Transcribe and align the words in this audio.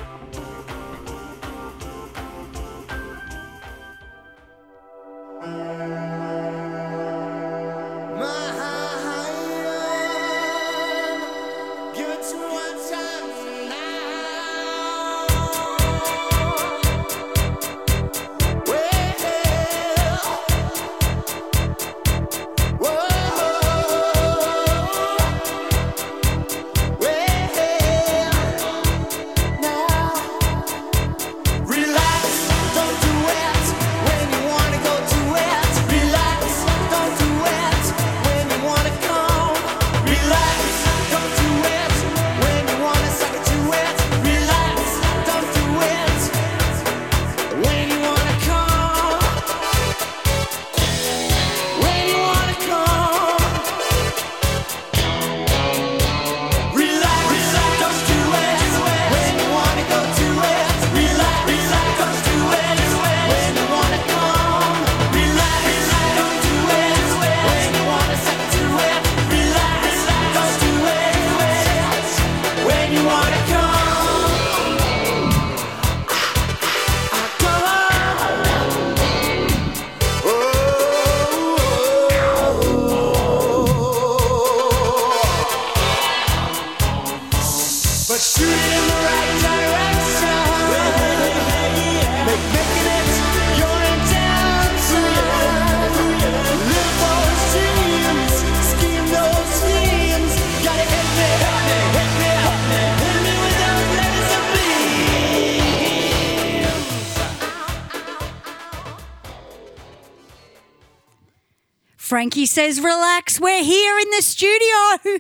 Frankie 112.11 112.45
says, 112.45 112.81
relax, 112.81 113.39
we're 113.41 113.63
here 113.63 113.97
in 113.97 114.11
the 114.11 114.21
studio. 114.21 115.15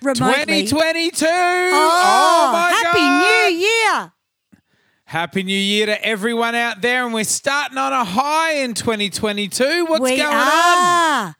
Remotely. 0.00 0.66
2022. 0.68 1.26
Oh, 1.28 2.50
my 2.52 2.70
Happy 2.70 2.98
God. 2.98 3.48
New 3.50 3.56
Year. 3.56 4.12
Happy 5.04 5.42
New 5.42 5.58
Year 5.58 5.86
to 5.86 6.04
everyone 6.04 6.54
out 6.54 6.80
there. 6.80 7.04
And 7.04 7.12
we're 7.12 7.24
starting 7.24 7.76
on 7.76 7.92
a 7.92 8.04
high 8.04 8.52
in 8.58 8.74
2022. 8.74 9.86
What's 9.86 10.00
we 10.00 10.16
going 10.16 10.32
on? 10.32 11.34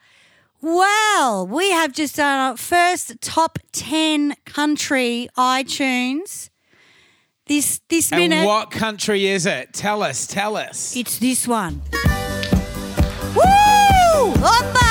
Well, 0.60 1.46
we 1.46 1.70
have 1.70 1.92
just 1.92 2.16
done 2.16 2.50
our 2.50 2.56
first 2.56 3.20
top 3.20 3.60
10 3.70 4.34
country 4.44 5.28
iTunes. 5.38 6.50
This 7.46 7.80
this 7.88 8.10
minute. 8.10 8.34
And 8.38 8.46
what 8.48 8.72
country 8.72 9.28
is 9.28 9.46
it? 9.46 9.72
Tell 9.72 10.02
us, 10.02 10.26
tell 10.26 10.56
us. 10.56 10.96
it's 10.96 11.18
this 11.20 11.46
one. 11.46 11.82
Woo! 13.36 13.61
Опа! 14.42 14.81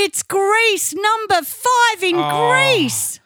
It's 0.00 0.22
Greece, 0.22 0.94
number 0.94 1.42
five 1.44 2.02
in 2.02 2.14
Oh. 2.16 2.52
Greece. 2.52 3.18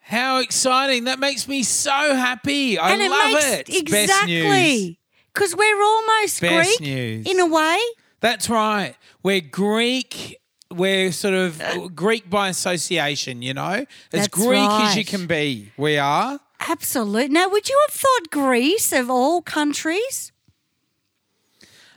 How 0.00 0.38
exciting. 0.40 1.04
That 1.04 1.18
makes 1.18 1.46
me 1.46 1.62
so 1.62 1.90
happy. 2.14 2.78
I 2.78 2.92
and 2.92 3.02
it 3.02 3.10
love 3.10 3.32
makes 3.32 3.44
it. 3.52 3.68
It's 3.68 3.90
Best 3.90 4.26
news. 4.26 4.44
exactly 4.44 4.98
because 5.32 5.54
we're 5.54 5.82
almost 5.82 6.40
Best 6.40 6.78
Greek 6.78 6.80
news. 6.80 7.26
in 7.26 7.38
a 7.38 7.46
way. 7.46 7.78
That's 8.20 8.48
right. 8.50 8.94
We're 9.22 9.40
Greek. 9.42 10.38
We're 10.70 11.12
sort 11.12 11.34
of 11.34 11.60
uh. 11.60 11.88
Greek 11.88 12.30
by 12.30 12.48
association, 12.48 13.42
you 13.42 13.54
know? 13.54 13.84
As 14.12 14.28
Greek 14.28 14.58
as 14.58 14.96
you 14.96 15.04
can 15.04 15.26
be. 15.26 15.70
We 15.76 15.98
are. 15.98 16.40
Absolutely. 16.60 17.28
Now, 17.28 17.48
would 17.48 17.68
you 17.68 17.78
have 17.88 17.94
thought 17.94 18.30
Greece 18.30 18.92
of 18.92 19.10
all 19.10 19.42
countries? 19.42 20.32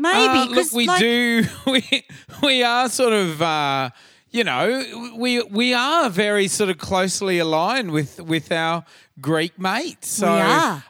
Maybe 0.03 0.39
Uh, 0.39 0.45
look, 0.47 0.71
we 0.73 0.85
like, 0.85 0.99
do. 0.99 1.45
We 1.65 2.05
we 2.41 2.61
are 2.63 2.89
sort 2.89 3.13
of, 3.13 3.41
uh, 3.41 3.89
you 4.31 4.43
know, 4.43 5.13
we 5.15 5.41
we 5.43 5.73
are 5.73 6.09
very 6.09 6.47
sort 6.49 6.69
of 6.69 6.77
closely 6.77 7.39
aligned 7.39 7.91
with 7.91 8.19
with 8.19 8.51
our 8.51 8.83
Greek 9.21 9.57
mates. 9.57 10.09
So. 10.09 10.27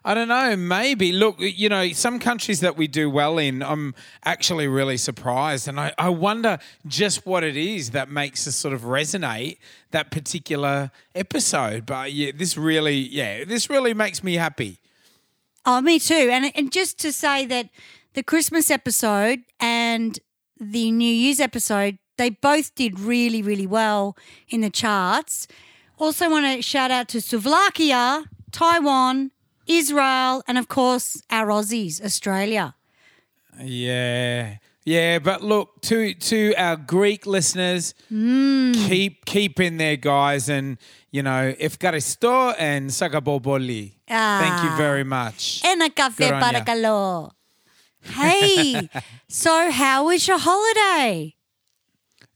I 0.04 0.14
don't 0.16 0.30
know. 0.30 0.56
Maybe 0.56 1.12
look, 1.12 1.36
you 1.40 1.70
know, 1.70 1.92
some 1.92 2.18
countries 2.20 2.60
that 2.62 2.76
we 2.76 2.88
do 2.88 3.08
well 3.10 3.38
in, 3.38 3.62
I'm 3.62 3.94
actually 4.24 4.68
really 4.68 4.98
surprised, 4.98 5.68
and 5.68 5.80
I, 5.80 5.94
I 5.98 6.10
wonder 6.10 6.58
just 6.88 7.26
what 7.26 7.44
it 7.44 7.58
is 7.58 7.92
that 7.92 8.10
makes 8.10 8.48
us 8.48 8.56
sort 8.56 8.74
of 8.74 8.82
resonate 8.82 9.58
that 9.92 10.10
particular 10.10 10.90
episode. 11.14 11.86
But 11.86 12.14
yeah, 12.14 12.32
this 12.36 12.58
really, 12.58 12.98
yeah, 12.98 13.44
this 13.46 13.70
really 13.70 13.94
makes 13.94 14.24
me 14.24 14.36
happy. 14.36 14.80
Oh, 15.66 15.82
me 15.82 16.00
too. 16.00 16.30
And 16.32 16.52
and 16.56 16.72
just 16.72 16.98
to 17.00 17.12
say 17.12 17.46
that 17.46 17.70
the 18.14 18.24
Christmas 18.24 18.70
episode 18.72 19.40
and 19.60 20.20
the 20.60 20.92
New 20.92 21.12
Year's 21.14 21.40
episode, 21.40 21.98
they 22.18 22.30
both 22.30 22.76
did 22.76 23.00
really, 23.00 23.42
really 23.42 23.68
well 23.68 24.16
in 24.50 24.62
the 24.62 24.70
charts. 24.70 25.48
Also, 26.00 26.30
want 26.30 26.46
to 26.46 26.62
shout 26.62 26.92
out 26.92 27.08
to 27.10 27.22
Slovakia, 27.22 28.26
Taiwan, 28.52 29.32
Israel, 29.68 30.44
and 30.48 30.58
of 30.58 30.68
course 30.68 31.22
our 31.30 31.48
Aussies, 31.48 32.04
Australia. 32.04 32.76
Yeah. 33.62 34.58
Yeah, 34.86 35.20
but 35.20 35.42
look 35.42 35.80
to 35.84 36.14
to 36.14 36.54
our 36.58 36.76
Greek 36.76 37.26
listeners, 37.26 37.94
Hmm. 38.10 38.74
keep 38.74 39.24
keep 39.24 39.60
in 39.62 39.78
there, 39.78 39.96
guys, 39.96 40.50
and 40.50 40.78
you 41.10 41.24
know, 41.24 41.54
Efkaristo 41.58 42.54
and 42.60 42.90
Sagaboboli. 42.90 43.94
Thank 44.10 44.64
you 44.64 44.70
Ah. 44.72 44.76
very 44.78 45.06
much. 45.06 45.62
And 45.64 45.82
a 45.84 45.90
cafe 45.90 46.30
para 46.32 46.66
calor. 46.66 47.32
Hey, 48.04 48.90
so 49.28 49.72
how 49.72 50.08
was 50.08 50.28
your 50.28 50.38
holiday? 50.40 51.36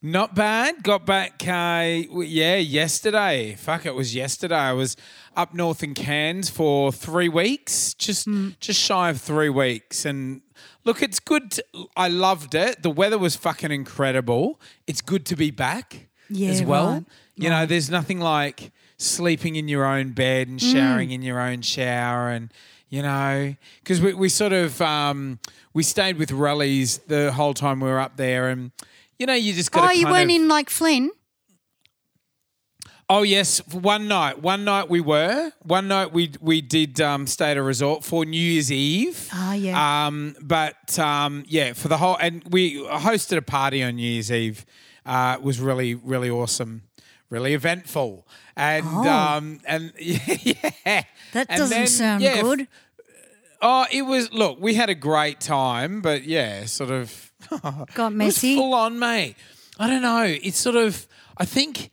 Not 0.02 0.36
bad. 0.36 0.84
Got 0.84 1.06
back, 1.06 1.42
uh, 1.48 2.04
yeah, 2.22 2.56
yesterday. 2.58 3.56
Fuck, 3.56 3.86
it 3.86 3.96
was 3.96 4.14
yesterday. 4.14 4.56
I 4.56 4.74
was 4.74 4.96
up 5.36 5.54
north 5.56 5.82
in 5.84 5.94
Cairns 5.96 6.50
for 6.50 6.92
three 6.92 7.30
weeks, 7.30 7.94
just 7.96 8.28
just 8.60 8.80
shy 8.80 9.10
of 9.10 9.20
three 9.20 9.50
weeks. 9.50 10.06
And 10.06 10.42
look, 10.86 11.02
it's 11.02 11.20
good. 11.20 11.52
To, 11.52 11.66
I 11.96 12.10
loved 12.10 12.54
it. 12.54 12.84
The 12.84 12.92
weather 12.92 13.18
was 13.18 13.36
fucking 13.36 13.72
incredible. 13.72 14.62
It's 14.86 15.02
good 15.02 15.26
to 15.28 15.36
be 15.36 15.50
back 15.50 16.08
Yeah, 16.30 16.50
as 16.50 16.62
well. 16.62 16.92
right, 16.92 17.06
You 17.36 17.50
know, 17.50 17.66
there's 17.66 17.90
nothing 17.90 18.20
like 18.20 18.72
sleeping 18.98 19.56
in 19.56 19.68
your 19.68 19.84
own 19.86 20.12
bed 20.12 20.48
and 20.48 20.62
showering 20.62 21.10
in 21.12 21.22
your 21.24 21.40
own 21.40 21.62
shower 21.64 22.30
and 22.30 22.52
you 22.90 23.02
know 23.02 23.56
because 23.80 24.00
we, 24.02 24.14
we 24.14 24.30
sort 24.30 24.54
of 24.54 24.82
um, 24.82 25.40
we 25.74 25.84
stayed 25.84 26.18
with 26.18 26.32
rallies 26.32 27.00
the 27.08 27.32
whole 27.32 27.54
time 27.54 27.80
we 27.80 27.88
were 27.90 28.00
up 28.00 28.18
there 28.18 28.50
and 28.50 28.72
you 29.20 29.26
know 29.26 29.34
you 29.34 29.54
just 29.54 29.72
got 29.72 29.90
Oh, 29.90 29.92
you 29.92 30.08
weren't 30.08 30.32
in 30.32 30.48
like 30.48 30.70
Flynn? 30.70 31.12
oh 33.10 33.24
yes 33.24 33.62
for 33.70 33.80
one 33.80 34.08
night 34.08 34.42
one 34.42 34.64
night 34.66 34.90
we 34.90 35.00
were 35.00 35.52
one 35.64 35.88
night 35.88 36.12
we 36.12 36.32
we 36.42 36.62
did 36.62 37.00
um, 37.00 37.26
stay 37.28 37.52
at 37.52 37.58
a 37.58 37.62
resort 37.64 38.04
for 38.04 38.26
new 38.26 38.38
year's 38.40 38.72
eve 38.72 39.30
Ah, 39.34 39.54
yeah. 39.54 40.08
um, 40.08 40.36
but 40.42 40.98
um, 41.00 41.44
yeah 41.48 41.74
for 41.74 41.88
the 41.88 41.98
whole 41.98 42.18
and 42.18 42.44
we 42.50 42.76
hosted 42.86 43.38
a 43.38 43.42
party 43.42 43.82
on 43.84 43.96
new 43.96 44.08
year's 44.10 44.32
eve 44.32 44.66
uh, 45.06 45.36
it 45.40 45.44
was 45.44 45.60
really 45.62 45.96
really 45.96 46.30
awesome 46.30 46.84
really 47.30 47.54
eventful 47.54 48.26
and 48.56 48.86
Oh. 48.88 49.08
um, 49.10 49.60
and 49.68 49.92
yeah 50.00 51.04
that 51.34 51.48
And 51.50 51.58
doesn't 51.60 51.70
then, 51.78 51.88
sound 51.88 52.24
yeah, 52.24 52.42
good. 52.42 52.68
Oh, 53.62 53.86
it 53.92 54.04
was. 54.04 54.32
Look, 54.32 54.60
we 54.62 54.76
had 54.76 54.90
a 54.90 54.96
great 54.96 55.40
time, 55.40 56.02
but 56.02 56.24
yeah, 56.26 56.66
sort 56.66 56.92
of 56.92 57.32
Got 57.50 57.88
it 57.90 57.98
was 57.98 58.14
messy. 58.14 58.56
full 58.56 58.74
on, 58.76 59.00
mate. 59.00 59.36
I 59.80 59.88
don't 59.88 60.04
know. 60.04 60.24
It's 60.24 60.58
sort 60.60 60.76
of. 60.76 61.08
I 61.38 61.46
think. 61.46 61.90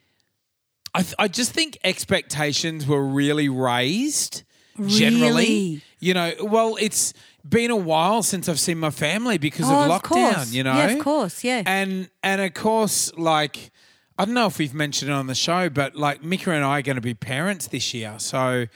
I 0.95 1.03
th- 1.03 1.15
I 1.19 1.27
just 1.27 1.53
think 1.53 1.79
expectations 1.83 2.87
were 2.87 3.03
really 3.05 3.49
raised. 3.49 4.43
Generally, 4.87 5.31
Really? 5.33 5.83
you 6.01 6.13
know. 6.15 6.33
Well, 6.43 6.77
it's 6.81 7.15
been 7.49 7.71
a 7.71 7.77
while 7.77 8.23
since 8.23 8.47
I've 8.49 8.61
seen 8.61 8.79
my 8.79 8.91
family 8.91 9.39
because 9.39 9.67
Oh, 9.69 9.85
of 9.85 9.91
of 9.91 10.03
lockdown. 10.03 10.35
course. 10.35 10.53
You 10.53 10.65
know. 10.65 10.75
Yeah, 10.77 10.87
of 10.91 10.99
course, 11.03 11.43
yeah. 11.45 11.63
And 11.65 12.11
and 12.23 12.41
of 12.43 12.53
course, 12.55 13.11
like. 13.17 13.71
I 14.19 14.25
don't 14.25 14.35
know 14.35 14.47
if 14.47 14.59
we've 14.59 14.75
mentioned 14.75 15.11
it 15.11 15.15
on 15.15 15.27
the 15.27 15.35
show, 15.35 15.69
but 15.69 15.97
like 15.97 16.23
Mika 16.23 16.53
and 16.53 16.65
I 16.65 16.79
are 16.79 16.83
going 16.83 16.97
to 16.97 17.03
be 17.03 17.15
parents 17.15 17.67
this 17.67 17.93
year. 17.93 18.15
So, 18.19 18.67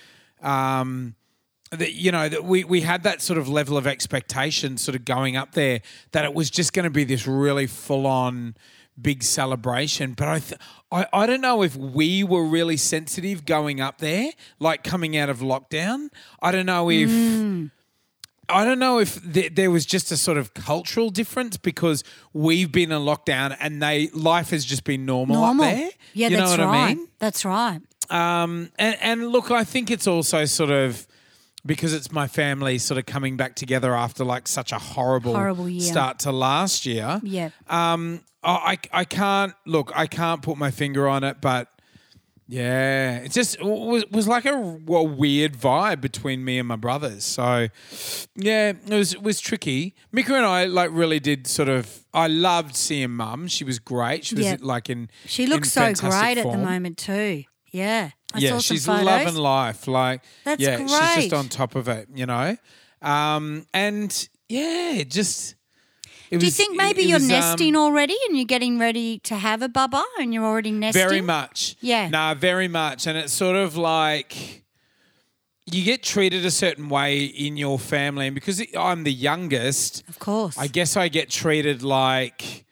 um, 0.43 1.15
you 1.79 2.11
know 2.11 2.29
that 2.29 2.45
we 2.45 2.65
we 2.65 2.81
had 2.81 3.03
that 3.03 3.21
sort 3.21 3.39
of 3.39 3.49
level 3.49 3.77
of 3.77 3.87
expectation 3.87 4.79
sort 4.79 4.95
of 4.95 5.05
going 5.05 5.37
up 5.37 5.53
there 5.53 5.83
that 6.13 6.25
it 6.25 6.35
was 6.35 6.51
just 6.51 6.73
going 6.73 6.85
to 6.85 6.91
be 6.91 7.05
this 7.05 7.27
really 7.27 7.67
full 7.67 8.07
on 8.07 8.57
big 9.01 9.23
celebration. 9.23 10.15
But 10.15 10.29
I, 10.29 10.39
th- 10.41 10.61
I 10.91 11.07
I 11.13 11.27
don't 11.27 11.43
know 11.43 11.63
if 11.63 11.77
we 11.77 12.25
were 12.25 12.45
really 12.45 12.77
sensitive 12.79 13.45
going 13.45 13.81
up 13.81 13.99
there 13.99 14.31
like 14.59 14.83
coming 14.83 15.17
out 15.17 15.29
of 15.29 15.39
lockdown. 15.41 16.09
I 16.43 16.53
don't 16.53 16.67
know 16.67 16.91
if 16.91 17.11
I 18.49 18.65
don't 18.65 18.79
know 18.79 18.99
if 18.99 19.21
th- 19.33 19.55
there 19.55 19.71
was 19.71 19.85
just 19.87 20.11
a 20.13 20.17
sort 20.17 20.39
of 20.39 20.55
cultural 20.55 21.11
difference 21.11 21.57
because 21.57 22.03
we've 22.33 22.73
been 22.73 22.91
in 22.93 23.03
lockdown 23.03 23.57
and 23.61 23.83
they 23.83 24.09
life 24.15 24.51
has 24.51 24.65
just 24.65 24.85
been 24.85 25.05
normal, 25.05 25.37
Normal. 25.37 25.65
up 25.67 25.75
there. 25.75 25.91
Yeah, 26.15 26.29
you 26.29 26.37
that's 26.37 26.57
know 26.57 26.67
what 26.67 26.73
right. 26.73 26.85
I 26.91 26.95
mean? 26.95 27.09
That's 27.19 27.45
right. 27.45 27.81
Um, 28.11 28.71
and, 28.79 28.97
and 29.03 29.29
look, 29.29 29.51
I 29.51 29.65
think 29.65 29.91
it's 29.91 30.07
also 30.07 30.45
sort 30.47 30.71
of 30.71 31.07
because 31.67 31.93
it's 31.93 32.11
my 32.11 32.27
family 32.27 32.79
sort 32.79 32.97
of 32.97 33.05
coming 33.05 33.37
back 33.37 33.55
together 33.55 33.95
after 33.95 34.25
like 34.25 34.49
such 34.49 34.73
a 34.73 34.79
horrible, 34.79 35.35
Horrible 35.35 35.69
year. 35.69 35.83
start 35.83 36.21
to 36.21 36.33
last 36.33 36.87
year. 36.87 37.21
Yeah. 37.23 37.51
Um, 37.69 38.23
I, 38.43 38.79
I 38.93 39.01
I 39.01 39.05
can't 39.05 39.53
look. 39.67 39.93
I 39.95 40.07
can't 40.07 40.41
put 40.41 40.57
my 40.57 40.71
finger 40.71 41.07
on 41.09 41.25
it, 41.25 41.39
but 41.43 41.69
yeah, 42.49 43.19
it 43.19 43.33
just 43.33 43.63
was 43.63 44.05
was 44.11 44.27
like 44.27 44.47
a, 44.47 44.55
a 44.55 45.03
weird 45.03 45.55
vibe 45.55 46.01
between 46.01 46.45
me 46.45 46.59
and 46.59 46.67
my 46.67 46.77
brothers. 46.77 47.25
So 47.25 47.69
yeah, 48.35 48.71
it 48.71 48.89
was 48.89 49.13
it 49.13 49.23
was 49.23 49.39
tricky. 49.39 49.95
Mika 50.13 50.35
and 50.35 50.47
I 50.47 50.65
like 50.65 50.91
really 50.93 51.21
did 51.21 51.47
sort 51.47 51.69
of. 51.69 52.07
I 52.15 52.27
loved 52.27 52.75
seeing 52.75 53.11
Mum. 53.11 53.49
She 53.49 53.65
was 53.65 53.79
great. 53.79 54.25
She 54.25 54.35
was 54.35 54.63
like 54.63 54.89
in. 54.89 55.11
She 55.27 55.45
in 55.45 55.51
looks 55.51 55.73
so 55.73 55.83
fantastic 55.83 56.11
great 56.11 56.39
at 56.39 56.51
the 56.51 56.59
moment 56.59 56.97
too. 56.97 57.45
Yeah. 57.67 58.11
I 58.33 58.39
yeah, 58.39 58.59
she's 58.59 58.87
photos. 58.87 59.05
loving 59.05 59.35
life. 59.35 59.87
Like, 59.87 60.23
That's 60.45 60.61
yeah, 60.61 60.79
she's 60.79 61.25
just 61.25 61.33
on 61.33 61.49
top 61.49 61.75
of 61.75 61.89
it, 61.89 62.09
you 62.15 62.27
know. 62.27 62.57
Um, 63.01 63.67
and 63.73 64.29
yeah, 64.49 65.03
just. 65.05 65.55
Do 66.31 66.45
you 66.45 66.51
think 66.51 66.77
maybe 66.77 67.03
you're 67.03 67.17
was, 67.17 67.23
um, 67.25 67.29
nesting 67.29 67.77
already 67.77 68.17
and 68.29 68.37
you're 68.37 68.45
getting 68.45 68.79
ready 68.79 69.19
to 69.21 69.37
have 69.37 69.63
a 69.63 69.69
bubba 69.69 70.03
and 70.21 70.35
you're 70.35 70.45
already 70.45 70.73
nesting? 70.73 71.03
Very 71.03 71.21
much. 71.21 71.77
Yeah. 71.81 72.09
No, 72.09 72.35
very 72.39 72.69
much. 72.69 73.07
And 73.07 73.17
it's 73.17 73.33
sort 73.33 73.57
of 73.57 73.77
like 73.77 74.65
you 75.67 75.85
get 75.85 76.03
treated 76.03 76.45
a 76.45 76.51
certain 76.51 76.89
way 76.89 77.25
in 77.25 77.57
your 77.57 77.79
family. 77.79 78.27
And 78.27 78.35
because 78.35 78.63
I'm 78.79 79.05
the 79.05 79.13
youngest, 79.13 80.09
Of 80.09 80.19
course. 80.19 80.57
I 80.59 80.67
guess 80.67 80.97
I 80.97 81.09
get 81.09 81.31
treated 81.31 81.83
like 81.83 82.65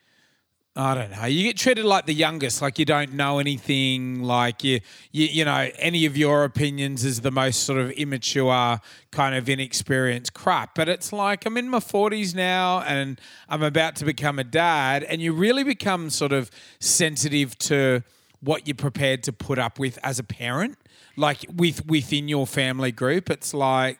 I 0.79 0.93
don't 0.93 1.09
know. 1.09 1.25
You 1.25 1.41
get 1.41 1.57
treated 1.57 1.85
like 1.85 2.05
the 2.05 2.13
youngest, 2.13 2.61
like 2.61 2.77
you 2.77 2.85
don't 2.85 3.13
know 3.13 3.39
anything, 3.39 4.21
like 4.21 4.63
you, 4.63 4.79
you, 5.11 5.25
you 5.25 5.43
know, 5.43 5.71
any 5.79 6.05
of 6.05 6.15
your 6.15 6.43
opinions 6.43 7.03
is 7.03 7.21
the 7.21 7.31
most 7.31 7.63
sort 7.63 7.79
of 7.79 7.89
immature, 7.93 8.79
kind 9.09 9.33
of 9.33 9.49
inexperienced 9.49 10.35
crap. 10.35 10.75
But 10.75 10.87
it's 10.87 11.11
like 11.11 11.47
I'm 11.47 11.57
in 11.57 11.67
my 11.67 11.79
40s 11.79 12.35
now, 12.35 12.81
and 12.81 13.19
I'm 13.49 13.63
about 13.63 13.95
to 13.95 14.05
become 14.05 14.37
a 14.37 14.43
dad, 14.43 15.01
and 15.01 15.19
you 15.19 15.33
really 15.33 15.63
become 15.63 16.11
sort 16.11 16.31
of 16.31 16.51
sensitive 16.79 17.57
to 17.59 18.03
what 18.41 18.67
you're 18.67 18.75
prepared 18.75 19.23
to 19.23 19.33
put 19.33 19.57
up 19.57 19.79
with 19.79 19.97
as 20.03 20.19
a 20.19 20.23
parent, 20.23 20.77
like 21.15 21.43
with 21.51 21.87
within 21.87 22.27
your 22.27 22.45
family 22.45 22.91
group. 22.91 23.31
It's 23.31 23.51
like 23.51 23.97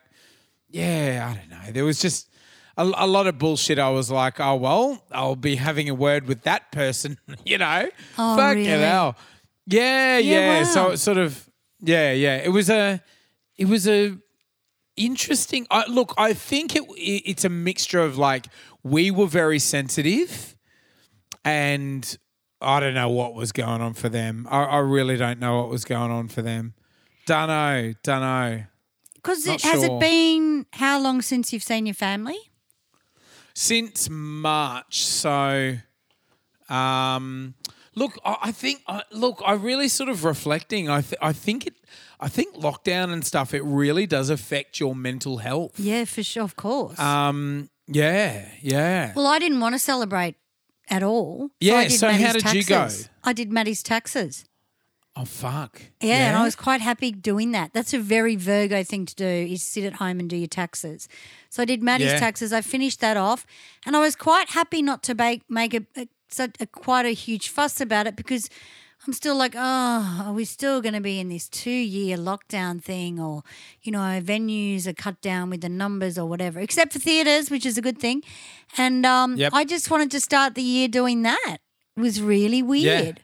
yeah, 0.69 1.27
I 1.31 1.39
don't 1.39 1.49
know. 1.49 1.71
There 1.71 1.85
was 1.85 1.99
just 1.99 2.29
a, 2.77 2.83
a 2.83 3.07
lot 3.07 3.27
of 3.27 3.37
bullshit. 3.37 3.79
I 3.79 3.89
was 3.89 4.11
like, 4.11 4.39
oh 4.39 4.55
well, 4.55 5.03
I'll 5.11 5.35
be 5.35 5.55
having 5.55 5.89
a 5.89 5.93
word 5.93 6.27
with 6.27 6.43
that 6.43 6.71
person, 6.71 7.17
you 7.45 7.57
know. 7.57 7.89
Oh, 8.17 8.37
Fucking 8.37 8.65
really? 8.65 8.83
hell. 8.83 9.15
Yeah, 9.65 10.17
yeah. 10.17 10.59
Yeah, 10.59 10.63
So 10.63 10.85
wow. 10.85 10.91
it 10.91 10.97
sort 10.97 11.17
of, 11.17 11.49
yeah, 11.81 12.11
yeah. 12.13 12.37
It 12.37 12.49
was 12.49 12.69
a, 12.69 13.01
it 13.57 13.65
was 13.65 13.87
a 13.87 14.17
interesting. 14.95 15.67
I, 15.69 15.85
look, 15.87 16.13
I 16.17 16.33
think 16.33 16.75
it, 16.75 16.83
it 16.83 17.23
it's 17.29 17.45
a 17.45 17.49
mixture 17.49 17.99
of 17.99 18.17
like 18.17 18.47
we 18.83 19.11
were 19.11 19.27
very 19.27 19.59
sensitive, 19.59 20.55
and 21.43 22.17
I 22.61 22.79
don't 22.79 22.93
know 22.93 23.09
what 23.09 23.33
was 23.33 23.51
going 23.51 23.81
on 23.81 23.93
for 23.93 24.09
them. 24.09 24.47
I, 24.49 24.63
I 24.63 24.77
really 24.77 25.17
don't 25.17 25.39
know 25.39 25.57
what 25.57 25.69
was 25.69 25.83
going 25.85 26.11
on 26.11 26.27
for 26.27 26.41
them. 26.41 26.73
Dunno, 27.25 27.93
dunno. 28.03 28.65
Because 29.15 29.45
has 29.45 29.61
sure. 29.61 29.85
it 29.85 29.99
been 29.99 30.65
how 30.71 30.99
long 31.01 31.21
since 31.21 31.51
you've 31.51 31.63
seen 31.63 31.85
your 31.85 31.93
family? 31.93 32.37
Since 33.57 34.07
March. 34.07 35.03
So, 35.03 35.77
um, 36.69 37.55
look, 37.95 38.19
I, 38.23 38.37
I 38.43 38.51
think, 38.51 38.83
I, 38.87 39.01
look, 39.11 39.41
I 39.43 39.53
really 39.53 39.87
sort 39.87 40.09
of 40.09 40.23
reflecting. 40.23 40.89
I, 40.89 41.01
th- 41.01 41.19
I 41.23 41.33
think 41.33 41.65
it, 41.65 41.73
I 42.19 42.27
think 42.27 42.55
lockdown 42.55 43.11
and 43.11 43.25
stuff. 43.25 43.55
It 43.55 43.63
really 43.63 44.05
does 44.05 44.29
affect 44.29 44.79
your 44.79 44.95
mental 44.95 45.37
health. 45.37 45.79
Yeah, 45.79 46.05
for 46.05 46.21
sure, 46.21 46.43
of 46.43 46.55
course. 46.55 46.99
Um, 46.99 47.71
yeah, 47.87 48.47
yeah. 48.61 49.13
well, 49.15 49.25
I 49.25 49.39
didn't 49.39 49.59
want 49.59 49.73
to 49.73 49.79
celebrate 49.79 50.35
at 50.87 51.01
all. 51.01 51.49
Yeah, 51.59 51.77
I 51.77 51.87
did 51.87 51.97
so 51.97 52.11
how 52.11 52.33
did 52.33 52.53
you 52.53 52.63
go? 52.63 52.75
taxes. 52.75 53.09
I 53.23 53.33
did 53.33 53.51
Maddie's 53.51 53.81
taxes. 53.81 54.45
Oh 55.19 55.25
fuck. 55.25 55.81
Yeah, 56.01 56.27
and 56.27 56.37
I 56.37 56.43
was 56.43 56.55
quite 56.55 56.81
happy 56.81 57.11
doing 57.11 57.51
that. 57.51 57.73
That's 57.73 57.93
a 57.93 57.99
very 57.99 58.35
Virgo 58.35 58.83
thing 58.83 59.05
to 59.05 59.15
do 59.15 59.25
is 59.25 59.63
sit 59.63 59.83
at 59.83 59.93
home 59.93 60.19
and 60.19 60.29
do 60.29 60.35
your 60.35 60.47
taxes. 60.47 61.07
So 61.49 61.61
I 61.63 61.65
did 61.65 61.81
Maddie's 61.81 62.11
Yeah. 62.11 62.19
taxes. 62.19 62.53
I 62.53 62.61
finished 62.61 62.99
that 63.01 63.17
off, 63.17 63.45
and 63.85 63.95
I 63.95 63.99
was 63.99 64.15
quite 64.15 64.49
happy 64.49 64.81
not 64.81 65.03
to 65.03 65.15
make 65.15 65.41
make 65.49 65.73
a, 65.73 65.85
a, 65.95 66.07
a 66.59 66.65
quite 66.67 67.05
a 67.05 67.11
huge 67.13 67.49
fuss 67.49 67.81
about 67.81 68.05
it 68.07 68.15
because 68.15 68.49
I'm 69.05 69.13
still 69.13 69.35
like, 69.37 69.53
oh, 69.55 70.23
are 70.25 70.33
we 70.33 70.43
still 70.43 70.81
going 70.81 70.95
to 70.95 70.99
be 71.01 71.19
in 71.19 71.29
this 71.29 71.47
two 71.47 71.69
year 71.69 72.17
lockdown 72.17 72.81
thing, 72.81 73.19
or 73.19 73.43
you 73.81 73.91
know, 73.91 74.19
venues 74.21 74.85
are 74.87 74.93
cut 74.93 75.21
down 75.21 75.49
with 75.49 75.61
the 75.61 75.69
numbers 75.69 76.17
or 76.17 76.25
whatever, 76.27 76.59
except 76.59 76.93
for 76.93 76.99
theaters, 76.99 77.49
which 77.49 77.65
is 77.65 77.77
a 77.77 77.81
good 77.81 77.99
thing. 77.99 78.23
And 78.77 79.05
um, 79.05 79.37
Yep. 79.37 79.53
I 79.53 79.63
just 79.65 79.89
wanted 79.89 80.11
to 80.11 80.19
start 80.19 80.55
the 80.55 80.61
year 80.63 80.87
doing 80.87 81.21
that. 81.23 81.57
It 81.95 82.01
was 82.01 82.21
really 82.21 82.61
weird. 82.61 83.21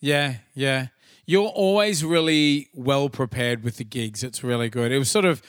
Yeah, 0.00 0.36
yeah. 0.54 0.86
You're 1.28 1.48
always 1.48 2.02
really 2.02 2.68
well 2.72 3.10
prepared 3.10 3.62
with 3.62 3.76
the 3.76 3.84
gigs. 3.84 4.24
It's 4.24 4.42
really 4.42 4.70
good. 4.70 4.90
It 4.90 4.98
was 4.98 5.10
sort 5.10 5.26
of, 5.26 5.42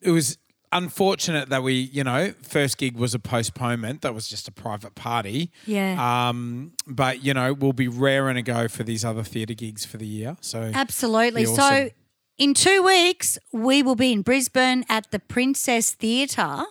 it 0.00 0.10
was 0.10 0.38
unfortunate 0.72 1.50
that 1.50 1.62
we, 1.62 1.74
you 1.74 2.02
know, 2.02 2.32
first 2.42 2.78
gig 2.78 2.96
was 2.96 3.14
a 3.14 3.18
postponement. 3.18 4.00
That 4.00 4.14
was 4.14 4.28
just 4.28 4.48
a 4.48 4.50
private 4.50 4.94
party. 4.94 5.50
Yeah. 5.66 6.28
Um, 6.28 6.72
but 6.86 7.22
you 7.22 7.34
know, 7.34 7.52
we'll 7.52 7.74
be 7.74 7.86
raring 7.86 8.36
to 8.36 8.42
go 8.42 8.66
for 8.66 8.82
these 8.82 9.04
other 9.04 9.22
theatre 9.22 9.52
gigs 9.52 9.84
for 9.84 9.98
the 9.98 10.06
year. 10.06 10.38
So 10.40 10.70
Absolutely. 10.72 11.42
Be 11.42 11.54
So 11.54 11.90
in 12.38 12.54
two 12.54 12.82
weeks, 12.82 13.38
we 13.52 13.82
will 13.82 13.94
be 13.94 14.12
in 14.12 14.22
Brisbane 14.22 14.86
at 14.88 15.10
the 15.10 15.18
Princess 15.18 15.92
Theatre. 15.92 16.64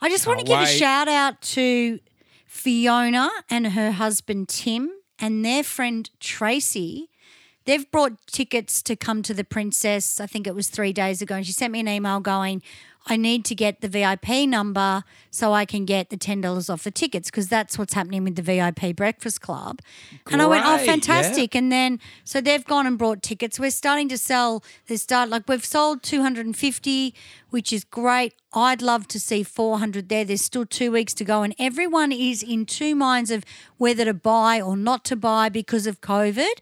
I 0.00 0.08
just 0.08 0.26
want 0.26 0.40
to 0.40 0.46
Can't 0.46 0.66
give 0.66 0.74
a 0.74 0.78
shout 0.78 1.08
out 1.08 1.42
to 1.42 2.00
Fiona 2.46 3.28
and 3.50 3.66
her 3.68 3.90
husband 3.90 4.48
Tim 4.48 4.90
and 5.18 5.44
their 5.44 5.62
friend 5.62 6.08
Tracy. 6.18 7.10
They've 7.66 7.90
brought 7.90 8.12
tickets 8.26 8.82
to 8.82 8.96
come 8.96 9.22
to 9.22 9.34
the 9.34 9.44
princess. 9.44 10.20
I 10.20 10.26
think 10.26 10.46
it 10.46 10.54
was 10.54 10.68
three 10.68 10.92
days 10.92 11.22
ago, 11.22 11.36
and 11.36 11.46
she 11.46 11.52
sent 11.52 11.72
me 11.72 11.80
an 11.80 11.88
email 11.88 12.20
going, 12.20 12.62
I 13.06 13.16
need 13.16 13.44
to 13.46 13.54
get 13.54 13.82
the 13.82 13.88
VIP 13.88 14.48
number 14.48 15.04
so 15.30 15.52
I 15.52 15.66
can 15.66 15.84
get 15.84 16.08
the 16.08 16.16
ten 16.16 16.40
dollars 16.40 16.70
off 16.70 16.84
the 16.84 16.90
tickets 16.90 17.30
because 17.30 17.48
that's 17.48 17.78
what's 17.78 17.92
happening 17.92 18.24
with 18.24 18.36
the 18.36 18.42
VIP 18.42 18.96
Breakfast 18.96 19.42
Club. 19.42 19.80
And 20.30 20.40
I 20.40 20.46
went, 20.46 20.64
oh, 20.64 20.76
Great, 20.76 20.86
yeah. 20.86 20.92
fantastic! 20.92 21.54
And 21.54 21.70
then 21.70 22.00
so 22.24 22.40
they've 22.40 22.64
gone 22.64 22.86
and 22.86 22.96
brought 22.96 23.22
tickets. 23.22 23.60
We're 23.60 23.70
starting 23.70 24.08
to 24.08 24.16
sell. 24.18 24.64
They 24.86 24.96
start 24.96 25.28
like 25.28 25.48
we've 25.48 25.64
sold 25.64 26.02
two 26.02 26.22
hundred 26.22 26.46
and 26.46 26.56
fifty, 26.56 27.14
which 27.50 27.72
is 27.72 27.84
great. 27.84 28.34
I'd 28.54 28.80
love 28.80 29.06
to 29.08 29.20
see 29.20 29.42
four 29.42 29.78
hundred 29.78 30.08
there. 30.08 30.24
There's 30.24 30.44
still 30.44 30.64
two 30.64 30.90
weeks 30.90 31.12
to 31.14 31.24
go, 31.24 31.42
and 31.42 31.54
everyone 31.58 32.10
is 32.10 32.42
in 32.42 32.64
two 32.64 32.94
minds 32.94 33.30
of 33.30 33.44
whether 33.76 34.06
to 34.06 34.14
buy 34.14 34.62
or 34.62 34.78
not 34.78 35.04
to 35.06 35.16
buy 35.16 35.50
because 35.50 35.86
of 35.86 36.00
COVID. 36.00 36.54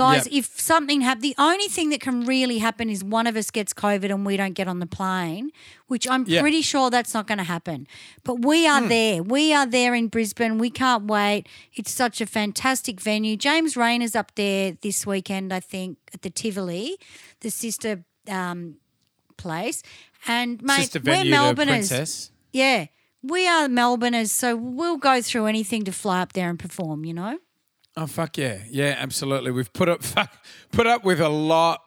Guys, 0.00 0.26
Yep. 0.26 0.34
if 0.34 0.60
something 0.60 1.00
happens, 1.02 1.22
the 1.22 1.34
only 1.36 1.68
thing 1.68 1.90
that 1.90 2.00
can 2.00 2.24
really 2.24 2.58
happen 2.58 2.88
is 2.88 3.04
one 3.04 3.26
of 3.26 3.36
us 3.36 3.50
gets 3.50 3.72
COVID 3.74 4.10
and 4.10 4.24
we 4.24 4.36
don't 4.36 4.54
get 4.54 4.66
on 4.66 4.78
the 4.80 4.86
plane, 4.86 5.50
which 5.88 6.08
I'm 6.08 6.24
Yeah. 6.26 6.40
pretty 6.40 6.62
sure 6.62 6.88
that's 6.90 7.12
not 7.12 7.26
going 7.26 7.38
to 7.38 7.44
happen. 7.44 7.86
But 8.24 8.36
we 8.44 8.66
are 8.66 8.80
there. 8.80 9.22
We 9.22 9.52
are 9.52 9.66
there 9.66 9.94
in 9.94 10.08
Brisbane. 10.08 10.56
We 10.58 10.70
can't 10.70 11.04
wait. 11.04 11.46
It's 11.74 11.92
such 11.92 12.20
a 12.20 12.26
fantastic 12.26 13.00
venue. 13.00 13.36
James 13.36 13.76
Reyne's 13.76 14.16
up 14.16 14.34
there 14.36 14.72
this 14.80 15.06
weekend, 15.06 15.52
I 15.52 15.60
think, 15.60 15.98
at 16.14 16.22
the 16.22 16.30
Tivoli, 16.30 16.96
the 17.40 17.50
sister 17.50 18.04
um, 18.28 18.76
place. 19.36 19.82
And 20.26 20.62
mate, 20.62 20.76
Sister 20.82 21.00
we're 21.00 21.12
venue 21.16 21.32
to 21.32 21.36
Melbourners. 21.38 21.88
Princess. 21.88 22.30
Yeah, 22.52 22.86
we 23.22 23.46
are 23.46 23.68
Melbourneers, 23.68 24.30
so 24.30 24.56
we'll 24.56 24.96
go 24.98 25.20
through 25.22 25.46
anything 25.46 25.84
to 25.84 25.92
fly 25.92 26.20
up 26.20 26.32
there 26.32 26.48
and 26.50 26.58
perform. 26.58 27.04
You 27.04 27.14
know. 27.14 27.38
Oh 28.00 28.06
fuck 28.06 28.38
yeah, 28.38 28.60
yeah, 28.70 28.96
absolutely. 28.98 29.50
We've 29.50 29.70
put 29.74 29.90
up 29.90 30.02
fuck, 30.14 30.32
put 30.72 30.86
up 30.86 31.04
with 31.04 31.20
a 31.20 31.28
lot, 31.28 31.82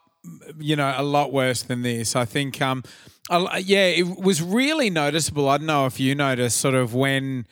you 0.60 0.76
know, 0.76 0.94
a 0.96 1.02
lot 1.02 1.34
worse 1.34 1.64
than 1.64 1.82
this. 1.82 2.16
I 2.16 2.24
think, 2.24 2.62
um, 2.62 2.84
a- 3.32 3.60
yeah, 3.60 3.88
it 3.88 4.20
was 4.20 4.40
really 4.40 4.92
noticeable. 4.92 5.50
I 5.50 5.58
don't 5.58 5.66
know 5.66 5.88
if 5.88 6.00
you 6.00 6.14
noticed, 6.14 6.58
sort 6.58 6.76
of 6.76 6.94
when, 6.94 7.48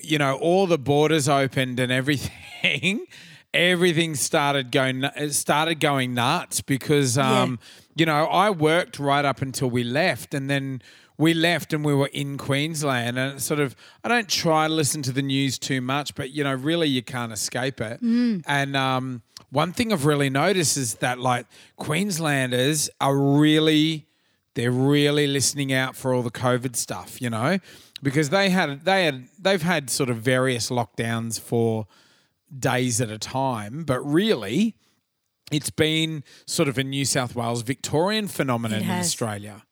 you 0.00 0.18
know, 0.18 0.34
all 0.38 0.66
the 0.66 0.76
borders 0.76 1.28
opened 1.28 1.78
and 1.78 1.92
everything. 1.92 3.06
Everything 3.54 4.14
started 4.14 4.70
going 4.70 5.08
started 5.30 5.80
going 5.80 6.14
nuts 6.14 6.60
because 6.60 7.16
um, 7.16 7.58
you 7.96 8.04
know 8.06 8.26
I 8.26 8.50
worked 8.50 8.98
right 8.98 9.24
up 9.24 9.40
until 9.40 9.70
we 9.70 9.84
left, 9.84 10.34
and 10.34 10.50
then 10.50 10.82
we 11.16 11.34
left 11.34 11.72
and 11.72 11.84
we 11.84 11.94
were 11.94 12.10
in 12.12 12.38
Queensland, 12.38 13.18
and 13.18 13.34
it's 13.34 13.44
sort 13.44 13.60
of 13.60 13.74
I 14.04 14.08
don't 14.08 14.28
try 14.28 14.68
to 14.68 14.72
listen 14.72 15.02
to 15.02 15.12
the 15.12 15.22
news 15.22 15.58
too 15.58 15.80
much, 15.80 16.14
but 16.14 16.30
you 16.30 16.44
know 16.44 16.54
really 16.54 16.88
you 16.88 17.02
can't 17.02 17.32
escape 17.32 17.80
it. 17.80 18.00
And 18.46 18.76
um, 18.76 19.22
one 19.50 19.72
thing 19.72 19.92
I've 19.92 20.06
really 20.06 20.30
noticed 20.30 20.76
is 20.76 20.96
that 20.96 21.18
like 21.18 21.46
Queenslanders 21.76 22.90
are 23.00 23.16
really 23.16 24.06
they're 24.54 24.70
really 24.70 25.26
listening 25.26 25.72
out 25.72 25.96
for 25.96 26.12
all 26.12 26.22
the 26.22 26.30
COVID 26.30 26.76
stuff, 26.76 27.20
you 27.22 27.30
know, 27.30 27.58
because 28.02 28.30
they 28.30 28.50
had 28.50 28.84
they 28.84 29.04
had 29.04 29.28
they've 29.38 29.62
had 29.62 29.88
sort 29.90 30.10
of 30.10 30.18
various 30.18 30.70
lockdowns 30.70 31.40
for 31.40 31.86
days 32.56 33.00
at 33.00 33.10
a 33.10 33.18
time, 33.18 33.84
but 33.84 34.00
really 34.00 34.76
it's 35.50 35.70
been 35.70 36.24
sort 36.46 36.68
of 36.68 36.78
a 36.78 36.84
New 36.84 37.04
South 37.04 37.34
Wales 37.34 37.62
Victorian 37.62 38.28
phenomenon 38.28 38.82
in. 38.82 38.90
Australia. 38.90 39.64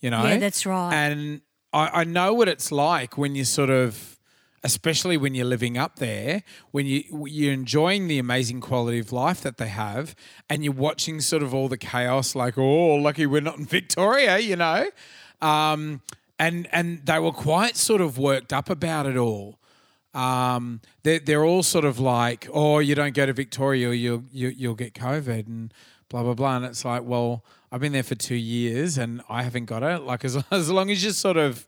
You 0.00 0.10
know? 0.10 0.24
Yeah, 0.24 0.38
that's 0.38 0.66
right. 0.66 0.92
And 0.92 1.40
I, 1.72 2.00
I 2.00 2.04
know 2.04 2.34
what 2.34 2.48
it's 2.48 2.70
like 2.70 3.16
when 3.16 3.34
you 3.34 3.44
sort 3.44 3.70
of 3.70 4.18
especially 4.64 5.16
when 5.16 5.34
you're 5.34 5.46
living 5.46 5.76
up 5.76 5.96
there, 5.96 6.42
when 6.70 6.86
you 6.86 7.02
you're 7.26 7.52
enjoying 7.52 8.08
the 8.08 8.18
amazing 8.18 8.60
quality 8.60 8.98
of 8.98 9.12
life 9.12 9.40
that 9.40 9.56
they 9.56 9.68
have, 9.68 10.14
and 10.48 10.64
you're 10.64 10.72
watching 10.72 11.20
sort 11.20 11.42
of 11.42 11.52
all 11.52 11.68
the 11.68 11.78
chaos, 11.78 12.34
like 12.34 12.56
oh, 12.56 12.94
lucky 12.94 13.26
we're 13.26 13.40
not 13.40 13.58
in 13.58 13.66
Victoria, 13.66 14.38
you 14.38 14.56
know, 14.56 14.88
um, 15.40 16.00
and 16.38 16.68
and 16.72 17.04
they 17.06 17.18
were 17.18 17.32
quite 17.32 17.76
sort 17.76 18.00
of 18.00 18.18
worked 18.18 18.52
up 18.52 18.70
about 18.70 19.06
it 19.06 19.16
all. 19.16 19.58
Um, 20.14 20.80
they're 21.02 21.18
they're 21.20 21.44
all 21.44 21.62
sort 21.62 21.84
of 21.84 21.98
like, 21.98 22.48
oh, 22.52 22.78
you 22.80 22.94
don't 22.94 23.14
go 23.14 23.26
to 23.26 23.32
Victoria, 23.32 23.88
or 23.88 23.94
you'll 23.94 24.24
you, 24.30 24.48
you'll 24.48 24.74
get 24.74 24.94
COVID 24.94 25.46
and 25.46 25.72
blah 26.08 26.22
blah 26.22 26.34
blah, 26.34 26.56
and 26.56 26.64
it's 26.66 26.84
like, 26.84 27.02
well, 27.04 27.44
I've 27.70 27.80
been 27.80 27.92
there 27.92 28.02
for 28.02 28.14
two 28.14 28.34
years 28.36 28.98
and 28.98 29.22
I 29.30 29.42
haven't 29.42 29.64
got 29.64 29.82
it. 29.82 30.02
Like 30.02 30.24
as 30.24 30.36
as 30.50 30.70
long 30.70 30.90
as 30.90 31.02
you're 31.02 31.12
sort 31.14 31.36
of 31.38 31.66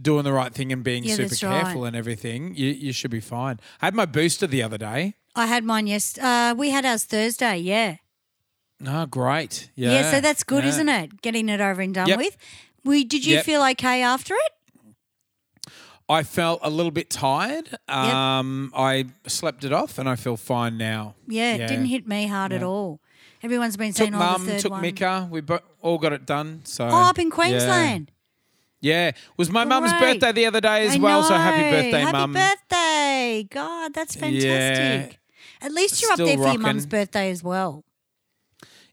doing 0.00 0.24
the 0.24 0.32
right 0.32 0.52
thing 0.52 0.72
and 0.72 0.82
being 0.82 1.04
Yeah, 1.04 1.14
super 1.14 1.28
that's 1.30 1.42
right. 1.42 1.62
careful 1.62 1.84
and 1.84 1.94
everything, 1.96 2.54
you, 2.56 2.70
you 2.70 2.92
should 2.92 3.10
be 3.10 3.20
fine. 3.20 3.60
I 3.80 3.86
had 3.86 3.94
my 3.94 4.04
booster 4.06 4.46
the 4.46 4.62
other 4.62 4.76
day. 4.78 5.14
I 5.34 5.46
had 5.46 5.64
mine 5.64 5.86
yes. 5.86 6.18
Uh, 6.18 6.54
we 6.56 6.70
had 6.70 6.84
ours 6.84 7.04
Thursday. 7.04 7.58
Yeah. 7.58 7.96
Oh, 8.86 9.06
great. 9.06 9.70
Yeah. 9.74 9.92
Yeah, 9.92 10.10
so 10.10 10.20
that's 10.20 10.42
good, 10.44 10.64
Yeah. 10.64 10.70
isn't 10.70 10.88
it? 10.88 11.22
Getting 11.22 11.48
it 11.48 11.60
over 11.62 11.80
and 11.80 11.94
done 11.94 12.08
Yep. 12.08 12.18
with. 12.18 12.36
We 12.84 13.04
did 13.04 13.24
you 13.24 13.36
Yep. 13.36 13.44
feel 13.44 13.62
okay 13.70 14.02
after 14.02 14.34
it? 14.34 14.52
I 16.08 16.22
felt 16.22 16.60
a 16.62 16.70
little 16.70 16.92
bit 16.92 17.10
tired. 17.10 17.76
Um, 17.88 18.72
I 18.76 19.06
slept 19.26 19.64
it 19.64 19.72
off 19.72 19.98
and 19.98 20.08
I 20.08 20.14
feel 20.16 20.36
fine 20.36 20.78
now. 20.78 21.14
Yeah, 21.26 21.54
it 21.54 21.66
didn't 21.68 21.86
hit 21.86 22.06
me 22.06 22.26
hard 22.28 22.52
at 22.52 22.62
all. 22.62 23.00
Everyone's 23.42 23.76
been 23.76 23.88
Took 23.92 23.96
saying, 23.96 24.14
"Oh, 24.14 24.18
mum, 24.18 24.46
the 24.46 24.52
third 24.52 24.60
took 24.60 24.72
one." 24.72 24.82
Mika. 24.82 25.28
We 25.30 25.40
bo- 25.40 25.60
all 25.82 25.98
got 25.98 26.12
it 26.12 26.26
done. 26.26 26.62
So 26.64 26.86
Oh, 26.86 27.10
up 27.10 27.18
in. 27.18 27.30
Queensland. 27.30 28.10
Yeah, 28.80 29.08
it 29.08 29.16
was 29.36 29.50
my 29.50 29.64
mum's 29.64 29.92
birthday 29.94 30.32
the 30.32 30.46
other 30.46 30.60
day 30.60 30.86
as 30.86 30.94
I 30.94 30.98
well. 30.98 31.22
So 31.22 31.34
happy 31.34 31.70
birthday, 31.70 32.00
Happy 32.00 32.12
mum. 32.12 32.34
Happy 32.34 32.56
birthday. 32.68 33.48
God, 33.50 33.94
that's 33.94 34.14
fantastic. 34.16 35.18
At 35.60 35.72
least 35.72 36.00
you're 36.02 36.10
up 36.12 36.16
Still 36.16 36.26
there 36.26 36.36
for 36.36 36.48
your 36.48 36.58
mum's 36.58 36.86
birthday 36.86 37.30
as 37.30 37.42
well. 37.42 37.84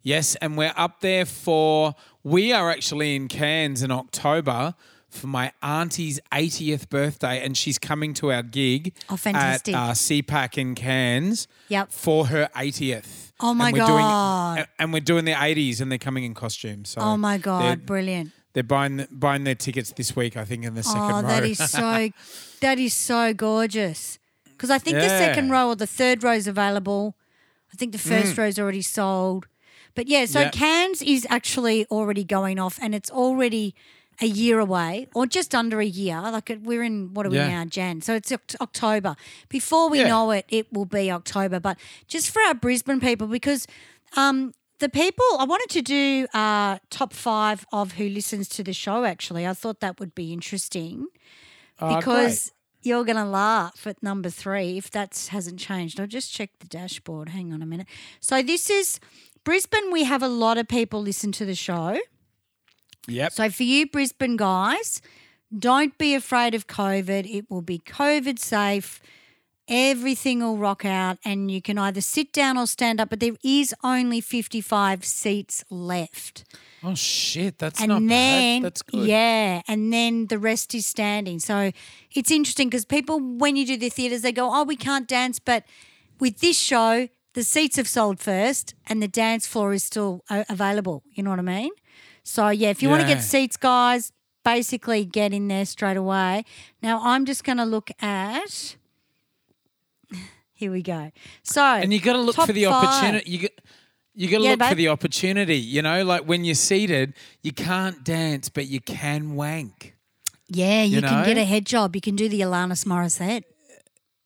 Yes, 0.02 0.36
and 0.36 0.58
we're 0.58 0.74
up 0.76 1.00
there 1.02 1.26
for. 1.26 1.96
We 2.24 2.54
are 2.54 2.72
actually 2.72 3.16
in 3.16 3.28
Cairns 3.28 3.84
in 3.84 3.92
October 3.92 4.76
for 5.14 5.28
my 5.28 5.52
auntie's 5.62 6.20
80th 6.32 6.90
birthday, 6.90 7.44
and 7.44 7.58
she's 7.58 7.78
coming 7.80 8.14
to 8.16 8.32
our 8.32 8.44
gig 8.44 8.94
Oh, 9.10 9.16
fantastic. 9.18 9.74
at 9.76 9.90
uh, 9.90 9.92
CPAC 9.94 10.58
in 10.58 10.76
Cairns. 10.76 11.48
Yep. 11.70 11.92
For 11.92 12.28
her 12.28 12.50
80th. 12.56 13.32
Oh, 13.40 13.54
my 13.54 13.68
and 13.70 13.74
we're 13.74 13.80
God. 13.86 14.56
Doing, 14.56 14.68
and 14.80 14.94
we're 14.94 15.00
doing 15.02 15.26
the 15.26 15.32
80s, 15.34 15.82
and 15.82 15.92
they're 15.92 15.98
coming 15.98 16.24
in 16.24 16.34
costume. 16.34 16.86
So 16.86 17.02
Oh 17.02 17.18
my 17.18 17.38
God, 17.38 17.86
brilliant. 17.86 18.32
they're 18.54 18.64
buying 18.64 19.06
buying 19.12 19.44
their 19.44 19.56
tickets 19.56 19.92
this 19.92 20.16
week, 20.16 20.38
I 20.38 20.46
think, 20.46 20.64
in 20.66 20.76
the 20.76 20.84
second 20.84 21.02
Oh, 21.02 21.22
row. 21.22 21.28
that 21.28 21.44
is 21.44 21.58
so 21.72 22.10
that 22.62 22.80
is 22.80 22.94
so 22.94 23.34
gorgeous. 23.34 24.20
Because 24.52 24.70
I 24.70 24.78
think 24.78 24.96
the 24.98 25.10
second 25.10 25.50
row 25.50 25.70
or 25.70 25.76
the 25.76 25.88
third 25.88 26.24
row 26.24 26.32
is 26.34 26.48
available. 26.48 27.16
I 27.74 27.76
think 27.76 27.92
the 27.92 27.98
first 27.98 28.38
row's 28.38 28.58
already 28.60 28.82
sold. 28.84 29.48
But 29.96 30.08
yeah, 30.08 30.26
so 30.26 30.40
Mm. 30.40 30.44
Yeah. 30.46 30.50
Cairns 30.52 31.02
is 31.02 31.28
actually 31.30 31.86
already 31.88 32.24
going 32.24 32.60
off 32.60 32.80
and 32.82 32.96
it's 32.96 33.12
already 33.12 33.76
a 34.22 34.26
year 34.26 34.60
away 34.60 35.08
or 35.14 35.26
just 35.26 35.54
under 35.56 35.80
a 35.80 35.86
year. 35.86 36.20
Like 36.22 36.58
we're 36.64 36.84
in, 36.84 37.14
what 37.14 37.26
are 37.26 37.30
we 37.30 37.38
Yeah. 37.38 37.48
now, 37.48 37.66
Jan? 37.66 38.02
So 38.02 38.14
it's 38.16 38.32
October. 38.62 39.16
Before 39.50 39.90
we 39.90 40.00
Yeah. 40.00 40.08
know 40.10 40.32
it, 40.32 40.46
it 40.50 40.72
will 40.72 40.86
be 40.86 41.12
October. 41.12 41.60
But 41.60 41.78
just 42.08 42.30
for 42.32 42.42
our 42.44 42.54
Brisbane 42.54 43.00
people, 43.00 43.28
because 43.28 43.68
um, 44.16 44.54
the 44.80 44.90
people, 44.90 45.26
I 45.40 45.46
wanted 45.46 45.70
to 45.72 45.82
do 45.82 46.28
uh, 46.34 46.78
top 46.90 47.14
five 47.14 47.66
of 47.72 47.94
who 47.94 48.08
listens 48.10 48.48
to 48.50 48.64
the 48.64 48.74
show 48.74 49.06
actually. 49.06 49.48
I 49.48 49.54
thought 49.54 49.80
that 49.80 50.00
would 50.00 50.14
be 50.14 50.32
interesting 50.34 51.08
Oh, 51.82 51.96
because 51.96 52.52
you're 52.84 53.04
going 53.06 53.16
to 53.18 53.26
laugh 53.26 53.88
at 53.88 54.04
number 54.04 54.30
three 54.30 54.78
if 54.78 54.92
that 54.92 55.30
hasn't 55.32 55.60
changed. 55.60 56.00
I'll 56.00 56.06
just 56.08 56.32
check 56.34 56.52
the 56.60 56.68
dashboard. 56.68 57.30
Hang 57.30 57.52
on 57.54 57.62
a 57.62 57.66
minute. 57.66 57.88
So 58.20 58.44
this 58.44 58.70
is 58.70 59.00
Brisbane. 59.44 59.92
We 59.92 60.04
have 60.04 60.22
a 60.22 60.28
lot 60.28 60.58
of 60.58 60.68
people 60.68 61.02
listen 61.02 61.32
to 61.34 61.46
the 61.46 61.56
show. 61.56 61.98
Yep. 63.08 63.34
So 63.34 63.50
for 63.50 63.64
you 63.64 63.88
Brisbane 63.88 64.38
guys, 64.38 65.02
don't 65.58 65.98
be 65.98 66.16
afraid 66.16 66.56
of 66.56 66.68
COVID. 66.68 67.30
It 67.32 67.50
will 67.50 67.62
be 67.62 67.80
COVID 67.80 68.40
safe. 68.40 69.02
Everything 69.68 70.42
will 70.42 70.58
rock 70.58 70.84
out 70.84 71.18
and 71.24 71.50
you 71.50 71.62
can 71.62 71.78
either 71.78 72.02
sit 72.02 72.34
down 72.34 72.58
or 72.58 72.68
stand 72.68 73.00
up, 73.00 73.10
but 73.10 73.22
there 73.22 73.36
is 73.44 73.74
only 73.82 74.20
55 74.20 75.06
seats 75.06 75.64
left. 75.70 76.44
Oh 76.84 76.96
shit, 76.96 77.60
that's 77.60 77.80
and 77.80 77.88
not 77.88 78.00
then 78.00 78.62
bad. 78.62 78.66
That's 78.66 78.82
good. 78.82 79.08
yeah, 79.08 79.62
and 79.70 79.94
then 79.94 80.28
the 80.28 80.38
rest 80.38 80.76
is 80.76 80.86
standing. 80.86 81.40
So 81.40 81.72
it's 82.12 82.30
interesting 82.30 82.68
because 82.68 82.84
people, 82.84 83.22
when 83.22 83.56
you 83.56 83.66
do 83.66 83.78
the 83.78 83.88
theatres, 83.88 84.22
they 84.22 84.34
go, 84.34 84.54
"Oh, 84.54 84.64
we 84.66 84.76
can't 84.76 85.08
dance," 85.08 85.40
but 85.40 85.64
with 86.20 86.40
this 86.40 86.60
show, 86.60 87.08
the 87.36 87.44
seats 87.44 87.78
have 87.78 87.88
sold 87.88 88.20
first, 88.20 88.76
and 88.86 89.02
the 89.02 89.08
dance 89.08 89.48
floor 89.48 89.72
is 89.72 89.84
still 89.84 90.26
available. 90.30 91.04
You 91.14 91.24
know 91.24 91.30
what 91.30 91.40
I 91.40 91.44
mean? 91.44 91.72
So 92.24 92.50
yeah, 92.50 92.70
if 92.70 92.82
you 92.82 92.90
want 92.90 93.02
to 93.02 93.08
Yeah. 93.08 93.16
get 93.16 93.24
seats, 93.24 93.58
guys, 93.58 94.12
basically 94.44 95.06
get 95.06 95.34
in 95.34 95.48
there 95.48 95.66
straight 95.66 95.98
away. 95.98 96.46
Now 96.82 97.02
I'm 97.04 97.26
just 97.26 97.44
going 97.44 97.58
to 97.58 97.66
look 97.66 97.92
at. 98.02 98.76
Here 100.54 100.72
we 100.72 100.82
go. 100.82 101.12
So 101.44 101.62
And 101.64 101.94
you 101.94 102.00
got 102.00 102.14
to 102.14 102.20
look 102.22 102.36
top 102.36 102.48
for 102.48 102.54
the 102.54 102.66
five. 102.66 102.74
opportunity. 102.84 103.30
You 103.32 103.40
got, 103.40 103.52
you 104.16 104.30
got 104.30 104.38
to 104.38 104.44
Yeah, 104.44 104.50
look 104.52 104.60
for 104.60 104.70
babe. 104.70 104.78
the 104.78 104.88
opportunity. 104.90 105.58
You 105.58 105.82
know, 105.82 106.04
like 106.04 106.24
when 106.24 106.46
you're 106.46 106.56
seated, 106.56 107.14
you 107.42 107.52
can't 107.52 108.04
dance, 108.04 108.50
but 108.50 108.68
you 108.68 108.80
can 108.80 109.36
wank. 109.36 109.96
Yeah, 110.48 110.84
you, 110.84 111.02
can 111.02 111.26
get 111.26 111.38
a 111.38 111.46
head 111.46 111.66
job. 111.66 111.96
You 111.96 112.02
can 112.02 112.16
do 112.16 112.30
the 112.30 112.42
Alanis 112.42 112.86
Morissette. 112.86 113.44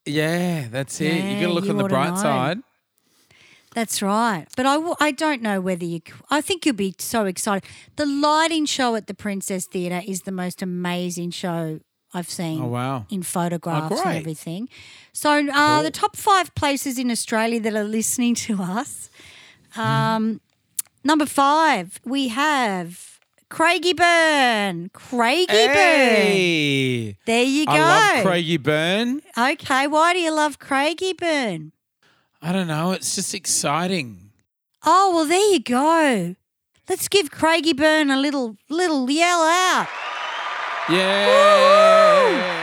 Yeah, 0.05 0.67
that's 0.69 0.99
it. 1.01 1.05
you 1.05 1.35
Yeah, 1.35 1.41
got 1.41 1.47
to 1.47 1.53
look 1.53 1.65
you 1.65 1.71
on 1.71 1.77
the 1.77 1.83
oughta 1.85 1.93
bright 1.93 2.09
know. 2.15 2.15
side. 2.21 2.57
That's 3.73 4.01
right. 4.01 4.45
But 4.55 4.65
I, 4.65 4.75
w- 4.75 4.95
I 4.99 5.11
don't 5.11 5.41
know 5.41 5.61
whether 5.61 5.85
you. 5.85 6.01
I 6.31 6.41
think 6.41 6.65
you'll 6.65 6.75
be 6.75 6.95
so 6.97 7.25
excited. 7.25 7.69
The 7.95 8.05
lighting 8.05 8.65
show 8.65 8.95
at 8.95 9.07
the 9.07 9.13
Princess 9.13 9.65
Theatre 9.65 10.01
is 10.07 10.21
the 10.23 10.31
most 10.31 10.61
amazing 10.61 11.31
show 11.31 11.79
I've 12.13 12.29
seen. 12.29 12.61
Oh, 12.61 12.67
wow. 12.67 13.05
In 13.11 13.21
photographs 13.21 13.99
and 14.01 14.15
everything. 14.17 14.69
So 15.13 15.47
uh, 15.47 15.83
the 15.83 15.91
top 15.91 16.15
five 16.15 16.55
places 16.55 16.97
in 16.97 17.11
Australia 17.11 17.59
that 17.59 17.75
are 17.75 17.83
listening 17.83 18.33
to 18.35 18.61
us. 18.63 19.09
Um, 19.75 20.41
number 21.03 21.25
five, 21.25 21.99
we 22.05 22.29
have 22.29 23.19
Craigieburn. 23.51 24.91
Craigie 24.93 25.53
Burn. 25.67 27.15
There 27.25 27.43
you 27.43 27.65
go. 27.65 27.71
I 27.73 27.79
love 28.23 28.25
Craigieburn. 28.25 29.21
Okay, 29.37 29.87
why 29.87 30.13
do 30.13 30.19
you 30.19 30.31
love 30.33 30.57
Craigieburn? 30.59 31.71
I 32.47 32.53
don't 32.53 32.67
know. 32.67 32.91
It's 32.93 33.13
just 33.15 33.33
exciting. 33.33 34.31
Oh 34.85 35.11
well, 35.13 35.25
there 35.25 35.51
you 35.51 35.59
go. 35.59 36.35
Let's 36.87 37.09
give 37.09 37.29
Craigieburn 37.29 38.09
a 38.13 38.17
little 38.19 38.55
little 38.69 39.09
yell 39.11 39.41
out. 39.41 39.87
Yeah. 40.89 42.55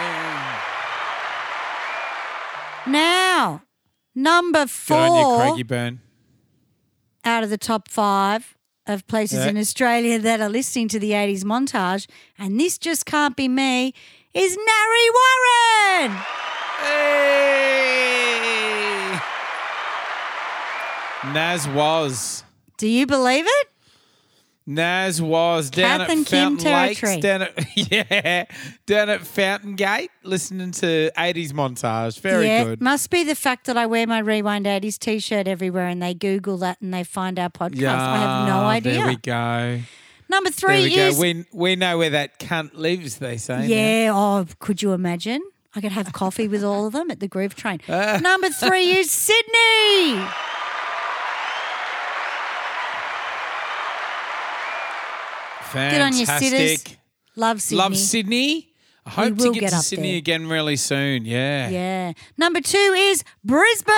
Now, 2.86 3.62
number 4.14 4.60
Good 4.64 4.70
four 4.70 4.96
on 4.98 5.58
you, 5.58 5.64
Craigieburn. 5.64 5.98
out 7.24 7.42
of 7.44 7.50
the 7.50 7.58
top 7.58 7.88
five 7.88 8.56
of 8.86 9.06
places 9.06 9.38
Yeah. 9.44 9.50
in 9.50 9.58
Australia 9.58 10.18
that 10.18 10.40
are 10.40 10.48
listening 10.50 10.88
to 10.88 10.98
the 10.98 11.12
80s 11.12 11.44
montage, 11.44 12.06
and 12.38 12.58
this 12.60 12.76
just 12.78 13.04
can't 13.06 13.36
be 13.36 13.48
me, 13.48 13.92
is 14.34 14.56
Narre 14.56 15.04
Warren. 15.18 16.18
Hey. 16.80 18.23
Naz 21.32 21.66
was. 21.68 22.44
Do 22.76 22.88
you 22.88 23.06
believe 23.06 23.44
it? 23.46 23.68
Naz 24.66 25.20
was 25.20 25.68
down 25.68 26.00
Kath 26.00 26.08
at 26.08 26.10
and 26.10 26.26
Kim 26.26 26.56
Fountain 26.58 26.72
Lakes, 26.72 27.00
territory. 27.00 27.20
down 27.20 27.42
at 27.42 27.76
yeah, 27.92 28.44
down 28.86 29.10
at 29.10 29.26
Fountain 29.26 29.74
Gate, 29.76 30.10
listening 30.22 30.70
to 30.72 31.10
'80s 31.16 31.52
montage. 31.52 32.18
Very 32.20 32.46
yeah, 32.46 32.64
good. 32.64 32.80
must 32.80 33.10
be 33.10 33.24
the 33.24 33.34
fact 33.34 33.66
that 33.66 33.76
I 33.76 33.84
wear 33.86 34.06
my 34.06 34.20
Rewind 34.20 34.64
80s 34.64 34.98
t 34.98 35.18
shirt 35.18 35.46
everywhere 35.46 35.86
and 35.88 36.02
they 36.02 36.14
Google 36.14 36.56
that 36.58 36.80
and 36.80 36.94
they 36.94 37.04
find 37.04 37.38
our 37.38 37.50
podcast. 37.50 37.88
I 37.94 38.16
have 38.16 38.48
no 38.48 38.64
idea. 38.64 38.94
There 38.94 39.06
we 39.06 39.16
go. 39.16 39.80
Number 40.30 40.48
There 40.48 40.56
three 40.56 40.84
we 40.84 40.94
is 40.94 41.16
go. 41.16 41.20
We 41.20 41.44
we 41.52 41.76
know 41.76 41.98
where 41.98 42.10
that 42.10 42.38
cunt 42.40 42.74
lives. 42.74 43.18
They 43.18 43.36
say. 43.36 43.58
now. 43.58 43.64
Yeah. 43.64 44.12
Oh, 44.14 44.46
could 44.60 44.80
you 44.80 44.92
imagine? 44.92 45.42
I 45.76 45.80
could 45.80 45.92
have 45.92 46.12
coffee 46.12 46.48
with 46.48 46.62
all 46.64 46.86
of 46.86 46.92
them 46.92 47.10
at 47.10 47.20
the 47.20 47.28
Groove 47.28 47.54
Train. 47.54 47.80
Number 47.88 48.48
three 48.48 48.92
is 48.92 49.10
Sydney. 49.10 50.24
Good 55.74 56.00
on 56.00 56.12
you, 56.16 56.26
Fantastic. 56.26 56.78
sitters. 56.78 56.96
Love 57.36 57.60
Sydney. 57.60 57.78
Love 57.78 57.96
Sydney. 57.96 58.70
I 59.06 59.10
hope 59.10 59.38
to 59.38 59.52
get, 59.52 59.60
get 59.60 59.70
to 59.70 59.76
Sydney 59.76 60.12
there. 60.12 60.18
again 60.18 60.48
really 60.48 60.76
soon. 60.76 61.24
Yeah. 61.24 61.68
Yeah. 61.68 62.12
Number 62.38 62.60
two 62.60 62.78
is 62.78 63.22
Brisbane. 63.44 63.94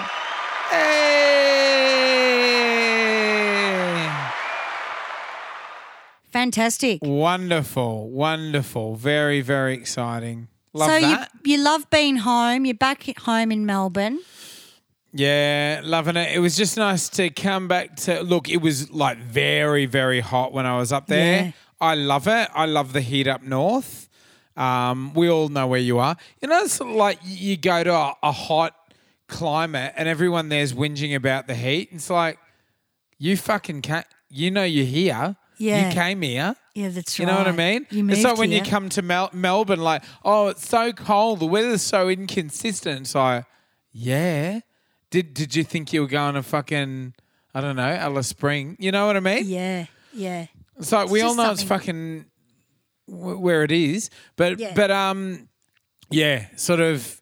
Hey. 0.70 2.04
Fantastic. 6.32 7.00
Wonderful, 7.04 8.10
wonderful. 8.10 8.96
Very, 8.96 9.42
very 9.42 9.76
exciting. 9.76 10.48
Love 10.74 10.90
so 10.90 11.00
that. 11.00 11.30
you 11.44 11.58
you 11.58 11.64
love 11.64 11.88
being 11.92 12.18
home. 12.18 12.66
You're 12.66 12.74
back 12.74 13.08
at 13.08 13.20
home 13.20 13.52
in 13.52 13.68
Melbourne. 13.68 14.20
Yeah, 15.14 15.82
loving 15.84 16.18
it. 16.18 16.36
It 16.36 16.40
was 16.40 16.58
just 16.58 16.76
nice 16.76 17.08
to 17.10 17.30
come 17.30 17.68
back 17.68 17.96
to 17.98 18.24
look. 18.24 18.50
It 18.50 18.64
was 18.64 18.90
like 18.90 19.20
very, 19.20 19.86
very 19.86 20.22
hot 20.22 20.52
when 20.54 20.66
I 20.66 20.78
was 20.80 20.92
up 20.92 21.06
there. 21.06 21.46
Yeah. 21.46 21.52
I 21.80 21.94
love 21.94 22.28
it. 22.28 22.50
I 22.56 22.66
love 22.66 22.94
the 22.94 23.02
heat 23.02 23.28
up 23.28 23.44
north. 23.44 24.10
Um, 24.56 25.14
we 25.14 25.30
all 25.30 25.50
know 25.50 25.68
where 25.68 25.80
you 25.80 26.00
are. 26.00 26.16
You 26.42 26.48
know, 26.48 26.60
it's 26.64 26.80
like 26.80 27.20
you 27.24 27.58
go 27.58 27.84
to 27.84 27.94
a, 27.94 28.14
a 28.24 28.32
hot 28.32 28.76
climate 29.28 29.94
and 29.98 30.08
everyone 30.08 30.50
there's 30.50 30.74
whinging 30.74 31.16
about 31.16 31.48
the 31.48 31.56
heat. 31.56 31.90
It's 31.92 32.10
like 32.10 32.38
you 33.18 33.36
fucking 33.38 33.82
can't. 33.82 34.06
You 34.30 34.52
know 34.52 34.64
you're 34.64 34.86
here. 34.86 35.36
Yeah. 35.58 35.88
You 35.90 35.94
came 35.94 36.22
here. 36.22 36.56
Yeah, 36.74 36.90
that's 36.90 37.18
You 37.18 37.26
right. 37.26 37.32
You 37.32 37.38
know 37.38 37.44
what 37.44 37.48
I 37.48 37.56
mean? 37.56 37.88
You 37.92 38.10
it's 38.10 38.24
like 38.24 38.38
when 38.38 38.50
here. 38.52 38.64
you 38.64 38.70
come 38.70 38.90
to 38.90 39.02
Mel- 39.02 39.30
Melbourne, 39.34 39.80
like, 39.82 40.04
oh, 40.26 40.48
it's 40.48 40.68
so 40.68 40.92
cold. 40.92 41.40
The 41.40 41.46
weather's 41.46 41.84
so 41.84 42.10
inconsistent. 42.10 43.02
It's 43.02 43.16
like, 43.16 43.46
yeah. 43.92 44.62
Did 45.12 45.36
Did 45.36 45.56
you 45.56 45.64
think 45.64 45.94
you 45.94 46.02
were 46.02 46.08
going 46.08 46.34
to 46.34 46.42
fucking, 46.44 47.14
I 47.54 47.62
don't 47.62 47.76
know, 47.76 47.84
Alice 47.88 48.28
Spring? 48.28 48.76
You 48.80 48.92
know 48.92 49.06
what 49.06 49.16
I 49.16 49.20
mean? 49.20 49.44
Yeah, 49.46 49.86
yeah. 50.12 50.48
It's 50.78 50.92
like 50.92 51.10
we 51.10 51.22
all 51.22 51.36
know 51.36 51.52
it's 51.52 51.62
fucking 51.62 52.26
w- 53.10 53.38
where 53.38 53.64
it 53.64 53.72
is, 53.72 54.10
but 54.36 54.60
Yeah. 54.60 54.74
but 54.76 54.92
um, 54.92 55.48
yeah, 56.10 56.48
sort 56.56 56.80
of. 56.80 57.20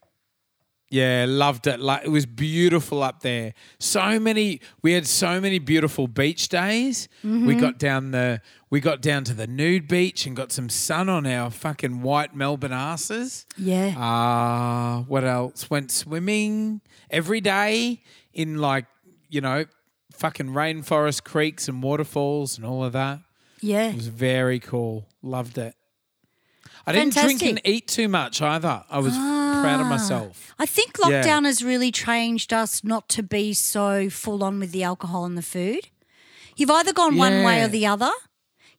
Yeah, 0.94 1.24
loved 1.26 1.68
it. 1.68 1.80
Like 1.80 2.04
it 2.04 2.10
was 2.10 2.26
beautiful 2.26 3.02
up 3.02 3.22
there. 3.22 3.54
So 3.80 4.20
many 4.20 4.60
we 4.82 4.92
had 4.92 5.08
so 5.08 5.40
many 5.40 5.58
beautiful 5.58 6.06
beach 6.06 6.50
days. 6.50 7.08
Mm-hmm. 7.24 7.46
We 7.46 7.56
got 7.56 7.78
down 7.80 8.12
the 8.12 8.42
we 8.70 8.82
got 8.82 9.02
down 9.02 9.24
to 9.24 9.34
the 9.34 9.48
nude 9.48 9.88
beach 9.88 10.26
and 10.26 10.36
got 10.36 10.52
some 10.52 10.68
sun 10.68 11.08
on 11.08 11.26
our 11.26 11.50
fucking 11.50 12.02
white 12.02 12.36
Melbourne 12.36 12.74
asses. 12.74 13.46
Yeah. 13.58 13.98
Uh 13.98 15.04
what 15.04 15.24
else? 15.24 15.70
Went 15.70 15.92
swimming 15.94 16.82
every 17.10 17.40
day 17.40 18.04
in 18.34 18.58
like, 18.58 18.86
you 19.30 19.40
know, 19.40 19.64
fucking 20.12 20.48
rainforest 20.48 21.24
creeks 21.24 21.70
and 21.70 21.82
waterfalls 21.82 22.58
and 22.58 22.66
all 22.66 22.84
of 22.84 22.92
that. 22.92 23.22
Yeah. 23.62 23.90
It 23.90 23.96
was 23.96 24.08
very 24.08 24.60
cool. 24.60 25.08
Loved 25.22 25.58
it. 25.58 25.76
I 26.86 26.94
didn't 26.94 27.14
drink 27.14 27.44
and 27.44 27.62
eat 27.64 27.88
too 27.88 28.08
much 28.08 28.42
either. 28.42 28.84
I 28.90 29.00
was 29.00 29.14
proud 29.16 29.80
of 29.80 29.86
ah. 29.86 29.90
myself. 29.90 30.54
I 30.58 30.66
think 30.66 30.98
Yeah. 30.98 31.22
lockdown 31.24 31.46
has 31.46 31.64
really 31.64 31.92
changed 31.92 32.52
us 32.54 32.84
not 32.84 33.08
to 33.10 33.24
be 33.24 33.54
so 33.54 34.10
full 34.10 34.44
on 34.44 34.60
with 34.60 34.72
the 34.72 34.84
alcohol 34.84 35.26
and 35.26 35.38
the 35.38 35.44
food. 35.44 35.90
You've 36.56 36.72
either 36.72 36.94
gone 36.94 37.18
one 37.18 37.44
way 37.44 37.62
or 37.64 37.68
the 37.68 37.86
other. 37.86 38.12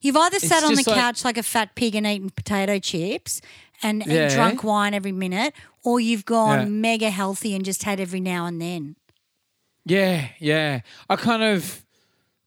You've 0.01 0.17
either 0.17 0.39
sat 0.39 0.63
on 0.63 0.75
the 0.75 0.83
like- 0.85 0.95
couch 0.95 1.23
like 1.23 1.37
a 1.37 1.43
fat 1.43 1.75
pig 1.75 1.95
and 1.95 2.05
eaten 2.05 2.29
potato 2.29 2.77
chips 2.77 3.41
and, 3.81 4.05
and 4.05 4.33
drunk 4.33 4.63
wine 4.63 4.93
every 4.93 5.11
minute, 5.13 5.53
or 5.83 5.99
you've 5.99 6.25
gone 6.25 6.59
Yeah. 6.59 6.65
mega 6.65 7.09
healthy 7.09 7.55
and 7.55 7.63
just 7.63 7.83
had 7.83 7.99
every 7.99 8.19
now 8.19 8.45
and 8.45 8.61
then. 8.61 8.95
Yeah, 9.85 10.27
yeah. 10.39 10.81
I 11.09 11.15
kind 11.15 11.43
of 11.43 11.82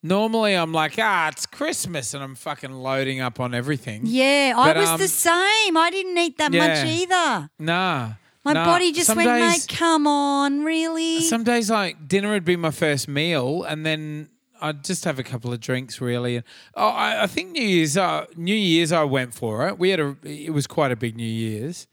Normally, 0.07 0.55
I'm 0.55 0.73
like, 0.73 0.95
ah, 0.99 1.29
it's 1.29 1.47
Christmas, 1.47 2.15
and 2.15 2.23
I'm 2.23 2.35
fucking 2.35 2.71
loading 2.73 3.21
up 3.21 3.41
on 3.41 3.55
everything. 3.55 4.03
Yeah, 4.05 4.55
I 4.57 4.73
was 4.79 4.89
um, 4.91 5.01
the 5.01 5.09
same. 5.09 5.77
I 5.77 5.89
didn't 5.91 6.17
eat 6.17 6.39
that 6.39 6.53
Yeah. 6.53 6.69
much 6.69 6.87
either. 6.87 7.51
Nah. 7.59 8.13
My 8.45 8.53
nah. 8.53 8.65
body 8.65 8.93
just 8.93 9.09
Some 9.09 9.17
went, 9.17 9.29
days, 9.29 9.69
mate, 9.69 9.77
come 9.77 10.07
on, 10.07 10.63
really? 10.63 11.21
Some 11.23 11.43
days, 11.43 11.69
like 11.69 12.07
dinner 12.07 12.31
would 12.31 12.45
be 12.45 12.55
my 12.55 12.71
first 12.71 13.09
meal, 13.09 13.65
and 13.65 13.85
then 13.85 14.29
I'd 14.61 14.85
just 14.85 15.05
have 15.05 15.19
a 15.19 15.25
couple 15.25 15.53
of 15.53 15.59
drinks, 15.59 16.01
really. 16.01 16.37
And 16.37 16.45
oh, 16.77 16.89
I, 16.89 17.25
I 17.25 17.27
think 17.27 17.51
New 17.51 17.65
Year's, 17.65 17.97
uh, 17.97 18.27
New 18.37 18.55
Year's, 18.55 18.93
I 18.93 19.03
went 19.03 19.35
for 19.35 19.67
it. 19.67 19.77
We 19.79 19.91
had 19.91 19.99
a, 19.99 20.17
it 20.23 20.53
was 20.53 20.69
quite 20.69 20.93
a 20.93 20.97
big 20.97 21.17
New 21.17 21.25
Year's. 21.25 21.89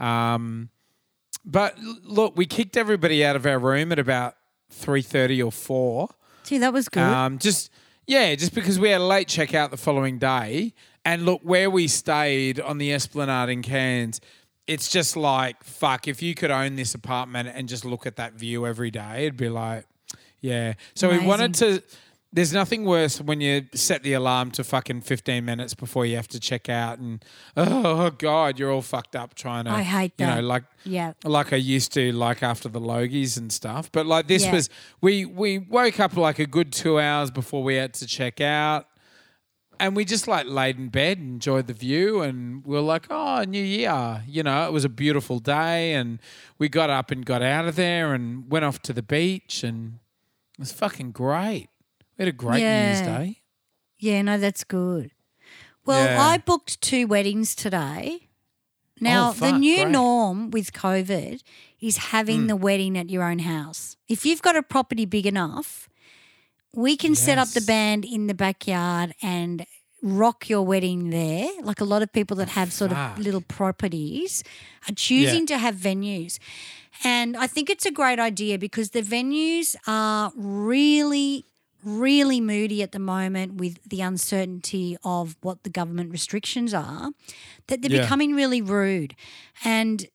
Um, 0.00 0.70
but 1.44 1.78
l- 1.78 1.98
look, 2.02 2.36
we 2.36 2.46
kicked 2.46 2.76
everybody 2.76 3.24
out 3.24 3.36
of 3.36 3.46
our 3.46 3.60
room 3.60 3.92
at 3.92 4.00
about 4.00 4.34
three 4.70 5.02
thirty 5.02 5.40
or 5.40 5.52
four. 5.52 6.08
Gee, 6.52 6.58
that 6.58 6.74
was 6.74 6.90
good. 6.90 7.02
Um, 7.02 7.38
just 7.38 7.70
yeah, 8.06 8.34
just 8.34 8.54
because 8.54 8.78
we 8.78 8.90
had 8.90 9.00
a 9.00 9.04
late 9.04 9.26
checkout 9.26 9.70
the 9.70 9.78
following 9.78 10.18
day, 10.18 10.74
and 11.02 11.24
look 11.24 11.40
where 11.42 11.70
we 11.70 11.88
stayed 11.88 12.60
on 12.60 12.76
the 12.76 12.92
Esplanade 12.92 13.48
in 13.48 13.62
Cairns. 13.62 14.20
It's 14.66 14.90
just 14.90 15.16
like 15.16 15.64
fuck. 15.64 16.06
If 16.06 16.20
you 16.20 16.34
could 16.34 16.50
own 16.50 16.76
this 16.76 16.94
apartment 16.94 17.48
and 17.54 17.70
just 17.70 17.86
look 17.86 18.04
at 18.04 18.16
that 18.16 18.34
view 18.34 18.66
every 18.66 18.90
day, 18.90 19.22
it'd 19.22 19.38
be 19.38 19.48
like, 19.48 19.86
yeah. 20.42 20.74
So 20.94 21.08
we 21.08 21.20
wanted 21.20 21.54
to. 21.54 21.82
There's 22.34 22.52
nothing 22.54 22.86
worse 22.86 23.20
when 23.20 23.42
you 23.42 23.66
set 23.74 24.02
the 24.02 24.14
alarm 24.14 24.52
to 24.52 24.64
fucking 24.64 25.02
15 25.02 25.44
minutes 25.44 25.74
before 25.74 26.06
you 26.06 26.16
have 26.16 26.28
to 26.28 26.40
check 26.40 26.70
out, 26.70 26.98
and 26.98 27.22
oh, 27.58 27.82
oh 28.06 28.10
god, 28.10 28.58
you're 28.58 28.72
all 28.72 28.80
fucked 28.80 29.14
up 29.14 29.34
trying 29.34 29.66
to. 29.66 29.70
I 29.70 29.82
hate 29.82 30.12
You 30.16 30.24
that. 30.26 30.36
know, 30.36 30.40
like 30.46 30.64
yeah. 30.84 31.12
like 31.24 31.52
I 31.52 31.56
used 31.56 31.92
to, 31.92 32.10
like 32.12 32.42
after 32.42 32.70
the 32.70 32.80
Logies 32.80 33.36
and 33.36 33.52
stuff. 33.52 33.92
But 33.92 34.06
like 34.06 34.28
this 34.28 34.44
Yeah. 34.44 34.52
was, 34.52 34.70
we 35.02 35.26
we 35.26 35.58
woke 35.58 36.00
up 36.00 36.16
like 36.16 36.38
a 36.38 36.46
good 36.46 36.72
two 36.72 36.98
hours 36.98 37.30
before 37.30 37.62
we 37.62 37.74
had 37.74 37.92
to 37.94 38.06
check 38.06 38.40
out, 38.40 38.86
and 39.78 39.94
we 39.94 40.06
just 40.06 40.26
like 40.26 40.46
laid 40.46 40.78
in 40.78 40.88
bed, 40.88 41.18
enjoyed 41.18 41.66
the 41.66 41.74
view, 41.74 42.22
and 42.22 42.64
we 42.64 42.78
are 42.78 42.80
like, 42.80 43.08
oh, 43.10 43.42
New 43.44 43.62
Year, 43.62 44.22
you 44.26 44.42
know, 44.42 44.66
it 44.66 44.72
was 44.72 44.86
a 44.86 44.88
beautiful 44.88 45.38
day, 45.38 45.92
and 45.92 46.18
we 46.58 46.70
got 46.70 46.88
up 46.88 47.10
and 47.10 47.26
got 47.26 47.42
out 47.42 47.66
of 47.68 47.76
there 47.76 48.14
and 48.14 48.50
went 48.50 48.64
off 48.64 48.80
to 48.82 48.94
the 48.94 49.02
beach, 49.02 49.62
and 49.62 49.98
it 50.54 50.60
was 50.60 50.72
fucking 50.72 51.10
great. 51.12 51.68
Had 52.22 52.28
a 52.28 52.32
great 52.32 52.60
New 52.60 52.68
Year's 52.68 53.00
Day. 53.00 53.36
Eh? 53.36 53.40
Yeah, 53.98 54.22
no, 54.22 54.38
that's 54.38 54.62
good. 54.62 55.10
Well, 55.84 56.04
Yeah. 56.04 56.22
I 56.22 56.38
booked 56.38 56.80
two 56.80 57.08
weddings 57.08 57.56
today. 57.56 58.28
Now, 59.00 59.30
Oh, 59.30 59.32
the 59.32 59.52
new 59.58 59.82
great. 59.82 59.88
Norm 59.88 60.50
with 60.50 60.72
COVID 60.72 61.42
is 61.80 61.96
having 61.96 62.42
hmm. 62.42 62.46
the 62.46 62.56
wedding 62.56 62.96
at 62.96 63.10
your 63.10 63.24
own 63.24 63.40
house. 63.40 63.96
If 64.08 64.24
you've 64.24 64.42
got 64.42 64.54
a 64.54 64.62
property 64.62 65.04
big 65.04 65.26
enough, 65.26 65.88
we 66.72 66.96
can 66.96 67.16
set 67.16 67.38
up 67.38 67.48
the 67.48 67.60
band 67.60 68.04
in 68.04 68.28
the 68.28 68.34
backyard 68.34 69.14
and 69.20 69.66
rock 70.02 70.48
your 70.48 70.62
wedding 70.62 71.10
there. 71.10 71.48
Like 71.62 71.80
a 71.80 71.84
lot 71.84 72.02
of 72.02 72.12
people 72.12 72.36
that 72.36 72.48
oh, 72.50 72.52
have 72.52 72.72
sort 72.72 72.92
Fuck. 72.92 73.18
of 73.18 73.24
little 73.24 73.40
properties 73.40 74.44
are 74.88 74.94
choosing 74.94 75.46
to 75.46 75.58
have 75.58 75.74
venues. 75.74 76.38
And 77.04 77.36
I 77.36 77.46
think 77.46 77.68
it's 77.70 77.86
a 77.86 77.90
great 77.90 78.18
idea 78.18 78.58
because 78.58 78.90
the 78.90 79.02
venues 79.02 79.74
are 79.86 80.32
really, 80.36 81.46
really 81.84 82.40
moody 82.40 82.82
at 82.82 82.92
the 82.92 82.98
moment 82.98 83.54
with 83.54 83.78
the 83.88 84.00
uncertainty 84.00 84.96
of 85.04 85.36
what 85.42 85.62
the 85.64 85.70
government 85.70 86.10
restrictions 86.12 86.72
are, 86.72 87.10
that 87.66 87.82
they're 87.82 87.90
Yeah. 87.90 88.02
becoming 88.02 88.34
really 88.34 88.62
rude. 88.62 89.14
And 89.64 90.06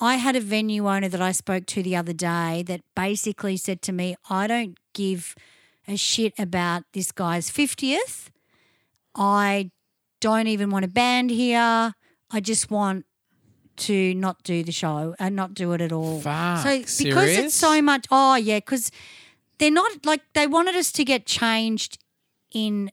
I 0.00 0.16
had 0.16 0.36
a 0.36 0.40
venue 0.40 0.88
owner 0.88 1.08
that 1.08 1.20
I 1.20 1.32
spoke 1.32 1.66
to 1.66 1.82
the 1.82 1.96
other 1.96 2.12
day 2.12 2.62
that 2.66 2.82
basically 2.94 3.56
said 3.56 3.82
to 3.82 3.92
me, 3.92 4.14
I 4.30 4.46
don't 4.46 4.76
give 4.94 5.34
a 5.88 5.96
shit 5.96 6.32
about 6.38 6.84
this 6.92 7.10
guy's 7.10 7.50
50th. 7.50 8.28
I 9.14 9.70
don't 10.20 10.46
even 10.46 10.70
want 10.70 10.84
a 10.84 10.88
band 10.88 11.30
here. 11.30 11.94
I 12.30 12.40
just 12.40 12.70
want 12.70 13.06
to 13.78 14.14
not 14.14 14.42
do 14.42 14.62
the 14.62 14.72
show 14.72 15.14
and 15.18 15.34
not 15.34 15.54
do 15.54 15.72
it 15.72 15.80
at 15.80 15.92
all. 15.92 16.20
Fuck, 16.20 16.58
so 16.64 16.78
because 16.78 16.96
serious? 16.96 17.38
it's 17.38 17.54
so 17.54 17.80
much, 17.80 18.06
oh 18.10 18.34
yeah, 18.34 18.58
because 18.58 18.90
they're 19.58 19.70
not 19.70 20.04
like 20.06 20.22
they 20.34 20.46
wanted 20.46 20.74
us 20.76 20.92
to 20.92 21.04
get 21.04 21.26
changed 21.26 21.98
in 22.52 22.90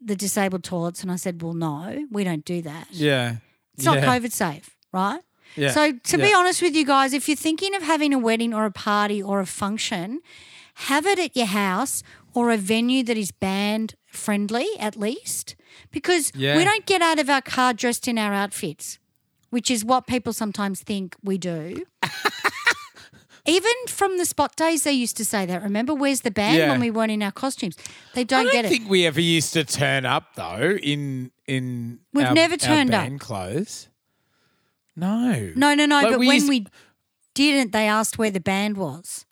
the 0.00 0.16
disabled 0.16 0.64
toilets, 0.64 1.02
and 1.02 1.12
I 1.12 1.16
said, 1.16 1.42
well, 1.42 1.54
no, 1.54 2.06
we 2.10 2.24
don't 2.24 2.44
do 2.44 2.60
that. 2.62 2.88
Yeah, 2.90 3.36
It's 3.74 3.84
not 3.84 3.98
yeah. 3.98 4.06
COVID 4.06 4.32
safe, 4.32 4.76
right? 4.92 5.20
Yeah. 5.56 5.70
So 5.70 5.92
to 5.92 6.18
be 6.18 6.32
honest 6.34 6.60
with 6.62 6.74
you 6.74 6.84
guys, 6.84 7.12
if 7.12 7.28
you're 7.28 7.36
thinking 7.36 7.74
of 7.74 7.82
having 7.82 8.12
a 8.14 8.18
wedding 8.18 8.52
or 8.54 8.64
a 8.64 8.70
party 8.70 9.22
or 9.22 9.38
a 9.40 9.46
function, 9.46 10.20
have 10.74 11.06
it 11.06 11.18
at 11.18 11.36
your 11.36 11.46
house 11.46 12.02
or 12.34 12.50
a 12.50 12.56
venue 12.56 13.02
that 13.04 13.16
is 13.18 13.30
band 13.30 13.94
friendly 14.06 14.66
at 14.80 14.96
least, 14.96 15.54
because 15.90 16.32
Yeah. 16.34 16.56
we 16.56 16.64
don't 16.64 16.86
get 16.86 17.02
out 17.02 17.18
of 17.18 17.28
our 17.30 17.42
car 17.42 17.74
dressed 17.74 18.08
in 18.08 18.18
our 18.18 18.32
outfits, 18.32 18.98
which 19.50 19.70
is 19.70 19.84
what 19.84 20.06
people 20.06 20.32
sometimes 20.32 20.80
think 20.80 21.14
we 21.22 21.36
do. 21.38 21.84
Even 23.44 23.72
from 23.88 24.18
the 24.18 24.24
spot 24.24 24.54
days, 24.54 24.84
they 24.84 24.92
used 24.92 25.16
to 25.16 25.24
say 25.24 25.46
that. 25.46 25.62
Remember, 25.62 25.94
where's 25.94 26.20
the 26.20 26.30
band 26.30 26.58
Yeah. 26.58 26.70
when 26.70 26.80
we 26.80 26.90
weren't 26.92 27.10
in 27.10 27.22
our 27.24 27.32
costumes? 27.32 27.76
They 28.14 28.22
don't, 28.22 28.44
get 28.44 28.54
it. 28.54 28.58
I 28.58 28.62
don't 28.62 28.62
get 28.62 28.64
it. 28.66 28.68
think 28.78 28.90
we 28.90 29.04
ever 29.06 29.20
used 29.20 29.52
to 29.54 29.64
turn 29.64 30.06
up 30.06 30.34
though 30.36 30.78
in 30.82 31.32
in 31.48 31.98
We've 32.12 32.26
our- 32.26 32.34
never 32.34 32.52
our 32.54 32.58
turned 32.58 32.94
up. 32.94 33.02
band 33.04 33.20
clothes. 33.20 33.88
No. 34.94 35.52
No, 35.56 35.74
no, 35.74 35.86
no. 35.86 35.96
Like, 36.02 36.10
but 36.10 36.18
we 36.20 36.26
when 36.28 36.36
used- 36.36 36.48
we 36.48 36.66
didn't, 37.34 37.72
they 37.72 37.88
asked 37.88 38.18
where 38.18 38.30
the 38.30 38.40
band 38.40 38.76
was. 38.76 39.24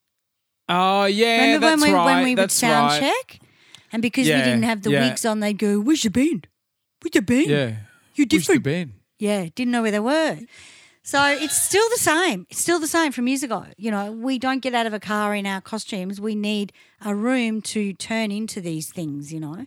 Oh 0.69 1.05
yeah, 1.05 1.43
Remember 1.43 1.67
that's 1.69 1.83
when 1.83 1.91
we 1.91 1.95
right. 1.95 2.05
when 2.15 2.25
we 2.25 2.31
would 2.31 2.39
that's 2.39 2.55
sound 2.55 2.93
right. 2.93 3.01
check, 3.29 3.41
and 3.93 4.01
because 4.03 4.25
we 4.27 4.31
Yeah, 4.31 4.45
didn't 4.45 4.63
have 4.63 4.83
the 4.83 4.91
yeah. 4.91 5.09
wigs 5.09 5.25
on, 5.25 5.41
they'd 5.41 5.59
go, 5.59 5.81
"Where's 5.81 6.05
your 6.05 6.13
band? 6.13 6.47
Where's 7.03 7.15
your 7.15 7.23
band? 7.23 7.47
Yeah, 7.49 7.67
You're 7.67 7.67
Where's 7.67 7.77
the 8.17 8.25
different." 8.27 8.63
band? 8.65 8.93
Yeah, 9.19 9.47
didn't 9.55 9.73
know 9.73 9.83
where 9.83 9.91
they 9.91 10.01
were. 10.01 10.39
So 11.11 11.25
it's 11.27 11.61
still 11.61 11.89
the 11.89 11.99
same. 11.99 12.47
It's 12.51 12.61
still 12.61 12.79
the 12.79 12.87
same 12.87 13.11
from 13.11 13.27
years 13.27 13.43
ago. 13.43 13.65
You 13.77 13.91
know, 13.91 14.13
we 14.13 14.39
don't 14.39 14.61
get 14.61 14.75
out 14.75 14.87
of 14.87 14.93
a 14.93 15.01
car 15.01 15.35
in 15.35 15.45
our 15.45 15.61
costumes. 15.61 16.21
We 16.21 16.37
need 16.37 16.73
a 17.05 17.17
room 17.17 17.63
to 17.63 17.93
turn 17.95 18.31
into 18.31 18.61
these 18.61 18.93
things. 18.93 19.33
You 19.33 19.41
know, 19.41 19.67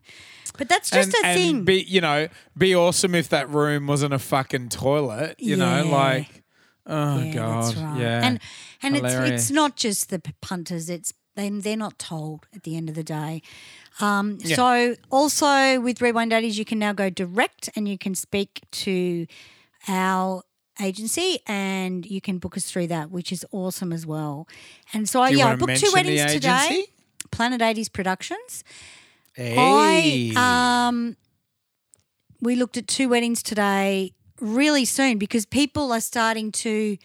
but 0.57 0.69
that's 0.69 0.89
just 0.89 1.13
and, 1.13 1.25
a 1.25 1.27
and 1.27 1.37
thing. 1.37 1.65
Be 1.65 1.83
you 1.83 1.99
know, 1.99 2.29
be 2.57 2.73
awesome 2.73 3.13
if 3.13 3.27
that 3.27 3.49
room 3.49 3.87
wasn't 3.87 4.13
a 4.13 4.19
fucking 4.19 4.69
toilet. 4.69 5.35
You 5.37 5.57
know, 5.57 5.85
like 5.85 6.43
oh 6.87 7.19
yeah, 7.19 7.33
god, 7.33 7.63
that's 7.63 7.75
right. 7.75 7.99
yeah, 7.99 8.21
And 8.23 8.39
and 8.81 8.95
it's 8.95 9.13
Hilarious. 9.13 9.41
it's 9.41 9.51
not 9.51 9.75
just 9.75 10.09
the 10.11 10.21
punters. 10.39 10.89
It's 10.89 11.13
they 11.35 11.49
they're 11.49 11.75
not 11.75 11.99
told 11.99 12.47
at 12.55 12.63
the 12.63 12.77
end 12.77 12.87
of 12.87 12.95
the 12.95 13.03
day. 13.03 13.41
Um, 13.99 14.37
Yeah. 14.39 14.55
So 14.55 14.95
also 15.11 15.81
with 15.81 16.01
Rewind 16.01 16.31
80s, 16.31 16.57
you 16.57 16.63
can 16.63 16.79
now 16.79 16.93
go 16.93 17.09
direct 17.09 17.69
and 17.75 17.85
you 17.85 17.97
can 17.97 18.15
speak 18.15 18.61
to 18.71 19.27
our 19.89 20.43
agency 20.81 21.39
and 21.47 22.05
you 22.05 22.21
can 22.21 22.37
book 22.39 22.57
us 22.57 22.65
through 22.69 22.87
that, 22.87 23.11
which 23.11 23.31
is 23.31 23.45
awesome 23.51 23.93
as 23.93 24.05
well. 24.05 24.47
And 24.93 25.07
so 25.07 25.23
you 25.25 25.37
yeah, 25.37 25.49
I 25.49 25.55
booked 25.55 25.77
two 25.77 25.91
weddings 25.93 26.25
today. 26.31 26.85
Planet 27.31 27.61
80s 27.61 27.91
Productions. 27.91 28.63
Hey. 29.35 30.31
I 30.35 30.87
um 30.89 31.17
we 32.41 32.55
looked 32.55 32.77
at 32.77 32.87
two 32.87 33.09
weddings 33.09 33.41
today 33.41 34.13
really 34.39 34.85
soon 34.85 35.17
because 35.17 35.45
people 35.45 35.91
are 35.91 36.01
starting 36.01 36.51
to 36.51 36.97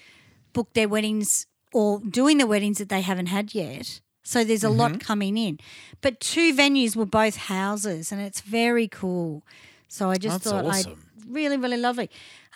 book 0.52 0.72
their 0.74 0.88
weddings 0.88 1.46
or 1.72 2.00
doing 2.00 2.38
the 2.38 2.46
weddings 2.46 2.78
that 2.78 2.88
they 2.88 3.02
haven't 3.02 3.26
had 3.26 3.54
yet. 3.54 4.00
So 4.24 4.44
there's 4.44 4.64
a 4.64 4.66
Mm-hmm. 4.66 4.76
lot 4.78 5.00
coming 5.00 5.37
in. 5.38 5.59
But 6.00 6.20
two 6.20 6.52
venues 6.54 6.96
were 6.96 7.07
both 7.07 7.37
houses 7.37 8.11
and 8.12 8.20
it's 8.20 8.40
very 8.40 8.88
cool. 8.88 9.42
So 9.88 10.11
I 10.11 10.16
just 10.18 10.42
That's 10.42 10.50
thought 10.50 10.64
I 10.66 10.81
awesome. 10.81 11.07
really, 11.28 11.57
really 11.57 11.76
lovely. 11.78 12.11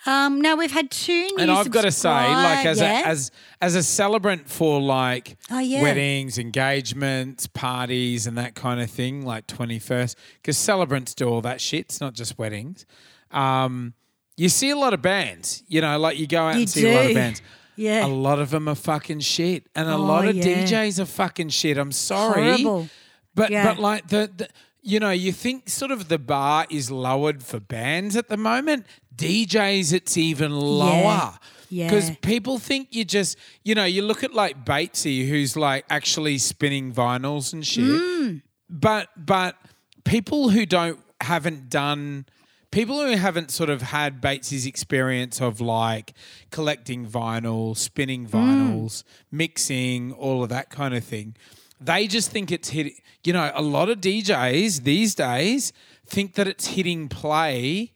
Um, 0.05 0.41
now 0.41 0.55
we've 0.57 0.71
had 0.71 0.91
two 0.91 1.13
new 1.13 1.35
and 1.39 1.49
I've 1.51 1.71
got 1.71 1.83
to 1.83 1.91
say, 1.91 2.09
like 2.09 2.65
as 2.65 2.79
yeah? 2.81 3.03
a 3.03 3.05
as 3.07 3.31
as 3.61 3.75
a 3.75 3.83
celebrant 3.83 4.49
for 4.49 4.81
like 4.81 5.37
Oh, 5.49 5.59
yeah. 5.59 5.81
weddings, 5.81 6.37
engagements, 6.37 7.47
parties, 7.47 8.27
and 8.27 8.37
that 8.37 8.53
kind 8.55 8.81
of 8.81 8.89
thing, 8.91 9.25
like 9.25 9.47
twenty 9.47 9.79
first, 9.79 10.17
because 10.41 10.57
celebrants 10.57 11.13
do 11.13 11.27
all 11.29 11.41
that 11.41 11.61
shit. 11.61 11.81
It's 11.81 12.01
not 12.01 12.13
just 12.15 12.37
weddings. 12.37 12.85
Um, 13.31 13.93
you 14.35 14.49
see 14.49 14.71
a 14.71 14.75
lot 14.75 14.93
of 14.93 15.01
bands, 15.01 15.63
you 15.67 15.79
know, 15.81 15.97
like 15.99 16.17
you 16.17 16.27
go 16.27 16.41
out 16.47 16.55
You 16.55 16.61
and 16.61 16.69
see 16.69 16.91
a 16.91 16.95
lot 16.95 17.05
of 17.07 17.13
bands. 17.13 17.41
Yeah. 17.75 18.05
A 18.05 18.07
lot 18.07 18.37
of 18.37 18.51
them 18.51 18.67
are 18.67 18.75
fucking 18.75 19.21
shit, 19.21 19.65
and 19.73 19.89
a 19.89 19.93
Oh, 19.93 19.97
lot 20.03 20.27
of 20.27 20.35
yeah. 20.35 20.63
DJs 20.63 20.99
are 20.99 21.05
fucking 21.05 21.49
shit. 21.49 21.75
I'm 21.79 21.91
sorry, 21.91 22.43
Horrible. 22.61 22.87
but 23.33 23.49
but 23.51 23.79
like 23.79 24.09
the, 24.09 24.29
the 24.37 24.47
you 24.83 24.99
know 24.99 25.11
you 25.11 25.31
think 25.31 25.69
sort 25.69 25.91
of 25.91 26.09
the 26.09 26.19
bar 26.19 26.65
is 26.69 26.91
lowered 26.91 27.41
for 27.43 27.59
bands 27.59 28.15
at 28.15 28.27
the 28.29 28.37
moment. 28.37 28.85
DJs 29.15 29.93
it's 29.93 30.17
even 30.17 30.51
lower. 30.51 31.37
Yeah. 31.69 31.87
Because 31.89 32.11
people 32.21 32.59
think 32.59 32.89
you 32.91 33.03
just, 33.03 33.35
you 33.63 33.73
know, 33.73 33.85
you 33.85 34.03
look 34.03 34.23
at 34.23 34.33
like 34.33 34.63
Batesy, 34.63 35.27
who's 35.27 35.55
like 35.57 35.85
actually 35.89 36.37
spinning 36.37 36.93
vinyls 36.93 37.51
and 37.53 37.65
shit. 37.65 37.83
Mm. 37.83 38.41
But 38.69 39.09
but 39.17 39.55
people 40.03 40.49
who 40.49 40.65
don't 40.65 40.99
haven't 41.21 41.69
done 41.69 42.25
people 42.71 42.99
who 43.05 43.15
haven't 43.15 43.51
sort 43.51 43.69
of 43.69 43.81
had 43.83 44.19
Batesy's 44.19 44.65
experience 44.65 45.39
of 45.41 45.61
like 45.61 46.13
collecting 46.51 47.05
vinyl, 47.07 47.77
spinning 47.77 48.27
Mm. 48.27 48.31
vinyls, 48.31 49.03
mixing, 49.31 50.11
all 50.11 50.43
of 50.43 50.49
that 50.49 50.69
kind 50.69 50.93
of 50.95 51.03
thing. 51.03 51.35
they 51.79 52.07
just 52.07 52.31
think 52.31 52.51
it's 52.51 52.69
hit. 52.69 52.93
You 53.23 53.33
know, 53.33 53.51
a 53.53 53.61
lot 53.61 53.89
of 53.89 53.99
DJs 53.99 54.83
these 54.83 55.15
days 55.15 55.71
think 56.05 56.35
that 56.35 56.47
it's 56.47 56.67
hitting 56.67 57.07
play 57.07 57.93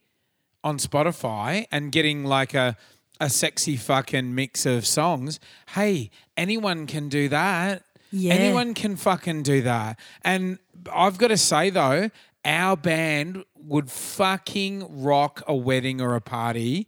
on 0.63 0.78
Spotify 0.78 1.66
and 1.72 1.92
getting 1.92 2.24
like 2.24 2.54
a 2.54 2.78
a 3.20 3.30
sexy 3.30 3.76
fucking 3.76 4.34
mix 4.34 4.66
of 4.66 4.86
songs. 4.86 5.40
Hey, 5.70 6.12
anyone 6.36 6.88
can 6.88 7.10
do 7.10 7.30
that. 7.30 7.84
Yeah. 8.12 8.34
Anyone 8.34 8.74
can 8.74 8.96
fucking 8.96 9.44
do 9.44 9.62
that. 9.63 10.00
And 10.24 10.60
I've 10.94 11.18
got 11.18 11.30
to 11.30 11.38
say 11.38 11.70
though, 11.70 12.10
our 12.46 12.78
band 12.78 13.44
would 13.56 13.92
fucking 13.92 15.04
rock 15.04 15.44
a 15.48 15.56
wedding 15.56 16.00
or 16.00 16.16
a 16.16 16.22
party, 16.22 16.88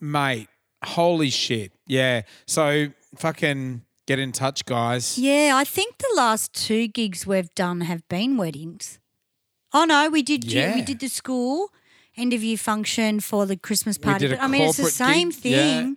mate. 0.00 0.48
Holy 0.84 1.30
shit. 1.30 1.72
Yeah. 1.86 2.22
So 2.46 2.88
fucking 3.16 3.82
get 4.10 4.18
in 4.18 4.32
touch, 4.32 4.64
guys. 4.64 5.04
Yeah, 5.18 5.52
I 5.62 5.64
think 5.76 5.90
the 5.98 6.12
last 6.16 6.52
two 6.66 6.84
gigs 6.88 7.26
we've 7.26 7.52
done 7.54 7.78
have 7.90 8.02
been 8.08 8.36
weddings. 8.36 8.98
Oh 9.72 9.84
no, 9.84 10.00
we 10.16 10.22
did 10.22 10.44
Yeah. 10.44 10.74
we 10.74 10.82
did 10.82 10.98
the 11.00 11.08
school 11.08 11.68
interview 12.16 12.56
function 12.56 13.20
for 13.20 13.46
the 13.46 13.56
Christmas 13.56 13.96
We 13.98 14.04
party. 14.04 14.28
But 14.28 14.40
I 14.42 14.48
mean, 14.48 14.62
it's 14.68 14.76
the 14.78 14.90
same 14.90 15.30
gig. 15.30 15.44
Yeah. 15.44 15.62
thing. 15.62 15.96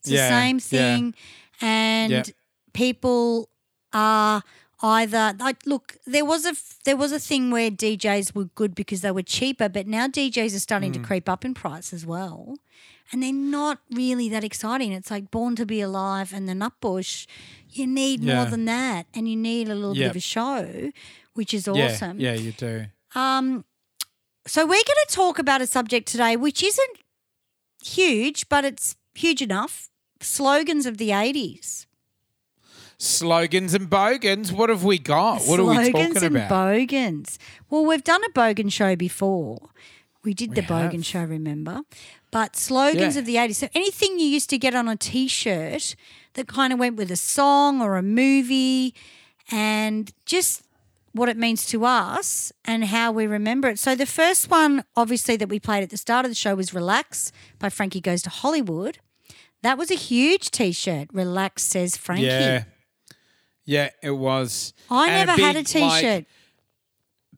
It's 0.00 0.10
Yeah, 0.10 0.22
the 0.28 0.34
same 0.36 0.58
thing, 0.60 1.14
and 1.60 2.32
people 2.72 3.48
are 3.92 4.42
either 4.80 5.34
like 5.46 5.58
look. 5.66 5.96
There 6.06 6.24
was 6.32 6.46
a 6.46 6.54
there 6.84 6.96
was 6.96 7.10
a 7.12 7.18
thing 7.28 7.50
where 7.50 7.70
DJs 7.70 8.34
were 8.36 8.48
good 8.60 8.72
because 8.74 9.00
they 9.00 9.10
were 9.10 9.26
cheaper, 9.38 9.68
but 9.68 9.86
now 9.86 10.06
DJs 10.06 10.54
are 10.54 10.60
starting 10.68 10.92
Mm. 10.92 11.00
to 11.02 11.08
creep 11.08 11.28
up 11.28 11.44
in 11.44 11.54
price 11.54 11.92
as 11.92 12.06
well. 12.06 12.56
And 13.10 13.22
they're 13.22 13.32
not 13.32 13.78
really 13.90 14.28
that 14.28 14.44
exciting. 14.44 14.92
It's 14.92 15.10
like 15.10 15.30
Born 15.30 15.56
to 15.56 15.64
Be 15.64 15.80
Alive 15.80 16.32
and 16.34 16.48
the 16.48 16.52
Nutbush. 16.52 17.26
You 17.70 17.86
need 17.86 18.22
more 18.22 18.44
than 18.44 18.64
that, 18.66 19.06
and 19.14 19.28
you 19.28 19.36
need 19.36 19.68
a 19.68 19.74
little 19.74 19.94
bit 19.94 20.10
of 20.10 20.16
a 20.16 20.20
show, 20.20 20.92
which 21.34 21.54
is 21.54 21.66
awesome. 21.68 22.20
Yeah, 22.20 22.34
you 22.34 22.52
do. 22.52 22.86
Um, 23.14 23.64
so 24.46 24.62
we're 24.64 24.72
going 24.72 24.84
to 24.84 25.08
talk 25.10 25.38
about 25.38 25.60
a 25.62 25.66
subject 25.66 26.08
today, 26.08 26.36
which 26.36 26.62
isn't 26.62 26.98
huge, 27.82 28.48
but 28.48 28.64
it's 28.64 28.96
huge 29.14 29.40
enough. 29.42 29.88
Slogans 30.20 30.84
of 30.86 30.98
the 30.98 31.12
eighties. 31.12 31.86
Slogans 32.98 33.74
and 33.74 33.88
bogans. 33.88 34.52
What 34.52 34.70
have 34.70 34.82
we 34.84 34.98
got? 34.98 35.42
What 35.42 35.60
are 35.60 35.64
we 35.64 35.74
Slogans 35.74 35.92
talking 36.14 36.24
and 36.24 36.36
about? 36.36 36.48
bogans. 36.48 37.38
Well, 37.70 37.86
we've 37.86 38.02
done 38.02 38.24
a 38.24 38.30
bogan 38.30 38.72
show 38.72 38.96
before. 38.96 39.70
We 40.24 40.34
did 40.34 40.56
the 40.56 40.62
We 40.62 40.66
bogan 40.66 41.04
show, 41.04 41.22
remember? 41.22 41.82
But 42.30 42.56
slogans 42.56 43.14
Yeah. 43.14 43.20
of 43.20 43.26
the 43.26 43.36
eighties. 43.38 43.58
So 43.58 43.68
anything 43.74 44.18
you 44.18 44.26
used 44.26 44.50
to 44.50 44.58
get 44.58 44.74
on 44.74 44.86
a 44.88 44.96
T-shirt 44.96 45.96
that 46.34 46.46
kind 46.46 46.72
of 46.72 46.78
went 46.78 46.96
with 46.96 47.10
a 47.10 47.16
song 47.16 47.80
or 47.80 47.96
a 47.96 48.02
movie, 48.02 48.94
and 49.50 50.12
just 50.26 50.62
what 51.12 51.28
it 51.30 51.36
means 51.38 51.64
to 51.66 51.84
us 51.86 52.52
and 52.66 52.84
how 52.84 53.10
we 53.10 53.26
remember 53.26 53.68
it. 53.68 53.78
So 53.78 53.94
the 53.94 54.04
first 54.06 54.50
one, 54.50 54.84
obviously, 54.94 55.36
that 55.36 55.48
we 55.48 55.58
played 55.58 55.82
at 55.82 55.90
the 55.90 55.96
start 55.96 56.26
of 56.26 56.30
the 56.30 56.34
show 56.34 56.54
was 56.54 56.74
"Relax" 56.74 57.32
by 57.58 57.70
Frankie 57.70 58.00
Goes 58.00 58.22
to 58.22 58.30
Hollywood. 58.30 58.98
That 59.62 59.78
was 59.78 59.90
a 59.90 59.94
huge 59.96 60.50
T-shirt. 60.50 61.08
"Relax" 61.12 61.64
says 61.64 61.96
Frankie. 61.96 62.26
Yeah. 62.26 62.64
Yeah, 63.64 63.90
it 64.02 64.12
was. 64.12 64.72
I 64.90 65.08
And 65.10 65.26
never 65.28 65.40
had 65.42 65.56
a 65.56 65.62
big, 65.62 65.74
like, 65.82 66.00
T-shirt. 66.00 66.24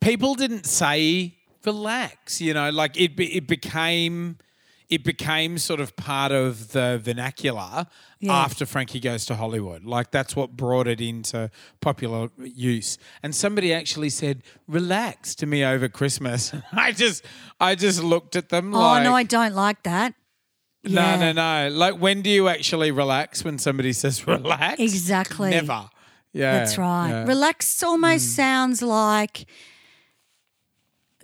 people 0.01 0.35
didn't 0.35 0.67
say 0.67 1.37
relax, 1.65 2.41
you 2.41 2.55
know, 2.55 2.71
like 2.71 2.99
it 3.01 3.17
be, 3.17 3.35
it 3.37 3.47
became 3.47 4.39
it 4.91 5.05
became 5.05 5.57
sort 5.57 5.79
of 5.81 5.95
part 5.95 6.33
of 6.33 6.73
the 6.73 7.01
vernacular 7.03 7.87
Yeah. 8.19 8.33
after 8.35 8.67
Frankie 8.67 8.99
goes 9.01 9.25
to 9.27 9.37
Hollywood. 9.37 9.85
Like 9.85 10.11
that's 10.11 10.35
what 10.35 10.57
brought 10.57 10.89
it 10.89 11.01
into 11.01 11.51
popular 11.81 12.29
use. 12.37 12.99
And 13.23 13.35
somebody 13.35 13.73
actually 13.73 14.11
said 14.11 14.43
relax 14.67 15.35
to 15.37 15.47
me 15.47 15.65
over 15.65 15.89
Christmas. 15.89 16.53
I 16.73 16.91
just 16.93 17.25
I 17.61 17.77
just 17.77 18.03
looked 18.03 18.35
at 18.37 18.49
them 18.49 18.75
oh 18.75 18.79
like 18.81 19.05
no, 19.05 19.15
I 19.15 19.23
don't 19.23 19.55
like 19.55 19.83
that. 19.85 20.15
no, 20.83 21.01
Yeah. 21.01 21.33
no, 21.33 21.33
no. 21.33 21.69
Like 21.75 21.95
when 22.01 22.21
do 22.23 22.29
you 22.31 22.49
actually 22.49 22.91
relax 22.91 23.45
when 23.45 23.59
somebody 23.59 23.93
says 23.93 24.27
relax? 24.27 24.81
Exactly. 24.81 25.51
Never. 25.51 25.89
Yeah. 26.33 26.53
That's 26.59 26.77
right. 26.79 27.11
yeah. 27.11 27.25
Mm. 27.25 27.29
Relax 27.29 27.83
almost 27.83 28.35
sounds 28.35 28.83
like 28.83 29.47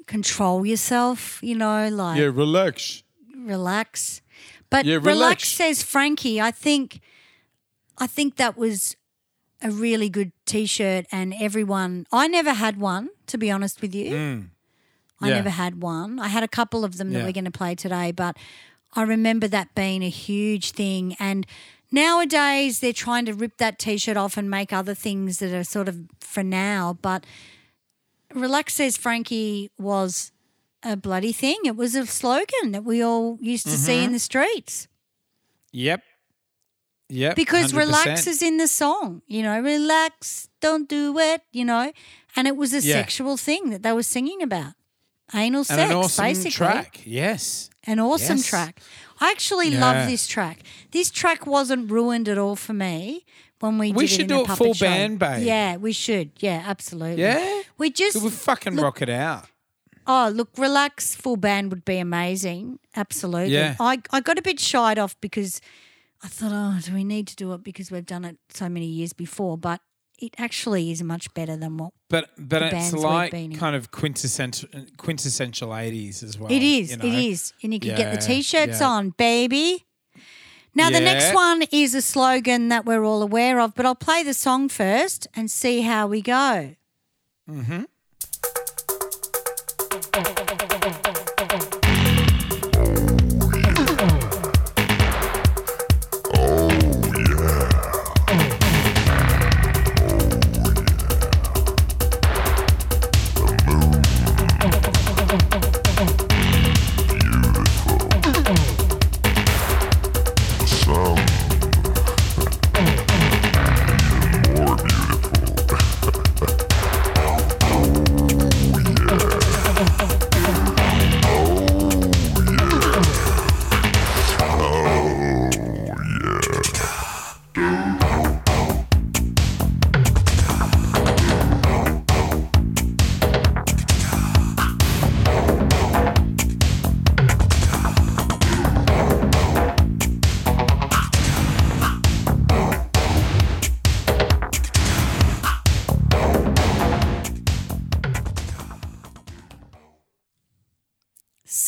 control 0.07 0.65
yourself, 0.65 1.41
you 1.43 1.57
know, 1.57 1.89
like 1.89 2.19
yeah, 2.19 2.31
relax. 2.33 3.03
Relax. 3.47 4.21
But 4.71 4.85
Yeah, 4.85 4.97
relax. 4.97 5.07
relax. 5.15 5.49
says 5.49 5.83
Frankie. 5.83 6.41
I 6.41 6.51
think 6.51 7.01
I 7.99 8.07
think 8.07 8.37
that 8.37 8.59
was 8.59 8.97
a 9.63 9.71
really 9.71 10.11
good 10.11 10.33
t-shirt 10.45 11.07
and 11.11 11.33
everyone 11.41 12.07
I 12.13 12.29
never 12.29 12.53
had 12.53 12.79
one 12.79 13.09
to 13.29 13.39
be 13.39 13.51
honest 13.51 13.81
with 13.81 13.95
you. 13.95 14.09
I 14.09 14.19
Mm. 14.19 14.49
Yeah. 15.23 15.29
never 15.37 15.49
had 15.51 15.81
one. 15.83 16.19
I 16.21 16.29
had 16.29 16.43
a 16.43 16.49
couple 16.49 16.85
of 16.85 16.99
them 16.99 17.11
that 17.13 17.25
we're 17.25 17.33
going 17.33 17.47
to 17.47 17.51
play 17.51 17.75
today, 17.75 18.13
but 18.13 18.37
I 18.95 19.03
remember 19.03 19.49
that 19.49 19.75
being 19.75 20.03
a 20.03 20.11
huge 20.11 20.73
thing 20.73 21.17
and 21.19 21.47
nowadays 21.91 22.81
they're 22.81 22.93
trying 22.93 23.25
to 23.27 23.33
rip 23.33 23.57
that 23.57 23.79
t-shirt 23.79 24.17
off 24.19 24.37
and 24.37 24.51
make 24.51 24.73
other 24.75 24.95
things 24.95 25.39
that 25.39 25.55
are 25.55 25.65
sort 25.65 25.89
of 25.89 25.97
for 26.21 26.43
now, 26.43 26.99
but 27.01 27.25
Relax 28.35 28.75
says 28.75 28.97
Frankie 28.99 29.71
was 29.79 30.33
a 30.83 30.97
bloody 30.97 31.33
thing. 31.33 31.57
It 31.65 31.77
was 31.77 31.95
a 31.95 32.07
slogan 32.07 32.73
that 32.73 32.85
we 32.85 33.03
all 33.03 33.39
used 33.41 33.65
to 33.67 33.77
see 33.77 33.93
Mm-hmm. 33.93 34.05
in 34.07 34.13
the 34.13 34.19
streets 34.19 34.89
Yep. 35.73 36.03
Yep. 37.09 37.37
because 37.37 37.73
100%. 37.73 37.77
relax 37.79 38.27
is 38.27 38.43
in 38.43 38.57
the 38.57 38.67
song, 38.67 39.23
you 39.27 39.43
know, 39.43 39.61
relax, 39.61 40.49
don't 40.61 40.89
do 40.89 41.17
it, 41.19 41.43
you 41.53 41.65
know, 41.65 41.93
and 42.35 42.49
it 42.49 42.57
was 42.57 42.73
a 42.75 42.81
Yeah. 42.81 42.95
sexual 42.95 43.37
thing 43.37 43.71
that 43.71 43.83
they 43.83 43.93
were 43.93 44.03
singing 44.03 44.43
about. 44.43 44.75
Anal 45.35 45.59
and 45.61 45.67
sex, 45.67 45.91
an 45.91 45.97
awesome 45.97 46.25
basically. 46.25 46.51
track. 46.53 47.01
Yes. 47.05 47.69
An 47.85 47.99
awesome 48.01 48.37
Yes. 48.39 48.47
track. 48.47 48.81
I 49.21 49.31
actually 49.31 49.69
Yeah. 49.71 49.81
love 49.81 50.09
this 50.09 50.27
track. 50.27 50.61
This 50.93 51.11
track 51.11 51.47
wasn't 51.47 51.91
ruined 51.91 52.29
at 52.29 52.39
all 52.39 52.55
for 52.57 52.73
me 52.73 53.25
when 53.61 53.79
we, 53.79 53.93
We 53.93 54.05
did 54.07 54.11
should 54.11 54.21
it 54.21 54.23
in 54.25 54.29
do 54.29 54.41
a 54.45 54.53
it 54.53 54.57
full 54.57 54.75
show. 54.75 54.87
band, 54.87 55.19
babe. 55.19 55.43
Yeah, 55.45 55.77
we 55.79 55.93
should. 55.93 56.31
Yeah, 56.39 56.63
absolutely. 56.67 57.23
Yeah. 57.23 57.63
We 57.79 57.91
just 57.91 58.17
We 58.23 58.31
fucking 58.31 58.75
look- 58.77 58.85
rock 58.85 59.03
it 59.03 59.09
out. 59.11 59.49
Oh, 60.07 60.31
look, 60.33 60.51
relax 60.57 61.15
full 61.17 61.37
band 61.37 61.71
would 61.71 61.85
be 61.85 61.99
amazing. 61.99 62.79
Absolutely. 62.95 63.55
Yeah. 63.55 63.77
I, 63.81 64.01
I 64.13 64.21
got 64.21 64.39
a 64.39 64.43
bit 64.43 64.61
shied 64.61 64.99
off 64.99 65.21
because 65.21 65.61
I 66.23 66.29
thought, 66.29 66.53
oh, 66.53 66.79
do 66.83 66.95
we 66.95 67.05
need 67.05 67.27
to 67.29 67.37
do 67.37 67.53
it 67.55 67.63
because 67.63 67.91
we've 67.91 68.07
done 68.07 68.25
it 68.25 68.39
so 68.51 68.69
many 68.69 68.87
years 68.87 69.13
before? 69.13 69.59
But 69.59 69.81
it 70.19 70.35
actually 70.39 70.91
is 70.91 71.03
much 71.03 71.33
better 71.35 71.57
than 71.57 71.77
what 71.77 71.93
But 72.09 72.31
but 72.39 72.63
it's 72.73 72.93
like 72.93 73.33
kind 73.59 73.77
of 73.77 73.91
quintessential 73.91 74.69
quintessential 74.97 75.77
eighties 75.77 76.23
as 76.23 76.39
well. 76.39 76.51
it 76.51 76.63
is. 76.63 76.91
you 76.91 76.97
know? 76.97 77.05
is. 77.05 77.53
And 77.63 77.75
you 77.75 77.81
can 77.81 77.97
get 77.97 78.19
the 78.19 78.25
t 78.25 78.43
shirts 78.43 78.81
yeah. 78.81 78.89
on, 78.89 79.11
baby. 79.11 79.85
Now, 80.75 80.91
the 80.91 81.01
next 81.01 81.35
one 81.35 81.63
is 81.73 81.95
a 81.95 82.03
slogan 82.03 82.69
that 82.69 82.85
we're 82.85 83.03
all 83.03 83.23
aware 83.23 83.61
of, 83.61 83.75
but 83.75 83.87
I'll 83.87 83.95
play 83.95 84.23
the 84.23 84.35
song 84.35 84.69
first 84.69 85.27
and 85.35 85.51
see 85.51 85.81
how 85.81 86.07
we 86.07 86.21
go. 86.21 86.77
Mm-hmm. 87.49 87.85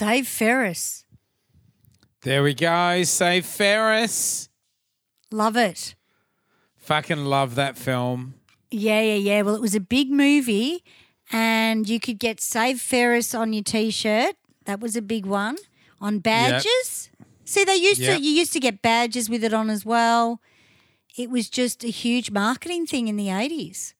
Save 0.08 0.26
Ferris. 0.26 1.04
There 2.22 2.42
we 2.42 2.54
go. 2.54 3.02
Save 3.02 3.44
Ferris. 3.44 4.48
Love 5.30 5.54
it. 5.54 5.96
Fucking 6.78 7.26
love 7.26 7.56
that 7.56 7.76
film. 7.76 8.32
Yeah, 8.70 9.02
yeah, 9.02 9.14
yeah. 9.16 9.42
Well, 9.42 9.54
it 9.54 9.60
was 9.60 9.74
a 9.74 9.80
big 9.80 10.10
movie, 10.10 10.82
and 11.30 11.86
you 11.86 12.00
could 12.00 12.18
get 12.18 12.40
Save 12.40 12.80
Ferris 12.80 13.34
on 13.34 13.52
your 13.52 13.62
T-shirt. 13.62 14.36
That 14.64 14.80
was 14.80 14.96
a 14.96 15.02
big 15.02 15.26
one. 15.26 15.58
On 16.00 16.20
badges. 16.20 17.10
See, 17.44 17.64
they 17.64 17.76
used 17.76 18.00
Yep. 18.00 18.16
to. 18.16 18.22
You 18.24 18.30
used 18.30 18.54
to 18.54 18.60
get 18.60 18.80
badges 18.80 19.28
with 19.28 19.44
it 19.44 19.52
on 19.52 19.68
as 19.68 19.84
well. 19.84 20.40
It 21.18 21.28
was 21.28 21.50
just 21.50 21.84
a 21.84 21.88
huge 21.88 22.30
marketing 22.30 22.86
thing 22.86 23.08
in 23.08 23.16
the 23.16 23.28
eighties. 23.28 23.94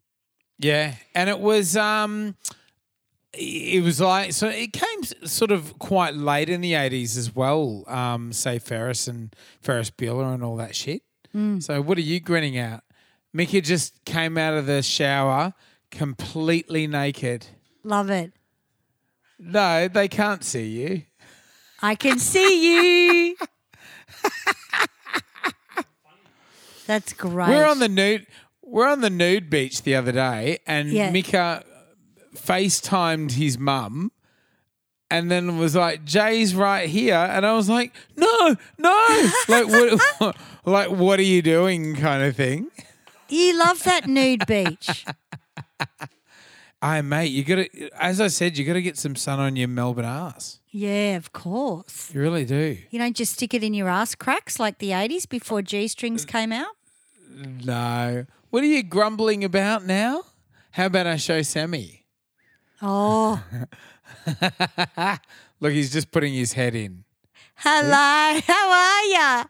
Yeah, 0.59 0.95
and 1.15 1.29
it 1.29 1.39
was 1.41 1.77
um, 1.77 2.37
it 3.35 3.83
was 3.85 4.01
like 4.01 4.33
so 4.33 4.49
it 4.49 4.73
came 4.73 5.03
sort 5.27 5.51
of 5.51 5.79
quite 5.79 6.15
late 6.15 6.49
in 6.49 6.61
the 6.61 6.75
eighties 6.75 7.17
as 7.17 7.35
well. 7.35 7.85
Um, 7.87 8.33
say 8.33 8.59
Ferris 8.59 9.07
and 9.09 9.35
Ferris 9.61 9.91
Bueller 9.91 10.33
and 10.35 10.43
all 10.43 10.57
that 10.57 10.75
shit. 10.75 11.03
So 11.61 11.81
what 11.81 11.97
are 11.99 12.01
you 12.03 12.19
grinning 12.19 12.57
at? 12.59 12.83
Mickey 13.33 13.61
just 13.61 14.05
came 14.05 14.37
out 14.37 14.55
of 14.55 14.67
the 14.67 14.83
shower 14.83 15.55
completely 15.93 16.89
naked. 16.89 17.47
Love 17.85 18.11
it. 18.11 18.33
No, 19.39 19.87
they 19.87 20.09
can't 20.09 20.43
see 20.43 20.67
you. 20.67 21.03
I 21.81 21.95
can 21.95 22.19
see 22.19 23.29
you. 23.29 23.37
That's 26.87 27.13
great. 27.13 27.51
We're 27.51 27.67
on 27.67 27.79
the 27.79 27.89
nude. 27.89 28.27
We're 28.63 28.89
on 28.89 29.01
the 29.01 29.11
nude 29.11 29.49
beach 29.51 29.83
the 29.83 29.95
other 29.95 30.13
day, 30.13 30.59
and 30.67 30.89
Yeah. 30.89 31.11
Mika 31.11 31.65
FaceTimed 32.39 33.33
his 33.33 33.59
mum, 33.59 34.13
and 35.11 35.31
then 35.31 35.59
was 35.59 35.75
like, 35.75 36.05
"Jay's 36.05 36.55
right 36.55 36.89
here," 36.89 37.15
and 37.15 37.45
I 37.47 37.55
was 37.55 37.69
like, 37.69 37.95
"No, 38.17 38.57
no!" 38.79 39.31
like 39.49 39.67
what? 39.69 40.37
like 40.65 40.91
what 40.91 41.19
are 41.19 41.23
you 41.23 41.43
doing? 41.43 41.97
Kind 41.97 42.23
of 42.23 42.37
thing. 42.37 42.69
You 43.29 43.59
love 43.59 43.83
that 43.85 44.07
nude 44.07 44.47
beach. 44.47 45.05
Aye, 46.81 47.03
mate, 47.03 47.27
you 47.33 47.43
gotta. 47.45 47.69
As 48.01 48.21
I 48.21 48.29
said, 48.29 48.57
you 48.57 48.65
gotta 48.65 48.81
get 48.83 48.97
some 48.97 49.17
sun 49.17 49.41
on 49.41 49.57
your 49.57 49.69
Melbourne 49.69 50.05
ass. 50.05 50.61
Yeah, 50.71 51.17
of 51.17 51.33
course. 51.33 52.13
You 52.15 52.21
really 52.21 52.45
do. 52.45 52.79
You 52.91 52.99
don't 52.99 53.17
just 53.17 53.33
stick 53.35 53.53
it 53.55 53.65
in 53.65 53.75
your 53.75 53.89
ass 53.89 54.15
cracks 54.15 54.61
like 54.61 54.79
the 54.79 54.91
80s 54.91 55.29
before 55.29 55.63
G 55.63 55.89
strings 55.89 56.25
came 56.25 56.53
out. 56.53 56.77
No. 57.65 58.27
What 58.51 58.63
are 58.63 58.67
you 58.67 58.83
grumbling 58.83 59.43
about 59.45 59.85
now? 59.85 60.23
How 60.73 60.87
about 60.87 61.07
I 61.07 61.17
show 61.17 61.43
Sammy? 61.43 62.05
Oh, 62.81 63.43
Look, 65.61 65.73
he's 65.73 65.93
just 65.93 66.11
putting 66.11 66.33
his 66.35 66.53
head 66.53 66.75
in. 66.75 67.05
hello. 67.57 68.41
How 68.47 68.71
are 68.71 69.05
ya? 69.07 69.45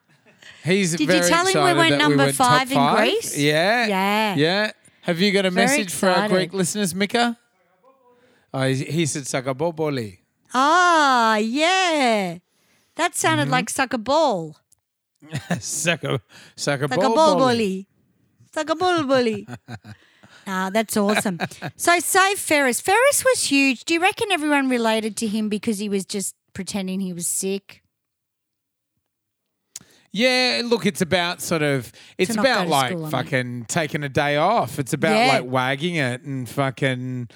He's 0.64 0.92
Did 0.96 1.00
you 1.08 1.20
tell 1.20 1.46
him 1.46 1.62
we 1.62 1.70
excited 1.70 1.76
went 1.76 1.98
number 1.98 2.24
went 2.24 2.36
top 2.36 2.46
five 2.48 2.70
in 2.70 2.76
five. 2.76 2.96
Greece? 2.98 3.38
Yeah. 3.38 3.86
Yeah. 3.86 4.34
Yeah. 4.36 4.70
Have 5.02 5.20
you 5.20 5.32
got 5.32 5.46
a 5.46 5.50
Very 5.50 5.66
message 5.66 5.92
for 5.92 6.08
our. 6.08 6.28
Greek 6.28 6.52
listeners, 6.52 6.94
Mika? 6.94 7.38
Oh, 8.52 8.62
he 8.62 8.84
he 8.84 9.06
said 9.06 9.24
Sakaboboli. 9.24 10.18
Ah, 10.54 11.36
yeah. 11.36 12.38
That 12.96 13.14
sounded 13.14 13.44
Mm-hmm. 13.44 13.52
like 13.52 13.70
suck 13.70 13.92
a 13.92 13.98
ball. 13.98 14.56
Saka 15.60 16.20
Suck 16.56 16.80
a 16.82 16.88
ball 16.88 16.98
Sakaboboli. 17.14 17.38
bully. 17.38 17.86
Suck 18.54 18.70
a 18.70 18.74
ball 18.76 19.04
bully. 19.04 19.46
Ah, 20.50 20.70
that's 20.72 20.96
awesome. 20.96 21.38
So 21.76 21.98
save 22.00 22.38
Ferris. 22.38 22.80
Ferris 22.80 23.22
was 23.24 23.44
huge. 23.44 23.84
Do 23.84 23.94
you 23.94 24.00
reckon 24.00 24.32
everyone 24.32 24.68
related 24.68 25.16
to 25.18 25.26
him 25.26 25.48
because 25.48 25.78
he 25.78 25.88
was 25.88 26.04
just 26.06 26.34
pretending 26.54 27.00
he 27.00 27.12
was 27.12 27.26
sick? 27.26 27.82
Yeah, 30.10 30.62
look, 30.64 30.86
it's 30.86 31.02
about 31.02 31.42
sort 31.42 31.62
of, 31.62 31.92
it's 32.16 32.34
not 32.34 32.44
go 32.44 32.50
about 32.52 32.64
to 32.64 32.70
like 32.70 32.90
school, 32.90 33.00
I 33.00 33.02
mean. 33.02 33.10
fucking 33.10 33.64
taking 33.68 34.02
a 34.02 34.08
day 34.08 34.36
off. 34.36 34.78
It's 34.78 34.92
about 34.94 35.14
Yeah. 35.14 35.26
like 35.40 35.44
wagging 35.50 35.96
it 35.96 36.22
and 36.22 36.48
fucking, 36.48 37.28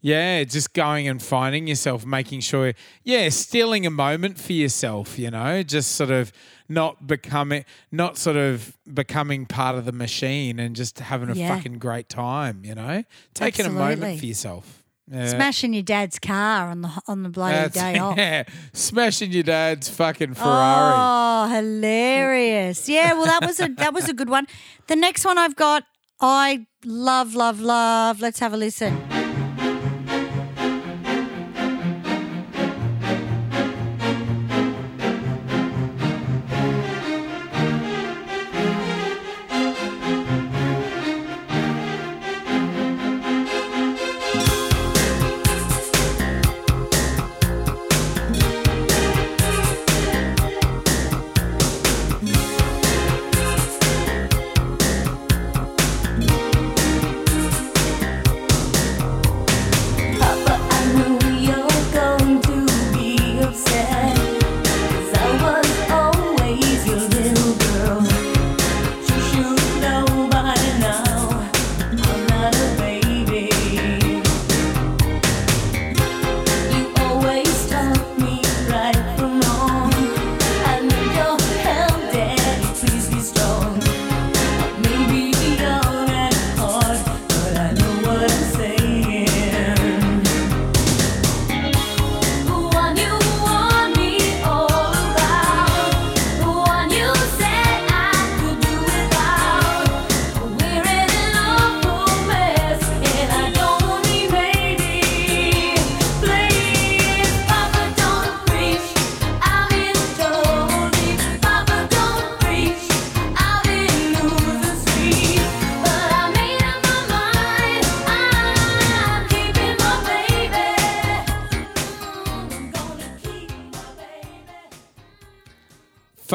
yeah, 0.00 0.44
just 0.44 0.72
going 0.72 1.08
and 1.08 1.20
finding 1.20 1.66
yourself, 1.66 2.06
making 2.06 2.40
sure, 2.40 2.72
yeah, 3.02 3.28
stealing 3.30 3.84
a 3.84 3.90
moment 3.90 4.38
for 4.38 4.52
yourself, 4.52 5.18
you 5.18 5.30
know, 5.30 5.62
just 5.64 5.92
sort 5.96 6.10
of 6.12 6.32
not 6.70 7.06
becoming, 7.06 7.64
not 7.92 8.16
sort 8.16 8.36
of 8.36 8.78
becoming 8.90 9.44
part 9.44 9.74
of 9.76 9.84
the 9.84 9.92
machine 9.92 10.58
and 10.60 10.74
just 10.76 11.00
having 11.00 11.28
a 11.28 11.34
Yeah. 11.34 11.54
fucking 11.54 11.78
great 11.78 12.08
time, 12.08 12.62
you 12.64 12.74
know, 12.74 13.02
taking 13.34 13.66
a 13.66 13.70
moment 13.70 14.20
for 14.20 14.24
yourself. 14.26 14.76
Yeah. 15.12 15.26
Smashing 15.26 15.74
your 15.74 15.82
dad's 15.82 16.20
car 16.20 16.68
on 16.70 16.82
the 16.82 16.90
on 17.08 17.24
the 17.24 17.28
bloody 17.28 17.56
That's- 17.56 17.74
day 17.94 17.98
off. 18.04 18.16
Yeah, 18.16 18.44
smashing 18.72 19.32
your 19.32 19.42
dad's 19.42 19.88
fucking 19.88 20.34
Ferrari. 20.34 20.94
Oh, 20.96 21.52
hilarious! 21.52 22.88
Yeah, 22.88 23.14
well, 23.14 23.26
that 23.26 23.44
was 23.44 23.58
a 23.58 23.68
that 23.78 23.92
was 23.92 24.08
a 24.08 24.14
good 24.14 24.28
one. 24.28 24.46
The 24.86 24.94
next 24.94 25.24
one 25.24 25.36
I've 25.36 25.56
got, 25.56 25.82
I 26.20 26.66
love, 26.84 27.34
love, 27.34 27.60
love. 27.60 28.20
Let's 28.20 28.38
have 28.38 28.52
a 28.52 28.56
listen. 28.56 29.29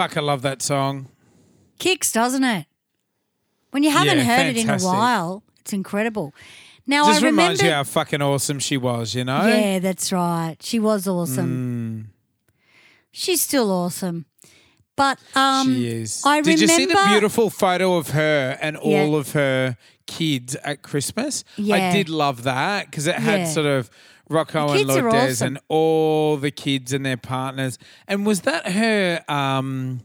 Fuck, 0.07 0.17
I 0.17 0.21
love 0.21 0.43
that 0.43 0.61
song. 0.61 1.07
Kicks, 1.79 2.11
doesn't 2.11 2.43
it? 2.43 2.67
When 3.71 3.81
you 3.81 3.89
haven't 3.89 4.19
Yeah, 4.19 4.23
heard 4.23 4.45
it 4.47 4.57
in 4.57 4.63
a 4.65 4.67
fantastic. 4.67 4.87
while, 4.91 5.43
it's 5.61 5.73
incredible. 5.73 6.31
Now 6.85 7.07
Just 7.07 7.23
I 7.23 7.25
reminds 7.25 7.59
remember. 7.59 7.65
you 7.71 7.75
how 7.77 7.83
fucking 7.85 8.21
awesome 8.21 8.59
she 8.59 8.77
was, 8.77 9.15
you 9.15 9.23
know? 9.23 9.47
yeah, 9.47 9.79
that's 9.79 10.11
right. 10.11 10.57
She 10.61 10.77
was 10.79 11.07
awesome. 11.07 12.11
She's 13.11 13.41
still 13.41 13.71
awesome. 13.71 14.25
But 14.95 15.17
um, 15.33 15.73
she 15.73 15.87
is. 15.87 16.21
I 16.23 16.41
Did 16.41 16.61
you 16.61 16.67
see 16.67 16.85
the 16.85 17.01
beautiful 17.09 17.49
photo 17.49 17.97
of 17.97 18.11
her 18.11 18.57
and 18.61 18.77
Yeah. 18.83 19.01
all 19.01 19.15
of 19.15 19.31
her 19.31 19.75
kids 20.05 20.55
at 20.63 20.83
Christmas? 20.83 21.43
Yeah. 21.57 21.75
I 21.89 21.91
did 21.93 22.09
love 22.09 22.43
that 22.43 22.91
because 22.91 23.07
it 23.07 23.15
had 23.15 23.39
Yeah. 23.41 23.45
sort 23.47 23.65
of 23.65 23.89
Rocco 24.29 24.69
and 24.71 24.87
Lourdes 24.87 25.41
awesome. 25.41 25.47
and 25.47 25.59
all 25.67 26.37
the 26.37 26.51
kids 26.51 26.93
and 26.93 27.05
their 27.05 27.17
partners. 27.17 27.77
And 28.07 28.25
was 28.25 28.41
that 28.41 28.71
her? 28.71 29.23
Um, 29.27 30.01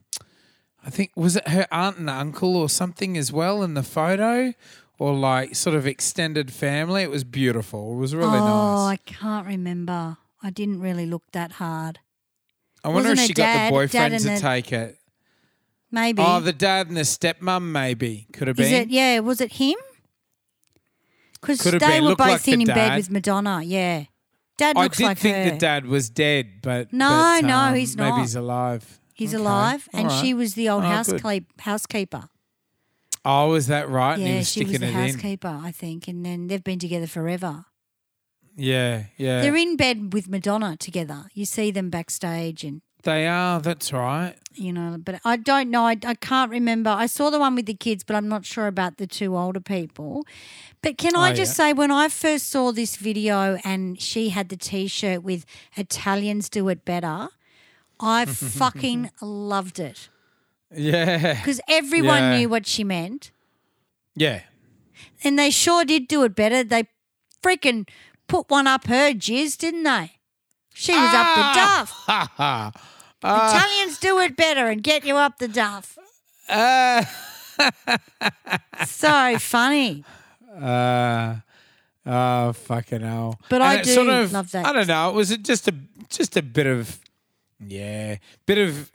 I 0.84 0.90
think 0.90 1.12
was 1.16 1.36
it 1.36 1.48
her 1.48 1.66
aunt 1.70 1.98
and 1.98 2.10
uncle 2.10 2.56
or 2.56 2.68
something 2.68 3.16
as 3.16 3.32
well 3.32 3.62
in 3.62 3.74
the 3.74 3.82
photo, 3.82 4.54
or 4.98 5.14
like 5.14 5.54
sort 5.54 5.76
of 5.76 5.86
extended 5.86 6.52
family. 6.52 7.02
It 7.02 7.10
was 7.10 7.24
beautiful. 7.24 7.94
It 7.94 7.98
was 7.98 8.14
really 8.14 8.38
oh, 8.38 8.44
nice. 8.44 8.48
Oh, 8.48 8.86
I 8.86 8.96
can't 9.04 9.46
remember. 9.46 10.18
I 10.42 10.50
didn't 10.50 10.80
really 10.80 11.06
look 11.06 11.24
that 11.32 11.52
hard. 11.52 11.98
I 12.82 12.88
wonder 12.88 13.10
wasn't 13.10 13.20
if 13.20 13.26
she 13.26 13.34
got 13.34 13.42
dad- 13.42 13.54
the 13.54 13.58
dad 13.58 13.70
boyfriend 13.70 14.18
to 14.18 14.28
the- 14.28 14.38
take 14.38 14.72
it. 14.72 14.96
Maybe. 15.92 16.22
Oh, 16.24 16.38
the 16.40 16.52
dad 16.52 16.86
and 16.86 16.96
the 16.96 17.02
stepmom 17.02 17.72
maybe 17.72 18.28
could 18.32 18.46
have 18.46 18.58
Is 18.60 18.70
been. 18.70 18.82
it? 18.82 18.90
Yeah. 18.90 19.18
Was 19.18 19.40
it 19.40 19.54
him? 19.54 19.74
Because 21.40 21.58
they 21.62 21.78
been. 21.78 22.02
were 22.02 22.10
Looked 22.10 22.18
both 22.18 22.28
like 22.28 22.42
the 22.42 22.52
in 22.52 22.64
bed 22.64 22.96
with 22.96 23.10
Madonna. 23.10 23.62
Yeah, 23.62 24.04
Dad 24.60 24.76
I 24.76 24.82
looks 24.84 24.98
did 24.98 25.04
like 25.04 25.18
think 25.18 25.36
her. 25.36 25.50
the 25.52 25.56
dad 25.58 25.86
was 25.86 26.10
dead, 26.10 26.60
but 26.62 26.92
No, 26.92 27.08
but, 27.08 27.46
no, 27.46 27.56
um, 27.56 27.74
he's 27.74 27.96
not. 27.96 28.10
maybe 28.10 28.20
he's 28.20 28.34
alive. 28.36 29.00
He's 29.14 29.34
Okay. 29.34 29.42
alive, 29.42 29.88
All 29.92 30.00
and 30.00 30.08
right. 30.08 30.20
she 30.22 30.34
was 30.34 30.54
the 30.54 30.68
old 30.68 30.84
Oh, 30.84 30.86
housekeeper. 31.58 32.28
Oh, 33.24 33.54
is 33.54 33.66
that 33.66 33.88
right? 33.88 34.14
and 34.18 34.22
he 34.22 34.28
Yeah, 34.32 34.38
was 34.38 34.50
she 34.50 34.60
was 34.60 34.68
sticking 34.70 34.80
the 34.80 34.86
it 34.86 34.90
in. 34.90 35.10
housekeeper, 35.12 35.60
I 35.62 35.70
think, 35.72 36.08
and 36.08 36.24
then 36.24 36.46
they've 36.48 36.62
been 36.64 36.78
together 36.78 37.06
forever. 37.06 37.64
Yeah, 38.56 39.04
yeah. 39.16 39.40
They're 39.42 39.56
in 39.56 39.76
bed 39.76 40.12
with 40.12 40.28
Madonna 40.28 40.76
together. 40.76 41.26
You 41.34 41.44
see 41.44 41.70
them 41.70 41.88
backstage, 41.90 42.64
and 42.64 42.82
They 43.02 43.26
are. 43.26 43.60
That's 43.60 43.92
right. 43.92 44.34
you 44.54 44.72
know, 44.72 44.96
but 45.02 45.20
I 45.24 45.36
don't 45.36 45.70
know. 45.70 45.86
I, 45.86 45.96
I 46.04 46.14
can't 46.14 46.50
remember. 46.50 46.90
I 46.90 47.06
saw 47.06 47.30
the 47.30 47.38
one 47.38 47.54
with 47.54 47.66
the 47.66 47.74
kids, 47.74 48.04
but 48.04 48.14
I'm 48.16 48.28
not 48.28 48.44
sure 48.44 48.66
about 48.66 48.98
the 48.98 49.06
two 49.06 49.36
older 49.36 49.60
people. 49.60 50.26
But 50.82 50.98
can 50.98 51.16
I 51.16 51.30
Oh, 51.30 51.34
just 51.34 51.58
yeah. 51.58 51.68
say, 51.68 51.72
when 51.72 51.90
I 51.90 52.08
first 52.08 52.48
saw 52.48 52.72
this 52.72 52.96
video 52.96 53.58
and 53.64 54.00
she 54.00 54.30
had 54.30 54.48
the 54.50 54.56
t 54.56 54.86
shirt 54.86 55.22
with 55.22 55.46
Italians 55.76 56.48
do 56.50 56.68
it 56.68 56.84
better, 56.84 57.28
I 58.00 58.24
fucking 58.60 59.10
loved 59.22 59.78
it 59.78 60.08
Yeah, 60.74 61.34
because 61.34 61.60
everyone 61.68 62.18
Yeah. 62.22 62.36
knew 62.38 62.48
what 62.48 62.66
she 62.66 62.84
meant. 62.84 63.30
yeah. 64.14 64.42
And 65.24 65.38
they 65.38 65.50
sure 65.50 65.84
did 65.84 66.08
do 66.08 66.22
it 66.24 66.34
better. 66.34 66.62
They 66.64 66.84
freaking 67.42 67.88
put 68.28 68.50
one 68.50 68.66
up 68.66 68.86
her 68.86 69.12
jizz, 69.12 69.56
didn't 69.58 69.82
they? 69.84 70.12
She 70.74 70.92
was 70.92 71.14
up 71.14 71.26
the 71.36 71.60
duff. 71.60 71.90
Ha 72.06 72.32
ha. 72.36 72.72
Italians 73.22 73.98
do 73.98 74.18
it 74.20 74.34
better 74.36 74.68
and 74.68 74.82
get 74.82 75.04
you 75.04 75.16
up 75.16 75.38
the 75.38 75.48
duff. 75.48 75.98
Uh, 76.48 77.04
So 78.86 79.38
funny. 79.38 80.04
uh, 80.60 81.36
oh 82.06 82.52
fucking 82.54 83.02
hell! 83.02 83.38
But 83.50 83.56
And 83.56 83.64
I 83.64 83.82
do 83.82 83.90
sort 83.92 84.08
of, 84.08 84.32
love 84.32 84.50
that. 84.52 84.64
I 84.66 84.72
don't 84.72 84.86
know. 84.86 85.12
Was 85.12 85.30
it 85.30 85.42
just 85.42 85.68
a 85.68 85.74
just 86.08 86.36
a 86.36 86.42
bit 86.42 86.66
of 86.66 86.98
yeah, 87.64 88.16
bit 88.46 88.56
of 88.58 88.90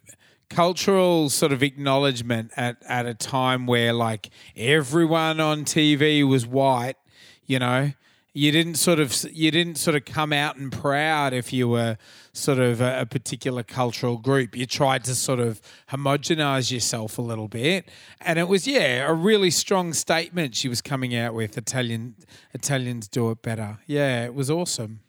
cultural 0.49 1.29
sort 1.29 1.51
of 1.51 1.61
acknowledgement 1.61 2.51
at 2.57 2.77
at 2.87 3.05
a 3.05 3.13
time 3.13 3.67
where 3.67 3.93
like 3.93 4.29
everyone 4.55 5.39
on 5.39 5.65
TV 5.65 6.27
was 6.27 6.47
white, 6.47 6.97
you 7.45 7.59
know. 7.59 7.91
You 8.37 8.51
didn't 8.51 8.75
sort 8.75 8.99
of 8.99 9.15
you 9.31 9.49
didn't 9.49 9.77
sort 9.77 9.95
of 9.95 10.03
come 10.03 10.33
out 10.33 10.57
and 10.57 10.69
proud 10.69 11.31
if 11.33 11.53
you 11.53 11.69
were 11.69 11.97
sort 12.33 12.59
of 12.59 12.81
a, 12.81 12.99
a 13.01 13.05
particular 13.05 13.63
cultural 13.63 14.17
group. 14.17 14.57
You 14.57 14.65
tried 14.65 15.05
to 15.05 15.15
sort 15.15 15.39
of 15.39 15.61
homogenize 15.89 16.69
yourself 16.69 17.17
a 17.17 17.21
little 17.21 17.47
bit, 17.47 17.87
and 18.19 18.37
it 18.37 18.49
was 18.49 18.67
yeah 18.67 19.07
a 19.07 19.13
really 19.13 19.49
strong 19.51 19.93
statement 19.93 20.53
she 20.53 20.67
was 20.67 20.81
coming 20.81 21.15
out 21.15 21.33
with. 21.33 21.57
Italian 21.57 22.15
Italians 22.53 23.07
do 23.07 23.31
it 23.31 23.41
better. 23.41 23.77
Yeah, 23.87 24.25
it 24.25 24.35
was 24.35 24.51
awesome. 24.51 24.99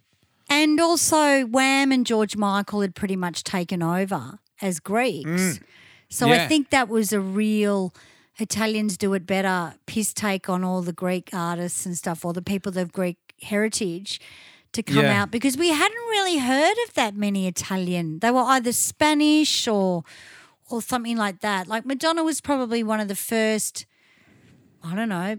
And 0.48 0.78
also, 0.80 1.42
Wham 1.46 1.90
and 1.90 2.06
George 2.06 2.36
Michael 2.36 2.80
had 2.82 2.94
pretty 2.94 3.16
much 3.16 3.42
taken 3.42 3.82
over 3.82 4.38
as 4.62 4.78
Greeks. 4.78 5.58
So 6.08 6.28
I 6.28 6.38
Mm. 6.38 6.48
Think 6.48 6.70
that 6.70 6.88
was 6.88 7.12
a 7.12 7.18
real 7.20 7.92
Italians 8.38 8.96
do 8.96 9.14
it 9.14 9.26
better 9.26 9.74
piss 9.86 10.12
take 10.12 10.48
on 10.48 10.62
all 10.64 10.82
the 10.82 10.92
Greek 10.92 11.30
artists 11.32 11.86
and 11.86 11.96
stuff, 11.96 12.24
or 12.24 12.32
the 12.32 12.42
people 12.42 12.76
of 12.78 12.92
Greek 12.92 13.18
heritage 13.40 14.20
to 14.72 14.82
come 14.82 15.04
Yeah. 15.04 15.22
out 15.22 15.30
because 15.30 15.56
we 15.56 15.70
hadn't 15.70 16.06
really 16.10 16.38
heard 16.38 16.76
of 16.86 16.94
that 16.94 17.14
many 17.16 17.46
Italian. 17.46 18.18
They 18.18 18.30
were 18.30 18.42
either 18.42 18.72
Spanish 18.72 19.66
or 19.68 20.04
or 20.68 20.82
something 20.82 21.16
like 21.16 21.40
that. 21.40 21.68
Like 21.68 21.86
Madonna 21.86 22.24
was 22.24 22.40
probably 22.40 22.82
one 22.82 22.98
of 22.98 23.06
the 23.08 23.14
first, 23.14 23.86
I 24.82 24.96
don't 24.96 25.08
know, 25.08 25.38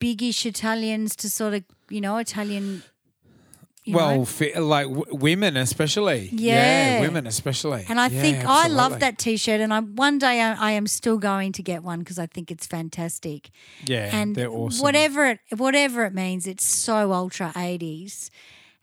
biggish 0.00 0.46
Italians 0.46 1.14
to 1.16 1.28
sort 1.28 1.52
of, 1.54 1.64
you 1.90 2.00
know, 2.00 2.16
Italian. 2.16 2.82
Well, 3.94 4.26
like 4.56 4.86
w- 4.86 5.04
women 5.10 5.56
especially. 5.56 6.28
Yeah. 6.32 7.00
women 7.00 7.26
especially. 7.26 7.84
And 7.88 7.98
I 8.00 8.08
Yeah, 8.08 8.20
think 8.20 8.44
I 8.44 8.68
love 8.68 9.00
that 9.00 9.18
T-shirt, 9.18 9.60
and 9.60 9.72
I 9.72 9.80
one 9.80 10.18
day 10.18 10.40
I, 10.40 10.54
I 10.54 10.70
am 10.72 10.86
still 10.86 11.18
going 11.18 11.52
to 11.52 11.62
get 11.62 11.82
one 11.82 12.00
because 12.00 12.18
I 12.18 12.26
think 12.26 12.50
it's 12.50 12.66
fantastic. 12.66 13.50
Yeah, 13.86 14.10
and 14.12 14.34
they're 14.36 14.50
awesome. 14.50 14.82
whatever 14.82 15.26
it 15.26 15.40
whatever 15.56 16.04
it 16.04 16.14
means, 16.14 16.46
it's 16.46 16.64
so 16.64 17.12
ultra 17.12 17.52
eighties. 17.56 18.30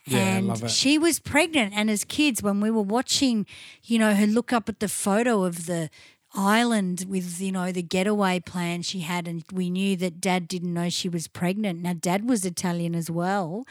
Yeah, 0.08 0.20
I 0.20 0.22
and 0.22 0.47
love 0.47 0.64
it. 0.64 0.70
she 0.70 0.99
was 0.99 1.18
pregnant, 1.20 1.74
and 1.76 1.89
as 1.89 2.03
kids, 2.03 2.43
when 2.43 2.60
we 2.62 2.70
were 2.70 2.84
watching, 2.84 3.47
you 3.84 3.97
know, 3.97 4.14
her 4.14 4.28
look 4.28 4.53
up 4.53 4.70
at 4.70 4.80
the 4.80 4.88
photo 4.88 5.43
of 5.43 5.66
the 5.66 5.89
island 6.36 7.05
with 7.07 7.39
you 7.41 7.51
know 7.51 7.71
the 7.71 7.81
getaway 7.81 8.39
plan 8.39 8.81
she 8.81 8.99
had 9.01 9.27
and 9.27 9.43
we 9.51 9.69
knew 9.69 9.95
that 9.97 10.19
dad 10.21 10.47
didn't 10.47 10.73
know 10.73 10.89
she 10.89 11.09
was 11.09 11.27
pregnant. 11.27 11.81
Now 11.81 11.93
dad 11.93 12.27
was 12.29 12.45
italian 12.45 12.93
as 12.95 13.09
well. 13.09 13.65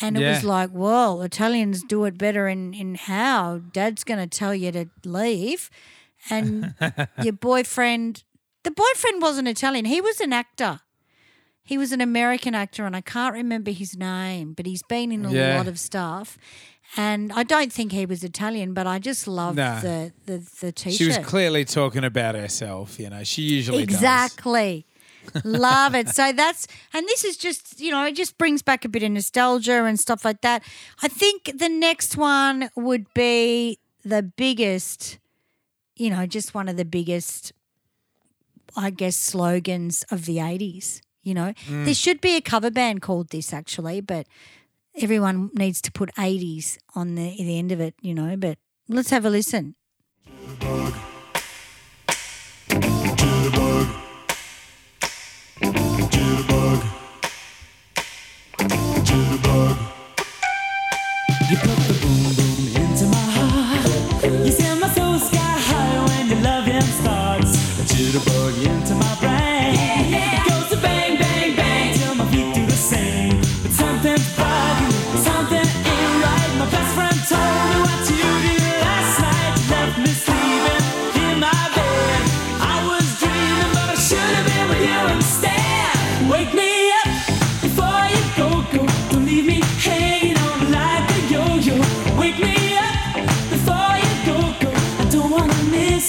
And 0.00 0.16
it 0.16 0.20
was 0.28 0.44
like 0.44 0.70
well 0.72 1.22
italians 1.22 1.82
do 1.82 2.04
it 2.04 2.18
better 2.18 2.48
in 2.48 2.74
in 2.74 2.94
how? 2.96 3.62
Dad's 3.72 4.04
going 4.04 4.20
to 4.20 4.26
tell 4.38 4.54
you 4.54 4.70
to 4.72 4.86
leave. 5.04 5.70
And 6.30 6.74
your 7.22 7.32
boyfriend 7.34 8.24
the 8.64 8.70
boyfriend 8.70 9.20
wasn't 9.22 9.48
italian. 9.48 9.86
He 9.86 10.00
was 10.00 10.20
an 10.20 10.32
actor. 10.32 10.80
He 11.64 11.78
was 11.78 11.92
an 11.92 12.00
american 12.00 12.54
actor 12.56 12.84
and 12.86 12.96
i 12.96 13.00
can't 13.00 13.34
remember 13.34 13.70
his 13.70 13.96
name 13.96 14.52
but 14.52 14.66
he's 14.66 14.82
been 14.82 15.12
in 15.12 15.24
a 15.24 15.32
Yeah. 15.32 15.56
lot 15.56 15.68
of 15.68 15.78
stuff 15.78 16.36
and 16.96 17.32
I 17.32 17.42
don't 17.42 17.72
think 17.72 17.92
he 17.92 18.04
was 18.06 18.22
Italian, 18.22 18.74
but 18.74 18.86
I 18.86 18.98
just 18.98 19.26
love 19.26 19.56
Nah. 19.56 19.80
the, 19.80 20.12
the 20.26 20.38
the 20.60 20.72
t-shirt. 20.72 20.96
She 20.98 21.06
was 21.06 21.18
clearly 21.18 21.64
talking 21.64 22.04
about 22.04 22.34
herself. 22.34 22.98
You 23.00 23.10
know, 23.10 23.24
she 23.24 23.42
usually 23.42 23.86
does. 23.86 23.94
Exactly. 23.96 24.86
Love 25.44 25.94
it. 25.94 26.08
So 26.08 26.32
that's, 26.32 26.66
and 26.92 27.06
this 27.06 27.24
is 27.24 27.36
just, 27.36 27.80
you 27.80 27.92
know, 27.92 28.04
it 28.04 28.16
just 28.16 28.36
brings 28.38 28.60
back 28.60 28.84
a 28.84 28.88
bit 28.88 29.04
of 29.04 29.12
nostalgia 29.12 29.84
and 29.84 29.98
stuff 29.98 30.24
like 30.24 30.40
that. 30.40 30.64
I 31.00 31.06
think 31.08 31.52
the 31.56 31.68
next 31.68 32.16
one 32.16 32.70
would 32.74 33.06
be 33.14 33.78
the 34.04 34.22
biggest, 34.24 35.18
you 35.96 36.10
know, 36.10 36.26
just 36.26 36.54
one 36.54 36.68
of 36.68 36.76
the 36.76 36.84
biggest, 36.84 37.52
I 38.76 38.90
guess, 38.90 39.16
slogans 39.16 40.04
of 40.10 40.24
the 40.26 40.38
80s. 40.38 41.00
You 41.22 41.34
know, 41.34 41.54
Mm. 41.68 41.84
there 41.84 41.94
should 41.94 42.20
be 42.20 42.34
a 42.34 42.40
cover 42.40 42.68
band 42.70 43.00
called 43.00 43.28
this 43.28 43.52
actually, 43.52 44.00
but 44.00 44.26
everyone 45.00 45.50
needs 45.54 45.80
to 45.82 45.92
put 45.92 46.14
80s 46.14 46.78
on 46.94 47.14
the, 47.14 47.34
the 47.36 47.58
end 47.58 47.72
of 47.72 47.80
it, 47.80 47.94
you 48.00 48.14
know. 48.14 48.36
But 48.36 48.58
let's 48.88 49.10
have 49.10 49.24
a 49.24 49.30
listen. 49.30 49.74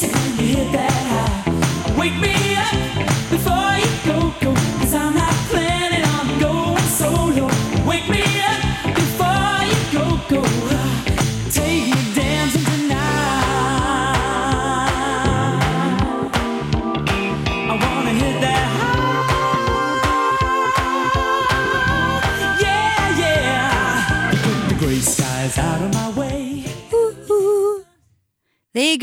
It 0.02 0.12
when 0.16 0.40
you 0.40 0.56
hit 0.56 0.72
that 0.72 0.92
high. 0.92 2.00
Wake 2.00 2.18
me 2.20 2.43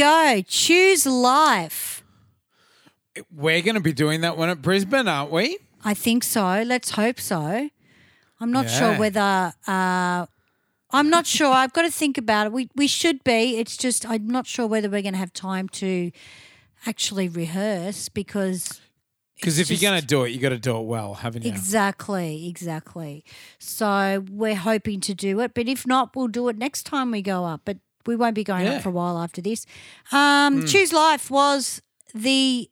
go. 0.01 0.42
Choose 0.46 1.07
life. 1.07 2.03
We're 3.34 3.62
going 3.62 3.74
to 3.74 3.80
be 3.80 3.92
doing 3.92 4.20
that 4.22 4.36
one 4.36 4.48
at 4.48 4.62
Brisbane, 4.62 5.09
aren't 5.09 5.30
we? 5.32 5.59
I 5.84 5.94
think 5.94 6.22
so. 6.24 6.62
Let's 6.66 6.90
hope 6.92 7.20
so. 7.20 7.68
I'm 8.40 8.53
not 8.53 8.70
sure 8.70 8.96
whether. 8.96 9.53
Uh, 9.66 10.26
I'm 10.92 11.11
not 11.11 11.26
sure. 11.26 11.53
I've 11.53 11.72
got 11.72 11.82
to 11.82 11.90
think 11.90 12.18
about 12.18 12.46
it. 12.46 12.53
We 12.53 12.68
we 12.74 12.86
should 12.86 13.22
be. 13.24 13.59
It's 13.59 13.76
just 13.76 14.09
I'm 14.09 14.26
not 14.26 14.46
sure 14.46 14.66
whether 14.66 14.88
we're 14.88 15.03
going 15.03 15.14
to 15.14 15.18
have 15.18 15.32
time 15.32 15.68
to 15.70 16.11
actually 16.86 17.28
rehearse 17.28 18.09
because 18.09 18.80
Because 19.36 19.59
if 19.59 19.68
just- 19.68 19.82
you're 19.82 19.90
going 19.90 20.01
to 20.01 20.07
do 20.07 20.24
it, 20.24 20.30
you 20.30 20.38
got 20.38 20.48
to 20.51 20.59
do 20.59 20.76
it 20.78 20.84
well, 20.86 21.14
haven't 21.14 21.44
you? 21.44 21.51
Exactly, 21.51 22.48
exactly. 22.48 23.24
So 23.59 24.24
we're 24.30 24.57
hoping 24.57 25.01
to 25.03 25.14
do 25.14 25.40
it, 25.40 25.53
but 25.55 25.68
if 25.68 25.86
not, 25.86 26.16
we'll 26.16 26.28
do 26.28 26.48
it 26.48 26.57
next 26.57 26.84
time 26.84 27.11
we 27.11 27.22
go 27.22 27.44
up. 27.44 27.61
But 27.64 27.78
we 28.11 28.17
won't 28.17 28.35
be 28.35 28.45
going 28.45 28.67
Yeah. 28.67 28.75
up 28.75 28.83
for 28.83 28.89
a 28.91 28.93
while 28.93 29.17
after 29.19 29.41
this. 29.41 29.65
Um, 30.13 30.67
Choose 30.67 30.93
Life 30.93 31.31
was 31.31 31.81
the 32.13 32.69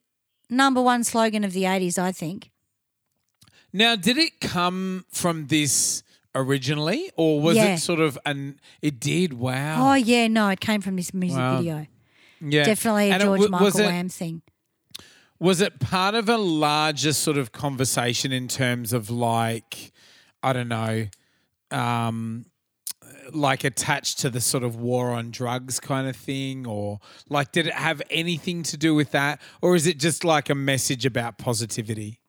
number 0.49 0.81
one 0.81 1.03
slogan 1.03 1.43
of 1.43 1.53
the 1.53 1.63
80s, 1.65 1.97
I 1.97 2.11
think. 2.11 2.51
Now, 3.71 3.95
did 3.95 4.17
it 4.17 4.41
come 4.41 5.05
from 5.11 5.47
this 5.47 6.03
originally, 6.35 7.09
or 7.15 7.39
was 7.39 7.55
Yeah. 7.57 7.73
it 7.75 7.77
sort 7.79 7.99
of 7.99 8.17
an? 8.25 8.59
It 8.81 8.99
did. 8.99 9.33
Wow. 9.33 9.91
Oh, 9.91 9.93
yeah, 9.95 10.27
no, 10.27 10.49
it 10.49 10.59
came 10.59 10.81
from 10.81 10.95
this 10.95 11.13
music 11.13 11.37
Wow. 11.37 11.57
video. 11.57 11.87
yeah, 12.41 12.63
Definitely 12.65 13.09
a 13.11 13.13
And 13.13 13.23
George 13.23 13.41
w- 13.41 13.51
Michael 13.51 13.79
it, 13.81 13.85
Wham 13.85 14.09
thing. 14.09 14.41
Was 15.39 15.61
it 15.61 15.79
part 15.79 16.15
of 16.15 16.27
a 16.29 16.37
larger 16.37 17.13
sort 17.13 17.37
of 17.37 17.51
conversation 17.51 18.31
in 18.33 18.47
terms 18.47 18.91
of 18.93 19.09
like, 19.09 19.91
I 20.43 20.51
don't 20.53 20.67
know, 20.67 21.07
um, 21.71 22.45
like 23.33 23.63
attached 23.63 24.19
to 24.19 24.29
the 24.29 24.41
sort 24.41 24.63
of 24.63 24.75
war 24.75 25.11
on 25.11 25.31
drugs 25.31 25.79
kind 25.79 26.07
of 26.07 26.15
thing, 26.15 26.65
or 26.65 26.99
like, 27.29 27.51
did 27.51 27.67
it 27.67 27.73
have 27.73 28.01
anything 28.09 28.63
to 28.63 28.77
do 28.77 28.95
with 28.95 29.11
that, 29.11 29.41
or 29.61 29.75
is 29.75 29.87
it 29.87 29.97
just 29.99 30.23
like 30.23 30.49
a 30.49 30.55
message 30.55 31.05
about 31.05 31.37
positivity? 31.37 32.19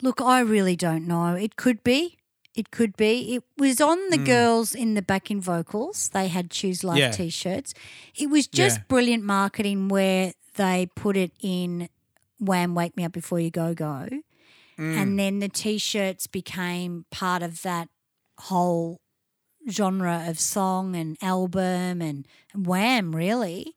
Look, 0.00 0.20
I 0.20 0.40
really 0.40 0.76
don't 0.76 1.06
know. 1.06 1.34
It 1.34 1.56
could 1.56 1.84
be. 1.84 2.18
It 2.54 2.70
could 2.70 2.96
be. 2.96 3.34
It 3.34 3.44
was 3.56 3.80
on 3.80 3.98
the 4.10 4.18
girls 4.18 4.74
in 4.74 4.94
the 4.94 5.02
backing 5.02 5.40
vocals. 5.40 6.10
They 6.10 6.28
had 6.28 6.50
Choose 6.50 6.84
Life. 6.84 6.98
Yeah. 6.98 7.10
t 7.12 7.30
shirts. 7.30 7.72
It 8.14 8.28
was 8.28 8.46
just 8.46 8.78
Yeah. 8.78 8.84
brilliant 8.88 9.24
marketing 9.24 9.88
where 9.88 10.34
they 10.56 10.86
put 10.94 11.16
it 11.16 11.32
in 11.40 11.88
Wham 12.38 12.74
Wake 12.74 12.96
Me 12.96 13.04
Up 13.04 13.12
Before 13.12 13.40
You 13.40 13.50
Go 13.50 13.72
Go. 13.74 14.08
Hmm. 14.76 14.98
And 14.98 15.18
then 15.18 15.38
the 15.38 15.48
t 15.48 15.78
shirts 15.78 16.26
became 16.26 17.06
part 17.10 17.42
of 17.42 17.62
that 17.62 17.88
whole 18.38 19.00
genre 19.70 20.24
of 20.26 20.38
song 20.40 20.94
and 20.96 21.16
album 21.22 22.00
and 22.02 22.26
Wham, 22.54 23.14
really. 23.14 23.74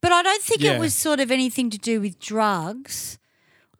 But 0.00 0.12
I 0.12 0.22
don't 0.22 0.42
think 0.42 0.60
Yeah. 0.62 0.72
it 0.74 0.80
was 0.80 0.94
sort 0.94 1.20
of 1.20 1.30
anything 1.30 1.70
to 1.70 1.78
do 1.78 2.00
with 2.00 2.18
drugs 2.18 3.18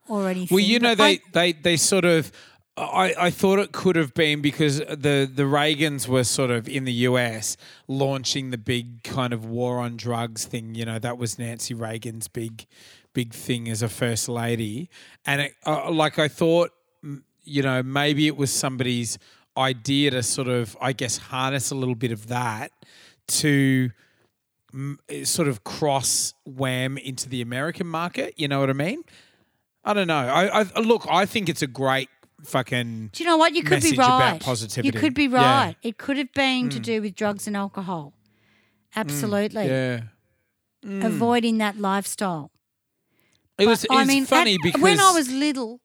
or 0.09 0.29
anything. 0.29 0.55
Well, 0.55 0.65
you 0.65 0.79
know, 0.79 0.95
but 0.97 1.05
I- 1.05 1.21
they, 1.33 1.53
they, 1.53 1.61
they 1.61 1.77
sort 1.77 2.05
of. 2.05 2.33
I, 2.75 3.15
I 3.19 3.31
thought 3.31 3.59
it 3.59 3.73
could 3.73 3.97
have 3.97 4.15
been 4.15 4.41
because 4.41 4.79
the, 4.79 5.31
the 5.33 5.43
Reagans 5.43 6.09
were 6.09 6.25
sort 6.25 6.51
of 6.51 6.67
in 6.71 6.85
the 6.87 6.93
US 7.07 7.59
launching 7.87 8.49
the 8.49 8.57
big 8.57 9.03
kind 9.03 9.35
of 9.35 9.45
war 9.45 9.79
on 9.79 9.99
drugs 9.99 10.47
thing. 10.47 10.75
You 10.75 10.87
know, 10.87 10.99
that 10.99 11.19
was 11.19 11.39
Nancy 11.39 11.75
Reagan's 11.75 12.29
big 12.29 12.65
big 13.13 13.35
thing 13.35 13.69
as 13.69 13.83
a 13.83 13.91
first 13.91 14.27
lady. 14.27 14.89
And 15.27 15.43
it, 15.43 15.55
uh, 15.67 15.91
like 15.91 16.19
I 16.19 16.29
thought, 16.29 16.71
you 17.45 17.63
know, 17.63 17.83
maybe 17.83 18.27
it 18.27 18.39
was 18.39 18.51
somebody's 18.51 19.19
idea 19.57 20.11
to 20.13 20.23
sort 20.23 20.49
of, 20.49 20.77
I 20.81 20.93
guess, 20.93 21.17
harness 21.19 21.71
a 21.71 21.75
little 21.75 21.95
bit 21.95 22.13
of 22.13 22.29
that 22.29 22.73
to 23.29 23.91
m- 24.73 24.99
eh, 25.09 25.25
sort 25.25 25.49
of 25.49 25.65
cross 25.65 26.35
Wham 26.45 26.99
into 26.99 27.29
the 27.29 27.43
American 27.43 27.87
market. 27.87 28.35
You 28.37 28.49
know 28.49 28.61
what 28.61 28.71
I 28.71 28.75
mean? 28.75 29.03
I 29.85 29.95
don't 29.95 30.07
know. 30.07 30.15
I, 30.17 30.61
I 30.61 30.81
look. 30.81 31.07
I 31.11 31.27
think 31.27 31.49
it's 31.49 31.63
a 31.63 31.67
great 31.67 32.09
fucking. 32.45 33.11
Do 33.13 33.23
you 33.23 33.29
know 33.29 33.37
what? 33.37 33.55
You 33.55 33.63
could 33.63 33.83
be 33.83 33.97
right. 33.97 34.41
positivity. 34.41 34.89
You 34.95 35.01
could 35.01 35.15
be 35.15 35.25
Yeah. 35.25 35.29
Mm. 35.29 35.33
right. 35.35 35.77
It 35.83 35.99
could 35.99 36.17
have 36.19 36.33
been 36.33 36.69
to 36.71 36.79
mm. 36.79 36.83
do 36.83 37.03
with 37.03 37.15
drugs 37.15 37.47
and 37.47 37.57
alcohol. 37.57 38.13
Mm. 38.15 39.01
Absolutely. 39.01 39.67
Yeah, 39.67 40.01
mm. 40.85 41.05
Avoiding 41.05 41.59
that 41.59 41.79
lifestyle. 41.79 42.51
it 43.59 43.67
was. 43.67 43.87
I 43.91 44.05
mean, 44.05 44.25
funny 44.25 44.55
at- 44.55 44.61
because 44.63 44.81
when 44.81 45.01
I 45.01 45.13
was 45.13 45.31
little, 45.31 45.81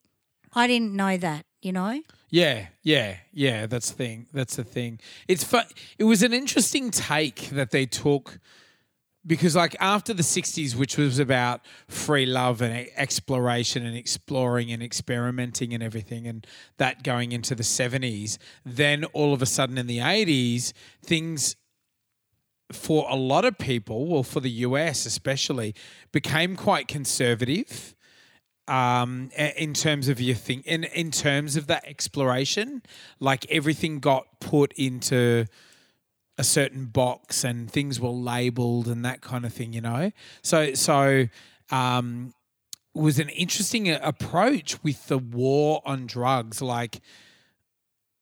I 0.53 0.67
didn't 0.67 0.93
know 0.95 1.17
that, 1.17 1.45
you 1.61 1.71
know? 1.71 2.01
Yeah, 2.29 2.67
yeah, 2.83 3.17
yeah. 3.31 3.67
That's 3.67 3.89
the 3.91 3.95
thing. 3.95 4.27
That's 4.33 4.57
the 4.57 4.63
thing. 4.63 4.99
It's 5.27 5.43
fun. 5.43 5.65
It 5.97 6.03
was 6.03 6.23
an 6.23 6.33
interesting 6.33 6.91
take 6.91 7.49
that 7.51 7.71
they 7.71 7.85
took 7.85 8.39
because, 9.25 9.55
like, 9.55 9.75
after 9.79 10.13
the 10.13 10.23
'60s, 10.23 10.75
which 10.75 10.97
was 10.97 11.19
about 11.19 11.61
free 11.87 12.25
love 12.25 12.61
and 12.61 12.89
exploration 12.95 13.85
and 13.85 13.95
exploring 13.95 14.71
and 14.71 14.83
experimenting 14.83 15.73
and 15.73 15.81
everything, 15.81 16.27
and 16.27 16.45
that 16.77 17.03
going 17.03 17.31
into 17.31 17.55
the 17.55 17.63
'70s, 17.63 18.37
then 18.65 19.05
all 19.05 19.33
of 19.33 19.41
a 19.41 19.45
sudden 19.45 19.77
in 19.77 19.87
the 19.87 19.99
'80s, 19.99 20.73
things 21.01 21.55
for 22.73 23.07
a 23.09 23.15
lot 23.15 23.45
of 23.45 23.57
people, 23.57 24.05
well, 24.07 24.23
for 24.23 24.41
the 24.41 24.49
US 24.49 25.05
especially, 25.05 25.73
became 26.11 26.57
quite 26.57 26.89
conservative 26.89 27.95
um, 28.67 29.29
in 29.37 29.73
terms 29.73 30.07
of 30.09 30.19
your 30.19 30.35
thing, 30.35 30.61
in 30.65 30.83
in 30.85 31.11
terms 31.11 31.55
of 31.55 31.67
that 31.67 31.85
exploration, 31.85 32.81
like 33.19 33.45
everything 33.51 33.99
got 33.99 34.25
put 34.39 34.73
into 34.73 35.45
a 36.37 36.43
certain 36.43 36.85
box 36.85 37.43
and 37.43 37.71
things 37.71 37.99
were 37.99 38.09
labeled 38.09 38.87
and 38.87 39.03
that 39.03 39.21
kind 39.21 39.45
of 39.45 39.53
thing, 39.53 39.73
you 39.73 39.81
know. 39.81 40.11
So 40.43 40.73
so 40.73 41.27
um, 41.71 42.33
was 42.93 43.19
an 43.19 43.29
interesting 43.29 43.89
approach 43.89 44.83
with 44.83 45.07
the 45.07 45.17
war 45.17 45.81
on 45.85 46.05
drugs, 46.05 46.61
like 46.61 46.99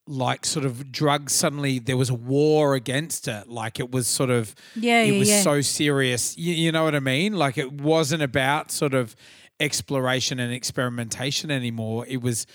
like 0.07 0.45
sort 0.45 0.65
of 0.65 0.91
drugs 0.91 1.33
suddenly 1.33 1.79
there 1.79 1.97
was 1.97 2.11
a 2.11 2.13
war 2.13 2.75
against 2.75 3.27
it 3.27 3.49
like 3.49 3.79
it 3.79 3.89
was 3.89 4.05
sort 4.05 4.29
of 4.29 4.53
Yeah, 4.75 5.01
it 5.01 5.13
yeah, 5.13 5.19
was 5.19 5.29
yeah. 5.29 5.41
so 5.41 5.61
serious 5.61 6.37
you, 6.37 6.53
you 6.53 6.71
know 6.71 6.83
what 6.83 6.93
i 6.93 6.99
mean 6.99 7.33
like 7.33 7.57
it 7.57 7.71
wasn't 7.71 8.21
about 8.21 8.69
sort 8.69 8.93
of 8.93 9.15
exploration 9.59 10.39
and 10.39 10.51
experimentation 10.53 11.49
anymore 11.51 12.05
it 12.07 12.21
was 12.21 12.45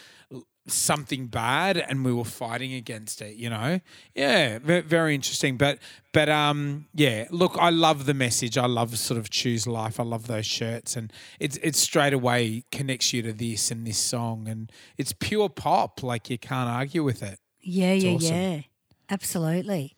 something 0.66 1.26
bad 1.26 1.76
and 1.78 2.04
we 2.04 2.12
were 2.12 2.24
fighting 2.24 2.74
against 2.74 3.22
it 3.22 3.34
you 3.34 3.48
know 3.48 3.80
yeah 4.14 4.58
very 4.62 5.14
interesting 5.14 5.56
but 5.56 5.78
but 6.12 6.28
um 6.28 6.86
yeah 6.94 7.24
look 7.30 7.56
i 7.58 7.70
love 7.70 8.04
the 8.04 8.14
message 8.14 8.56
i 8.58 8.66
love 8.66 8.96
sort 8.98 9.18
of 9.18 9.30
choose 9.30 9.66
life 9.66 9.98
i 9.98 10.02
love 10.02 10.26
those 10.26 10.46
shirts 10.46 10.96
and 10.96 11.12
it's 11.40 11.56
it's 11.62 11.78
straight 11.80 12.12
away 12.12 12.62
connects 12.70 13.12
you 13.12 13.22
to 13.22 13.32
this 13.32 13.70
and 13.70 13.86
this 13.86 13.98
song 13.98 14.46
and 14.46 14.70
it's 14.98 15.12
pure 15.14 15.48
pop 15.48 16.02
like 16.02 16.28
you 16.30 16.38
can't 16.38 16.68
argue 16.68 17.02
with 17.02 17.22
it 17.22 17.38
Yeah, 17.62 17.94
yeah, 17.94 18.10
awesome. 18.10 18.36
yeah. 18.36 18.60
Absolutely. 19.08 19.96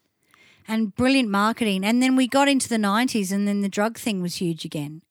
And 0.66 0.94
brilliant 0.96 1.28
marketing. 1.28 1.84
And 1.84 2.02
then 2.02 2.16
we 2.16 2.26
got 2.26 2.48
into 2.48 2.66
the 2.66 2.76
90s 2.78 3.30
and 3.30 3.46
then 3.46 3.60
the 3.60 3.68
drug 3.68 3.98
thing 3.98 4.22
was 4.22 4.36
huge 4.36 4.64
again. 4.64 5.02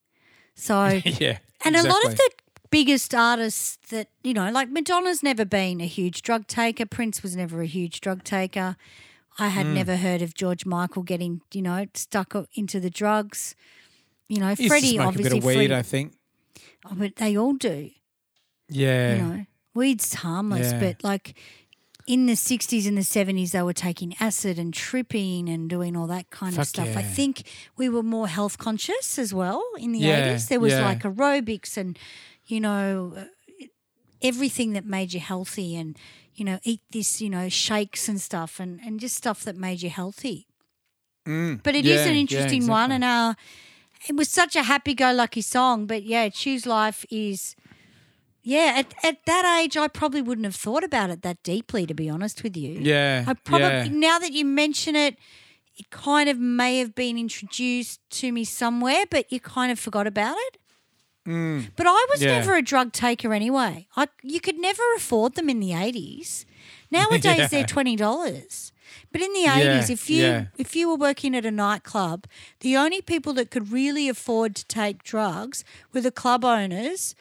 So, 0.56 0.88
yeah 1.06 1.38
and 1.66 1.76
a 1.76 1.84
lot 1.84 2.03
of 2.05 2.16
the 2.16 2.30
biggest 2.70 3.14
artists 3.14 3.78
that, 3.89 4.07
you 4.24 4.34
know, 4.34 4.49
like 4.51 4.70
Madonna's 4.70 5.22
never 5.22 5.45
been 5.45 5.82
a 5.82 5.86
huge 5.88 6.22
drug 6.22 6.47
taker, 6.47 6.86
Prince 6.86 7.22
was 7.24 7.36
never 7.36 7.62
a 7.62 7.66
huge 7.68 7.99
drug 8.01 8.24
taker. 8.24 8.78
I 9.38 9.47
had 9.49 9.66
Hmm. 9.68 9.74
never 9.76 9.95
heard 9.97 10.22
of 10.22 10.34
George 10.34 10.66
Michael 10.66 11.03
getting, 11.03 11.41
you 11.53 11.62
know, 11.62 11.86
stuck 11.93 12.36
into 12.53 12.80
the 12.80 12.89
drugs. 12.89 13.55
You 14.28 14.39
know, 14.39 14.53
He 14.55 14.68
Freddie 14.68 14.97
obviously 14.99 15.30
a 15.30 15.34
bit 15.34 15.38
of 15.39 15.43
weed 15.45 15.53
Freddie- 15.55 15.76
i 15.76 15.82
think 15.82 16.14
oh, 16.86 16.95
but 16.95 17.16
they 17.18 17.38
all 17.38 17.53
do. 17.53 17.91
yeah 18.70 19.16
you 19.16 19.22
know, 19.22 19.45
weed's 19.74 20.14
harmless, 20.16 20.72
Yeah. 20.72 20.80
but 20.80 21.03
like 21.03 21.36
in 22.08 22.26
the 22.26 22.34
60s 22.36 22.88
and 22.88 22.97
the 22.97 23.02
70s, 23.04 23.52
they 23.52 23.62
were 23.62 23.74
taking 23.74 24.16
acid 24.20 24.58
and 24.60 24.74
tripping 24.74 25.47
and 25.49 25.70
doing 25.70 25.95
all 25.95 26.08
that 26.08 26.30
kind 26.30 26.54
Fuck 26.54 26.64
of 26.64 26.68
stuff. 26.68 26.88
I 26.97 27.04
think 27.04 27.43
we 27.78 27.89
were 27.89 28.04
more 28.04 28.28
health 28.28 28.58
conscious 28.58 29.18
as 29.20 29.34
well 29.34 29.64
in 29.78 29.91
the 29.91 29.99
Yeah, 29.99 30.34
80s. 30.34 30.47
There 30.49 30.60
was 30.60 30.74
yeah. 30.74 30.82
like 30.86 30.99
aerobics 31.04 31.78
and, 31.78 31.97
you 32.45 32.60
know, 32.60 33.14
uh, 33.18 33.26
everything 34.22 34.74
that 34.74 34.86
made 34.86 35.14
you 35.14 35.20
healthy 35.20 35.76
and, 35.76 35.97
you 36.36 36.45
know, 36.45 36.60
eat 36.64 36.82
this, 36.91 37.22
you 37.22 37.30
know, 37.30 37.49
shakes 37.49 38.08
and 38.08 38.20
stuff 38.20 38.60
and, 38.60 38.80
and 38.82 38.99
just 38.99 39.16
stuff 39.16 39.43
that 39.43 39.56
made 39.56 39.82
you 39.82 39.89
healthy. 39.89 40.47
But 41.26 41.76
it 41.76 41.86
is 41.86 42.02
Yeah, 42.02 42.08
an 42.08 42.14
yeah, 42.14 42.20
interesting 42.22 42.68
one, 42.68 42.91
and 42.91 43.04
uh, 43.04 43.34
it 44.10 44.16
was 44.16 44.28
such 44.30 44.56
a 44.56 44.64
happy-go-lucky 44.64 45.41
song. 45.41 45.86
But 45.86 46.04
yeah, 46.04 46.30
choose 46.30 46.66
life 46.66 47.06
is, 47.12 47.56
yeah. 48.44 48.74
At, 48.78 48.94
at 49.04 49.26
that 49.26 49.60
age, 49.62 49.78
I 49.78 49.88
probably 49.88 50.22
wouldn't 50.22 50.46
have 50.46 50.56
thought 50.56 50.84
about 50.84 51.10
it 51.10 51.22
that 51.22 51.42
deeply, 51.44 51.86
to 51.86 51.94
be 51.94 52.10
honest 52.10 52.44
with 52.44 52.56
you. 52.58 52.80
yeah 52.82 53.24
I 53.28 53.34
probably 53.34 53.68
yeah. 53.68 53.88
now 53.89 54.20
that 54.20 54.32
you 54.34 54.46
mention 54.46 54.96
it, 54.96 55.18
it 55.78 55.89
kind 55.89 56.30
of 56.30 56.38
may 56.39 56.80
have 56.80 56.94
been 56.96 57.18
introduced 57.18 58.00
to 58.20 58.32
me 58.32 58.44
somewhere, 58.44 59.06
but 59.10 59.32
you 59.32 59.39
kind 59.39 59.72
of 59.72 59.80
forgot 59.80 60.06
about 60.08 60.36
it. 60.38 60.58
But 61.24 61.86
I 61.88 62.06
was 62.10 62.20
Mm. 62.20 62.26
Yeah. 62.26 62.39
never 62.39 62.56
a 62.56 62.62
drug 62.64 62.92
taker 62.94 63.32
anyway. 63.34 63.88
I 63.96 64.08
you 64.24 64.39
could 64.42 64.58
never 64.58 64.82
afford 64.98 65.36
them 65.36 65.50
in 65.50 65.60
the 65.60 65.74
eighties. 65.74 66.46
Nowadays 66.89 67.24
Yeah. 67.38 67.48
they're 67.48 67.66
twenty 67.66 67.96
dollars. 67.96 68.72
But 69.12 69.22
in 69.22 69.32
the 69.34 69.42
Yeah, 69.42 69.58
eighties, 69.58 69.89
if 69.92 70.10
you 70.10 70.24
yeah. 70.24 70.46
if 70.58 70.76
you 70.76 70.89
were 70.89 70.96
working 70.96 71.36
at 71.36 71.46
a 71.46 71.52
nightclub, 71.52 72.26
the 72.62 72.76
only 72.76 73.02
people 73.02 73.34
that 73.34 73.52
could 73.52 73.72
really 73.72 74.10
afford 74.10 74.56
to 74.56 74.66
take 74.66 75.04
drugs 75.04 75.64
were 75.94 76.02
the 76.02 76.12
club 76.12 76.44
owners 76.44 77.16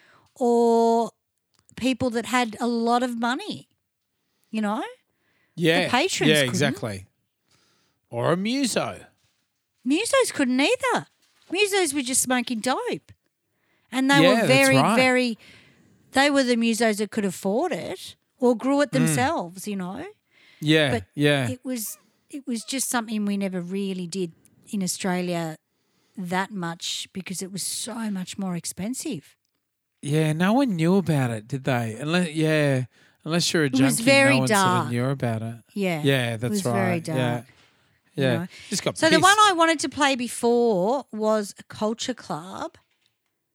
or 0.45 1.11
people 1.75 2.09
that 2.09 2.25
had 2.25 2.57
a 2.59 2.67
lot 2.67 3.03
of 3.03 3.19
money. 3.19 3.67
You 4.55 4.61
know? 4.61 4.83
yeah 5.55 5.89
patrons 5.89 6.29
yeah 6.29 6.35
couldn't. 6.37 6.49
exactly 6.49 7.05
or 8.09 8.31
a 8.31 8.37
muso 8.37 8.87
Musos 9.85 10.29
couldn't 10.33 10.59
either. 10.61 10.97
Musos 11.51 11.93
were 11.93 12.01
just 12.11 12.21
smoking 12.21 12.59
dope. 12.59 13.11
and 13.91 14.09
they 14.09 14.21
Yeah, 14.21 14.29
were 14.41 14.47
very, 14.47 14.77
right. 14.77 14.95
very. 14.95 15.37
They 16.17 16.29
were 16.29 16.43
the 16.43 16.55
musos 16.55 16.97
that 16.97 17.09
could 17.11 17.25
afford 17.25 17.71
it 17.73 18.15
or 18.39 18.55
grew 18.55 18.77
Mm. 18.77 18.83
it 18.85 18.91
themselves. 18.91 19.67
You 19.67 19.75
know, 19.83 20.05
Yeah, 20.73 20.91
but 20.93 21.03
yeah. 21.15 21.49
it 21.55 21.61
was 21.69 21.97
it 22.29 22.43
was 22.47 22.63
just 22.73 22.89
something 22.89 23.25
we 23.25 23.37
never 23.37 23.59
really 23.79 24.07
did 24.19 24.31
in 24.73 24.81
Australia 24.83 25.57
that 26.33 26.49
much 26.51 26.85
because 27.17 27.41
it 27.45 27.51
was 27.51 27.63
so 27.63 27.95
much 28.19 28.37
more 28.37 28.55
expensive. 28.55 29.35
Yeah, 30.01 30.33
no 30.33 30.53
one 30.53 30.75
knew 30.75 30.95
about 30.95 31.29
it, 31.31 31.47
did 31.47 31.63
they? 31.63 31.95
Unless, 31.99 32.31
yeah, 32.31 32.85
unless 33.23 33.53
you're 33.53 33.65
a 33.65 33.69
junkie, 33.69 33.83
was 33.85 33.99
very 33.99 34.33
no 34.33 34.39
one 34.39 34.47
sort 34.47 34.59
of 34.85 34.89
knew 34.89 35.05
about 35.05 35.41
it. 35.43 35.55
Yeah, 35.73 36.01
Yeah, 36.03 36.37
that's 36.37 36.49
was 36.51 36.65
right. 36.65 37.05
very 37.05 37.17
Yeah, 37.19 37.31
dark. 37.33 37.45
you 38.15 38.23
yeah. 38.23 38.37
know. 38.37 38.47
Just 38.69 38.83
got 38.83 38.97
So 38.97 39.09
the 39.09 39.19
one. 39.19 39.35
I 39.43 39.53
wanted 39.53 39.79
to 39.81 39.89
play 39.89 40.15
before 40.15 41.05
was 41.11 41.53
Culture 41.67 42.15
Club, 42.15 42.77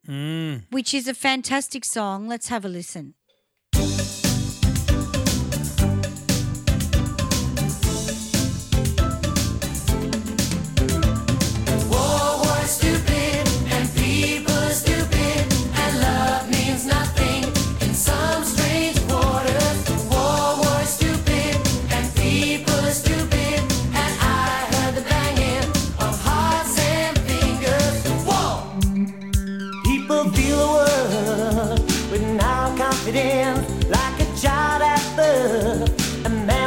Mm. 0.09 0.63
which 0.71 0.95
is 0.95 1.09
a 1.09 1.15
fantastic 1.15 1.85
song. 1.85 2.29
Let's 2.29 2.47
have 2.47 2.65
a 2.65 2.69
listen. 2.69 3.15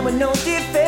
With 0.10 0.20
no 0.20 0.34
defense. 0.34 0.79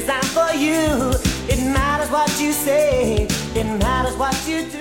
Designed 0.00 0.26
for 0.26 0.52
you. 0.54 1.12
It 1.48 1.64
matters 1.72 2.10
what 2.10 2.28
you 2.40 2.52
say, 2.52 3.26
it 3.54 3.64
matters 3.80 4.16
what 4.16 4.34
you 4.48 4.68
do. 4.70 4.78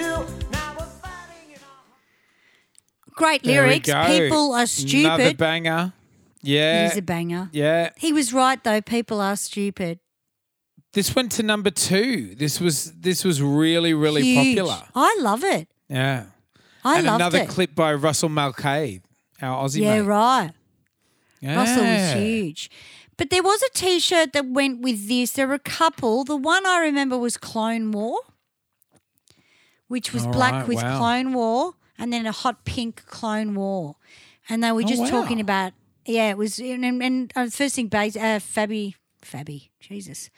Now 0.51 0.76
we're 0.78 0.86
fighting 0.86 1.51
in 1.51 1.59
our 1.63 3.13
Great 3.16 3.45
lyrics. 3.45 3.89
People 4.07 4.53
are 4.53 4.66
stupid. 4.66 5.05
Another 5.05 5.24
stupid. 5.26 5.38
banger. 5.38 5.93
Yeah, 6.41 6.89
He's 6.89 6.97
a 6.97 7.01
banger. 7.01 7.49
yeah. 7.53 7.89
He 7.97 8.11
was 8.13 8.34
right 8.34 8.61
though. 8.63 8.82
People 8.82 9.22
are 9.22 9.36
stupid. 9.36 9.99
This 10.93 11.16
went 11.16 11.32
to 11.34 11.43
number 11.43 11.72
two. 11.72 12.36
This 12.36 12.59
was 12.61 12.91
this 12.93 13.24
was 13.24 13.41
really 13.41 13.93
really 13.93 14.22
Huge. 14.24 14.57
popular. 14.57 14.82
I 14.95 15.18
love 15.22 15.43
it. 15.43 15.68
Yeah. 15.89 16.26
I 16.84 16.97
and 16.97 17.07
loved 17.07 17.22
another 17.22 17.39
it. 17.39 17.49
clip 17.49 17.74
by 17.74 17.93
Russell 17.95 18.30
Mulcahy, 18.30 19.01
our 19.41 19.63
Aussie 19.66 19.82
yeah, 19.82 20.01
mate. 20.01 20.07
right. 20.07 20.51
Russell 21.41 21.84
was 21.84 22.13
huge. 22.13 22.70
But 23.18 23.30
there 23.30 23.43
was 23.43 23.61
a 23.63 23.70
T-shirt 23.74 24.34
that 24.34 24.45
went 24.47 24.82
with 24.82 25.07
this. 25.07 25.32
There 25.34 25.47
were 25.47 25.53
a 25.53 25.59
couple. 25.59 26.24
The 26.26 26.36
one 26.36 26.66
I 26.66 26.80
remember 26.80 27.18
was 27.18 27.38
Clone 27.38 27.91
War, 27.91 28.20
which 29.88 30.13
was 30.13 30.26
All 30.26 30.32
black 30.34 30.53
right, 30.53 30.68
with 30.68 30.84
wow. 30.84 30.97
Clone 30.97 31.34
War, 31.34 31.74
and 31.97 32.11
then 32.11 32.26
a 32.26 32.32
hot 32.32 32.66
pink 32.66 33.05
Clone 33.05 33.55
War, 33.55 33.95
and 34.49 34.63
they 34.63 34.72
were 34.72 34.84
Oh, 34.84 34.88
just 34.88 35.07
talking 35.07 35.39
about 35.39 35.74
yeah, 36.05 36.30
it 36.30 36.38
was 36.38 36.59
and, 36.59 36.84
and, 36.86 37.01
and 37.01 37.32
uh, 37.36 37.47
first 37.49 37.76
thing 37.76 37.88
uh, 37.88 37.97
Fabi 38.39 38.95
Fabi 39.24 39.70
Jesus, 39.80 40.30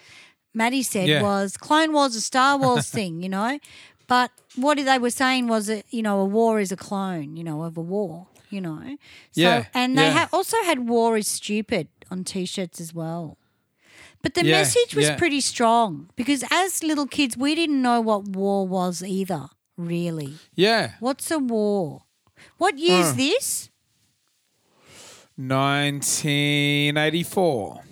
Maddie 0.54 0.84
said 0.84 1.10
Yeah. 1.10 1.22
was 1.22 1.58
Clone 1.58 1.94
Wars 1.94 2.16
a 2.16 2.22
Star 2.22 2.58
Wars 2.64 2.90
thing, 2.90 3.24
you 3.24 3.30
know, 3.30 3.60
but 4.08 4.32
what 4.56 4.78
they 4.78 5.00
were 5.00 5.10
saying 5.10 5.48
was 5.48 5.68
that 5.68 5.86
you 5.90 6.02
know 6.04 6.20
a 6.22 6.26
war 6.26 6.60
is 6.60 6.72
a 6.72 6.78
clone, 6.78 7.36
you 7.38 7.44
know, 7.44 7.64
of 7.64 7.76
a 7.78 7.82
war, 7.82 8.28
you 8.50 8.62
know. 8.62 8.82
So, 9.32 9.42
Yeah, 9.42 9.66
and 9.74 9.98
they 9.98 10.04
yeah. 10.08 10.12
ha- 10.28 10.30
also 10.32 10.58
had 10.64 10.88
"War 10.88 11.18
is 11.18 11.28
stupid" 11.28 11.88
on 12.12 12.24
T-shirts 12.24 12.80
as 12.82 12.94
well. 12.94 13.38
But 14.22 14.34
the 14.34 14.46
Yeah, 14.46 14.58
message 14.60 14.96
was 14.96 15.06
yeah. 15.06 15.16
pretty 15.18 15.42
strong 15.42 16.10
because 16.16 16.44
as 16.52 16.84
little 16.84 17.08
kids, 17.08 17.38
we 17.38 17.56
didn't 17.56 17.82
know 17.82 18.02
what 18.02 18.28
war 18.28 18.68
was 18.68 19.02
either. 19.04 19.48
Really, 19.78 20.36
Yeah. 20.56 20.94
what's 21.00 21.30
a 21.32 21.38
war? 21.40 22.04
What 22.58 22.78
year's 22.80 23.10
Uh. 23.10 23.14
this? 23.14 23.70
1984. 25.38 27.84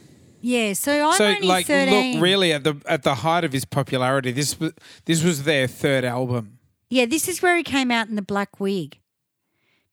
Yeah, 0.42 0.74
so 0.74 1.10
I'm 1.10 1.18
so 1.18 1.26
only 1.28 1.48
like 1.48 1.66
thirteen. 1.66 2.14
look 2.16 2.24
really 2.24 2.54
at 2.54 2.64
the 2.64 2.76
at 2.88 3.02
the 3.04 3.16
height 3.16 3.44
of 3.44 3.52
his 3.52 3.66
popularity 3.66 4.32
this 4.32 4.60
was 4.60 4.74
this 5.06 5.24
was 5.24 5.44
their 5.44 5.68
third 5.68 6.06
album. 6.06 6.60
Yeah, 6.90 7.06
this 7.08 7.28
is 7.28 7.42
where 7.42 7.58
he 7.58 7.64
came 7.64 7.90
out 7.92 8.08
in 8.10 8.16
the 8.16 8.22
black 8.22 8.60
wig. 8.60 9.00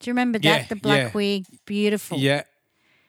Do 0.01 0.11
you 0.11 0.13
remember 0.13 0.39
that? 0.39 0.45
Yeah, 0.45 0.67
the 0.69 0.77
black 0.77 1.15
wig, 1.15 1.47
beautiful. 1.65 2.19
Yeah. 2.19 2.43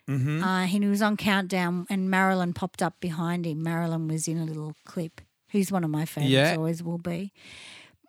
Mm-hmm. 0.09 0.43
Uh, 0.43 0.65
he 0.65 0.79
was 0.81 1.01
on 1.01 1.15
Countdown, 1.17 1.85
and 1.89 2.09
Marilyn 2.09 2.53
popped 2.53 2.81
up 2.81 2.99
behind 2.99 3.45
him. 3.45 3.63
Marilyn 3.63 4.07
was 4.07 4.27
in 4.27 4.37
a 4.37 4.43
little 4.45 4.75
clip. 4.85 5.21
Who's 5.51 5.71
one 5.71 5.83
of 5.83 5.89
my 5.89 6.05
favorites, 6.05 6.31
Yeah. 6.31 6.55
always 6.57 6.81
will 6.83 6.97
be. 6.97 7.31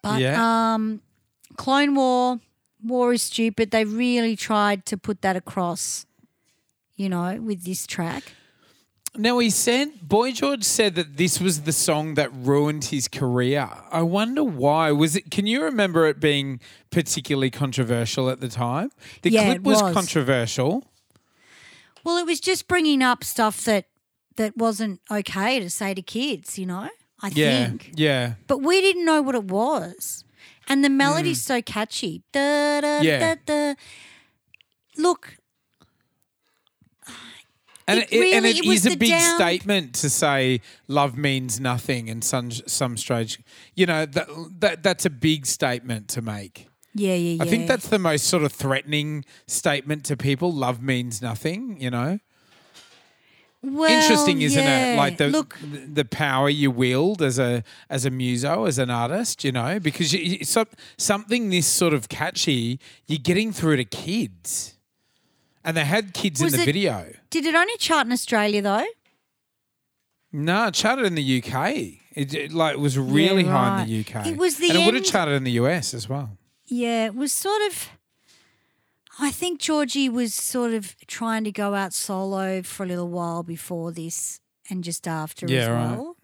But 0.02 0.20
Yeah. 0.20 0.74
um, 0.74 1.00
Clone 1.56 1.94
War, 1.94 2.40
War 2.82 3.12
is 3.12 3.22
stupid. 3.22 3.70
They 3.70 3.84
really 3.84 4.34
tried 4.36 4.84
to 4.86 4.96
put 4.96 5.22
that 5.22 5.36
across, 5.36 6.04
you 6.96 7.08
know, 7.08 7.40
with 7.40 7.64
this 7.64 7.86
track. 7.86 8.24
Now 9.16 9.38
he 9.38 9.48
said 9.50 9.92
Boy 10.02 10.32
George 10.32 10.64
said 10.64 10.96
that 10.96 11.16
this 11.16 11.40
was 11.40 11.62
the 11.62 11.72
song 11.72 12.14
that 12.14 12.30
ruined 12.34 12.86
his 12.86 13.06
career. 13.06 13.70
I 13.92 14.02
wonder 14.02 14.42
why. 14.42 14.90
Was 14.90 15.14
it 15.14 15.30
can 15.30 15.46
you 15.46 15.62
remember 15.62 16.06
it 16.08 16.18
being 16.18 16.58
particularly 16.90 17.50
controversial 17.50 18.28
at 18.28 18.40
the 18.40 18.48
time? 18.48 18.90
The 19.22 19.30
Yeah, 19.30 19.44
clip 19.52 19.62
was, 19.62 19.82
was. 19.82 19.94
controversial. 19.94 20.82
Well, 22.04 22.18
it 22.18 22.26
was 22.26 22.38
just 22.40 22.68
bringing 22.68 23.02
up 23.02 23.24
stuff 23.24 23.64
that 23.64 23.86
that 24.36 24.56
wasn't 24.56 25.00
okay 25.10 25.58
to 25.60 25.70
say 25.70 25.94
to 25.94 26.02
kids, 26.02 26.58
you 26.58 26.66
know. 26.66 26.88
I 27.22 27.30
Yeah. 27.34 27.66
think. 27.66 27.92
Yeah. 27.94 28.34
but 28.46 28.58
we 28.58 28.80
didn't 28.80 29.04
know 29.04 29.22
what 29.22 29.34
it 29.34 29.44
was. 29.44 30.24
And 30.68 30.84
the 30.84 30.90
melody's 30.90 31.40
mm. 31.42 31.46
so 31.46 31.62
catchy. 31.62 32.22
Da, 32.32 32.80
da. 32.80 33.00
Yeah. 33.00 33.34
da, 33.34 33.40
da. 33.46 33.74
Look, 34.96 35.38
And 37.86 38.00
It 38.00 38.12
it, 38.12 38.18
really- 38.20 38.48
it 38.50 38.56
it 38.60 38.66
was 38.66 38.86
is 38.86 38.94
a 38.94 38.96
big 38.96 39.10
down- 39.10 39.36
statement 39.36 39.94
to 39.96 40.08
say 40.08 40.60
love 40.88 41.16
means 41.18 41.60
nothing 41.60 42.08
in 42.08 42.22
some 42.22 42.50
some 42.50 42.96
strange 42.96 43.40
you 43.74 43.84
know 43.84 44.06
that, 44.06 44.26
that 44.60 44.82
that's 44.82 45.04
a 45.04 45.10
big 45.10 45.44
statement 45.44 46.08
to 46.08 46.22
make. 46.22 46.66
Yeah, 46.94 47.14
yeah, 47.14 47.34
yeah. 47.34 47.42
I 47.42 47.46
think 47.46 47.66
that's 47.66 47.88
the 47.88 47.98
most 47.98 48.26
sort 48.26 48.44
of 48.44 48.52
threatening 48.52 49.24
statement 49.46 50.04
to 50.06 50.16
people. 50.16 50.52
Love 50.52 50.80
means 50.82 51.20
nothing, 51.20 51.80
you 51.80 51.90
know. 51.90 52.20
well, 53.62 53.90
Interesting, 53.90 54.42
isn't 54.42 54.62
yeah. 54.62 54.94
it? 54.94 54.96
Like 54.96 55.16
the 55.16 55.28
look, 55.28 55.58
the 55.62 56.04
power 56.04 56.48
you 56.48 56.70
wield 56.70 57.20
as 57.20 57.38
a 57.38 57.64
as 57.90 58.04
a 58.04 58.10
muso, 58.10 58.66
as 58.66 58.78
an 58.78 58.90
artist, 58.90 59.42
you 59.42 59.52
know, 59.52 59.80
because 59.80 60.12
you, 60.12 60.44
some, 60.44 60.66
something 60.96 61.50
this 61.50 61.66
sort 61.66 61.94
of 61.94 62.08
catchy, 62.08 62.78
you're 63.06 63.18
getting 63.18 63.52
through 63.52 63.76
to 63.76 63.84
kids, 63.84 64.74
and 65.64 65.76
they 65.76 65.84
had 65.84 66.14
kids 66.14 66.40
in 66.40 66.50
the 66.50 66.60
it- 66.62 66.64
video. 66.64 67.12
did 67.30 67.44
it 67.44 67.54
only 67.54 67.76
chart 67.78 68.06
in 68.06 68.12
Australia 68.12 68.62
though? 68.62 68.86
No, 70.32 70.66
it 70.66 70.74
charted 70.74 71.06
in 71.06 71.14
the 71.14 71.42
UK. 71.42 72.00
It, 72.16 72.34
it, 72.34 72.52
like 72.52 72.76
was 72.76 72.98
really 72.98 73.44
high 73.44 73.82
in 73.82 73.88
the. 73.88 74.00
UK. 74.00 74.26
It 74.26 74.36
was 74.36 74.56
the 74.58 74.68
and 74.70 74.78
it 74.78 74.84
would 74.84 74.94
have 74.94 75.04
charted 75.04 75.34
in 75.34 75.44
the 75.44 75.52
US 75.52 75.94
as 75.94 76.08
well. 76.08 76.36
Yeah, 76.66 77.06
it 77.06 77.14
was 77.14 77.32
sort 77.32 77.62
of. 77.62 77.90
I 79.20 79.30
think 79.30 79.60
Georgie 79.60 80.08
was 80.08 80.34
sort 80.34 80.72
of 80.72 80.96
trying 81.06 81.44
to 81.44 81.52
go 81.52 81.74
out 81.74 81.92
solo 81.94 82.62
for 82.62 82.82
a 82.82 82.86
little 82.86 83.08
while 83.08 83.42
before 83.44 83.92
this 83.92 84.40
and 84.68 84.82
just 84.82 85.06
after 85.06 85.46
Yeah, 85.48 85.58
as 85.60 85.68
right. 85.68 85.96
well. 85.96 86.16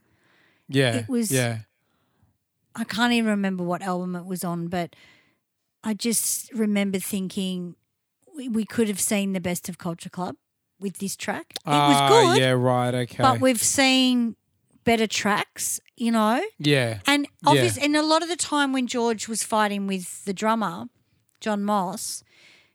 Yeah, 0.68 0.96
It 0.96 1.08
was- 1.08 1.30
yeah, 1.30 1.60
I 2.74 2.84
can't 2.84 3.12
even 3.12 3.30
remember 3.30 3.62
what 3.64 3.82
album 3.82 4.16
it 4.16 4.24
was 4.24 4.42
on, 4.44 4.68
but 4.68 4.96
I 5.84 5.94
just 5.94 6.52
remember 6.52 6.98
thinking 6.98 7.76
we, 8.36 8.48
we 8.48 8.64
could 8.64 8.88
have 8.88 9.00
seen 9.00 9.32
the 9.34 9.40
best 9.40 9.68
of 9.68 9.78
Culture 9.78 10.10
Club 10.10 10.36
with 10.80 10.98
this 10.98 11.16
track. 11.16 11.54
It 11.64 11.68
was 11.68 11.96
Ah, 11.96 12.08
good, 12.08 12.40
Yeah, 12.40 12.50
right. 12.52 12.94
Okay. 12.94 13.22
but 13.22 13.40
we've 13.40 13.62
seen 13.62 14.34
better 14.84 15.06
tracks, 15.06 15.78
you 16.00 16.10
know. 16.10 16.42
yeah. 16.58 17.00
And 17.06 17.26
obvious, 17.46 17.76
and 17.78 17.94
a 17.94 18.02
lot 18.02 18.22
of 18.22 18.28
the 18.28 18.36
time 18.36 18.72
when 18.72 18.86
George 18.86 19.28
was 19.28 19.42
fighting 19.42 19.86
with 19.86 20.24
the 20.24 20.32
drummer, 20.32 20.86
Jon 21.40 21.62
Moss, 21.62 22.24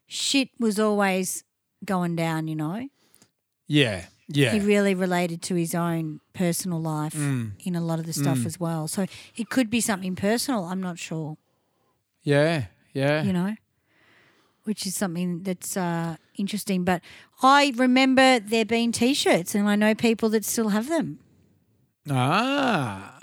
shit 0.07 0.49
was 0.59 0.79
always 0.79 1.43
going 1.83 2.15
down, 2.15 2.47
you 2.47 2.55
know. 2.55 2.87
Yeah. 3.67 4.05
Yeah. 4.27 4.53
He 4.53 4.59
really 4.59 4.95
related 4.95 5.41
to 5.43 5.55
his 5.55 5.75
own 5.75 6.19
personal 6.33 6.79
life 6.81 7.13
Mm. 7.15 7.51
in 7.63 7.75
a 7.75 7.81
lot 7.81 7.99
of 7.99 8.05
the 8.05 8.13
stuff 8.13 8.45
as 8.45 8.59
well. 8.59 8.87
So 8.87 9.05
it 9.35 9.49
could 9.49 9.69
be 9.69 9.81
something 9.81 10.15
personal. 10.15 10.65
I'm 10.65 10.81
not 10.81 10.97
sure, 10.97 11.37
yeah. 12.23 12.65
Yeah. 12.93 13.23
you 13.23 13.33
know, 13.33 13.55
which 14.63 14.87
is 14.87 14.95
something 14.95 15.43
that's 15.43 15.77
uh, 15.77 16.15
interesting. 16.37 16.83
But 16.85 17.01
I 17.43 17.71
remember 17.75 18.39
there 18.39 18.65
being 18.65 18.91
T-shirts, 18.91 19.53
and 19.53 19.67
I 19.69 19.75
know 19.75 19.93
people 19.93 20.29
that 20.29 20.43
still 20.45 20.69
have 20.69 20.87
them. 20.89 21.19
Ah. 22.09 23.14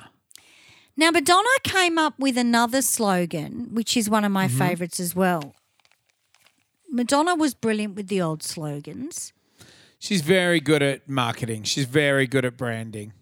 Now, 0.96 1.10
Madonna 1.10 1.48
came 1.62 1.98
up 1.98 2.18
with 2.18 2.36
another 2.36 2.82
slogan, 2.82 3.68
which 3.72 3.96
is 3.96 4.10
one 4.10 4.24
of 4.24 4.32
my 4.32 4.46
Mm-hmm. 4.46 4.58
favourites 4.58 5.00
as 5.00 5.14
well. 5.16 5.54
Madonna 6.90 7.34
was 7.34 7.54
brilliant 7.54 7.94
with 7.96 8.08
the 8.08 8.20
old 8.20 8.42
slogans. 8.42 9.32
She's 9.98 10.20
very 10.20 10.60
good 10.60 10.82
at 10.82 11.08
marketing. 11.08 11.62
She's 11.62 11.86
very 11.86 12.26
good 12.26 12.44
at 12.44 12.56
branding. 12.56 13.12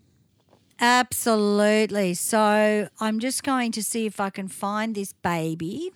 Absolutely. 0.81 2.15
So 2.15 2.89
I'm 3.01 3.21
just 3.21 3.43
going 3.45 3.71
to 3.73 3.83
see 3.83 4.07
if 4.07 4.19
I 4.19 4.31
can 4.31 4.49
find 4.49 4.95
this 4.95 5.13
baby. 5.13 5.93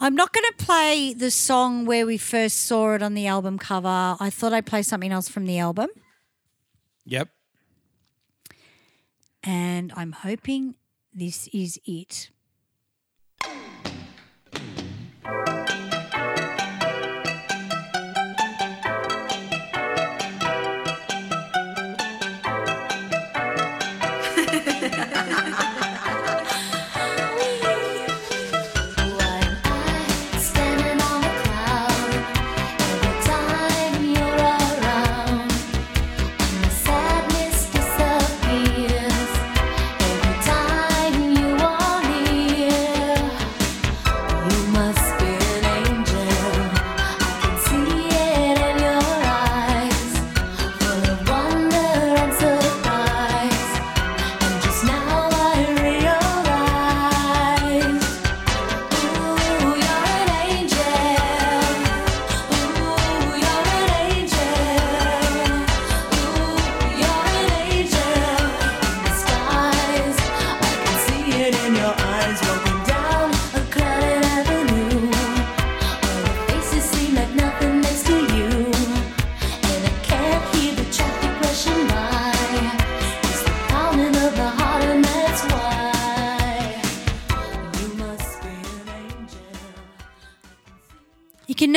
I'm 0.00 0.14
not 0.14 0.32
going 0.32 0.46
to 0.56 0.64
play 0.64 1.12
the 1.12 1.30
song 1.30 1.84
where 1.84 2.06
we 2.06 2.16
first 2.18 2.58
saw 2.62 2.94
it 2.94 3.02
on 3.02 3.14
the 3.14 3.26
album 3.26 3.58
cover. 3.58 4.16
I 4.18 4.30
thought 4.30 4.52
I'd 4.52 4.66
play 4.66 4.82
something 4.82 5.12
else 5.12 5.28
from 5.28 5.44
the 5.46 5.58
album. 5.58 5.88
Yep. 7.04 7.28
And 9.44 9.92
I'm 9.96 10.12
hoping 10.12 10.76
this 11.12 11.48
is 11.52 11.80
it. 11.84 12.30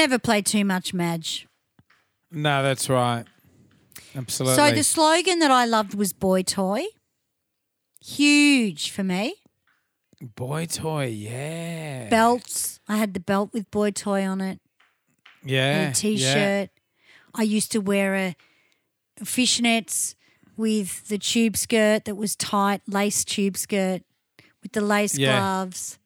Never 0.05 0.19
play 0.19 0.41
too 0.41 0.63
much, 0.63 0.93
Madge. 0.93 1.47
No, 2.31 2.61
that's 2.61 2.89
right. 2.89 3.25
Absolutely. 4.15 4.55
So 4.55 4.71
the 4.71 4.83
slogan 4.83 5.39
that 5.39 5.49
I 5.49 5.65
loved 5.65 5.95
was 5.95 6.13
Boy 6.13 6.43
Toy. 6.43 6.83
Huge 7.99 8.91
for 8.91 9.03
me. 9.03 9.33
boy 10.35 10.67
toy, 10.67 11.07
yeah. 11.07 12.07
Belts. 12.09 12.79
I 12.87 12.97
had 12.97 13.15
the 13.15 13.19
belt 13.19 13.49
with 13.51 13.69
Boy 13.71 13.89
Toy 13.91 14.23
on 14.25 14.41
it. 14.41 14.59
yeah. 15.43 15.75
a 15.75 15.83
yeah. 15.85 15.91
t-shirt. 15.91 16.69
I 17.33 17.41
used 17.41 17.71
to 17.71 17.79
wear 17.79 18.15
a 18.15 18.35
fishnets 19.21 20.13
with 20.55 21.07
the 21.07 21.17
tube 21.17 21.57
skirt 21.57 22.05
that 22.05 22.15
was 22.15 22.35
tight, 22.35 22.81
lace 22.87 23.25
tube 23.25 23.57
skirt 23.57 24.03
with 24.61 24.73
the 24.73 24.81
lace 24.81 25.17
Yeah. 25.17 25.39
gloves. 25.39 25.97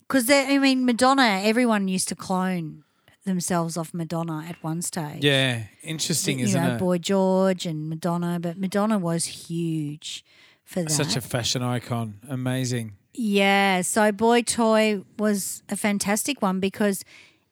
Because 0.00 0.28
I 0.28 0.58
mean, 0.58 0.84
Madonna. 0.84 1.40
Everyone 1.44 1.86
used 1.86 2.08
to 2.08 2.16
clone 2.16 2.82
themselves 3.30 3.76
off 3.76 3.94
Madonna 3.94 4.44
at 4.48 4.62
one 4.62 4.82
stage. 4.82 5.24
Yeah. 5.24 5.64
Interesting, 5.82 6.38
you 6.40 6.44
isn't 6.46 6.62
know, 6.62 6.74
it? 6.74 6.78
Boy 6.78 6.98
George 6.98 7.64
and 7.66 7.88
Madonna, 7.88 8.38
but 8.40 8.58
Madonna 8.58 8.98
was 8.98 9.24
huge 9.24 10.24
for 10.64 10.82
that. 10.82 10.90
Such 10.90 11.16
a 11.16 11.20
fashion 11.20 11.62
icon. 11.62 12.18
Amazing. 12.28 12.92
Yeah, 13.14 13.80
so 13.82 14.12
Boy 14.12 14.42
Toy 14.42 15.02
was 15.18 15.62
a 15.68 15.76
fantastic 15.76 16.40
one 16.42 16.60
because 16.60 17.04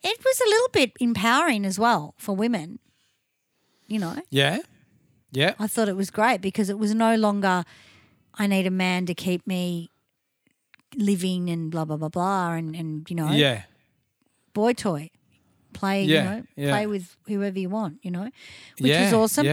it 0.03 0.19
was 0.25 0.41
a 0.41 0.49
little 0.49 0.69
bit 0.73 0.93
empowering 1.01 1.65
as 1.67 1.79
well 1.79 2.15
for 2.19 2.35
women. 2.37 2.79
You 3.87 3.99
know, 4.01 4.17
Yeah. 4.31 4.59
Yeah. 5.33 5.55
I 5.59 5.67
thought 5.67 5.89
it 5.89 5.97
was 5.97 6.11
great 6.11 6.41
because 6.41 6.71
it 6.71 6.79
was 6.79 6.95
no 6.95 7.15
longer 7.17 7.65
I 8.41 8.47
need 8.47 8.67
a 8.67 8.71
man 8.71 9.05
to 9.07 9.15
keep 9.15 9.47
me 9.47 9.91
living 10.97 11.51
and 11.51 11.71
blah 11.71 11.85
blah 11.85 11.97
blah 11.97 12.09
blah 12.09 12.53
and 12.53 12.75
and 12.75 13.09
you 13.11 13.17
know 13.17 13.31
Yeah. 13.31 13.63
boy 14.55 14.73
toy 14.73 15.11
play 15.73 16.05
Yeah, 16.05 16.23
you 16.23 16.31
know 16.31 16.45
yeah. 16.57 16.71
play 16.71 16.87
with 16.87 17.17
whoever 17.27 17.59
you 17.59 17.69
want 17.69 17.99
you 18.03 18.11
know 18.11 18.25
which 18.79 18.91
yeah. 18.93 19.05
was 19.05 19.13
awesome 19.13 19.47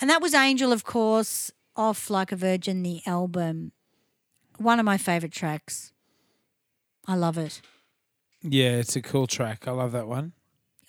and 0.00 0.10
that 0.10 0.20
was 0.22 0.34
Angel 0.34 0.72
of 0.72 0.84
course 0.84 1.50
off 1.76 2.08
Like 2.10 2.32
a 2.32 2.36
Virgin 2.36 2.82
the 2.82 3.00
album 3.06 3.72
one 4.58 4.78
of 4.80 4.84
my 4.86 4.96
favorite 4.98 5.32
tracks 5.32 5.92
I 7.06 7.14
love 7.16 7.36
it 7.38 7.60
Yeah. 8.42 8.78
It's 8.78 8.96
a 8.96 9.02
cool 9.02 9.26
track. 9.26 9.66
I 9.68 9.72
love 9.72 9.92
that 9.92 10.06
one. 10.08 10.32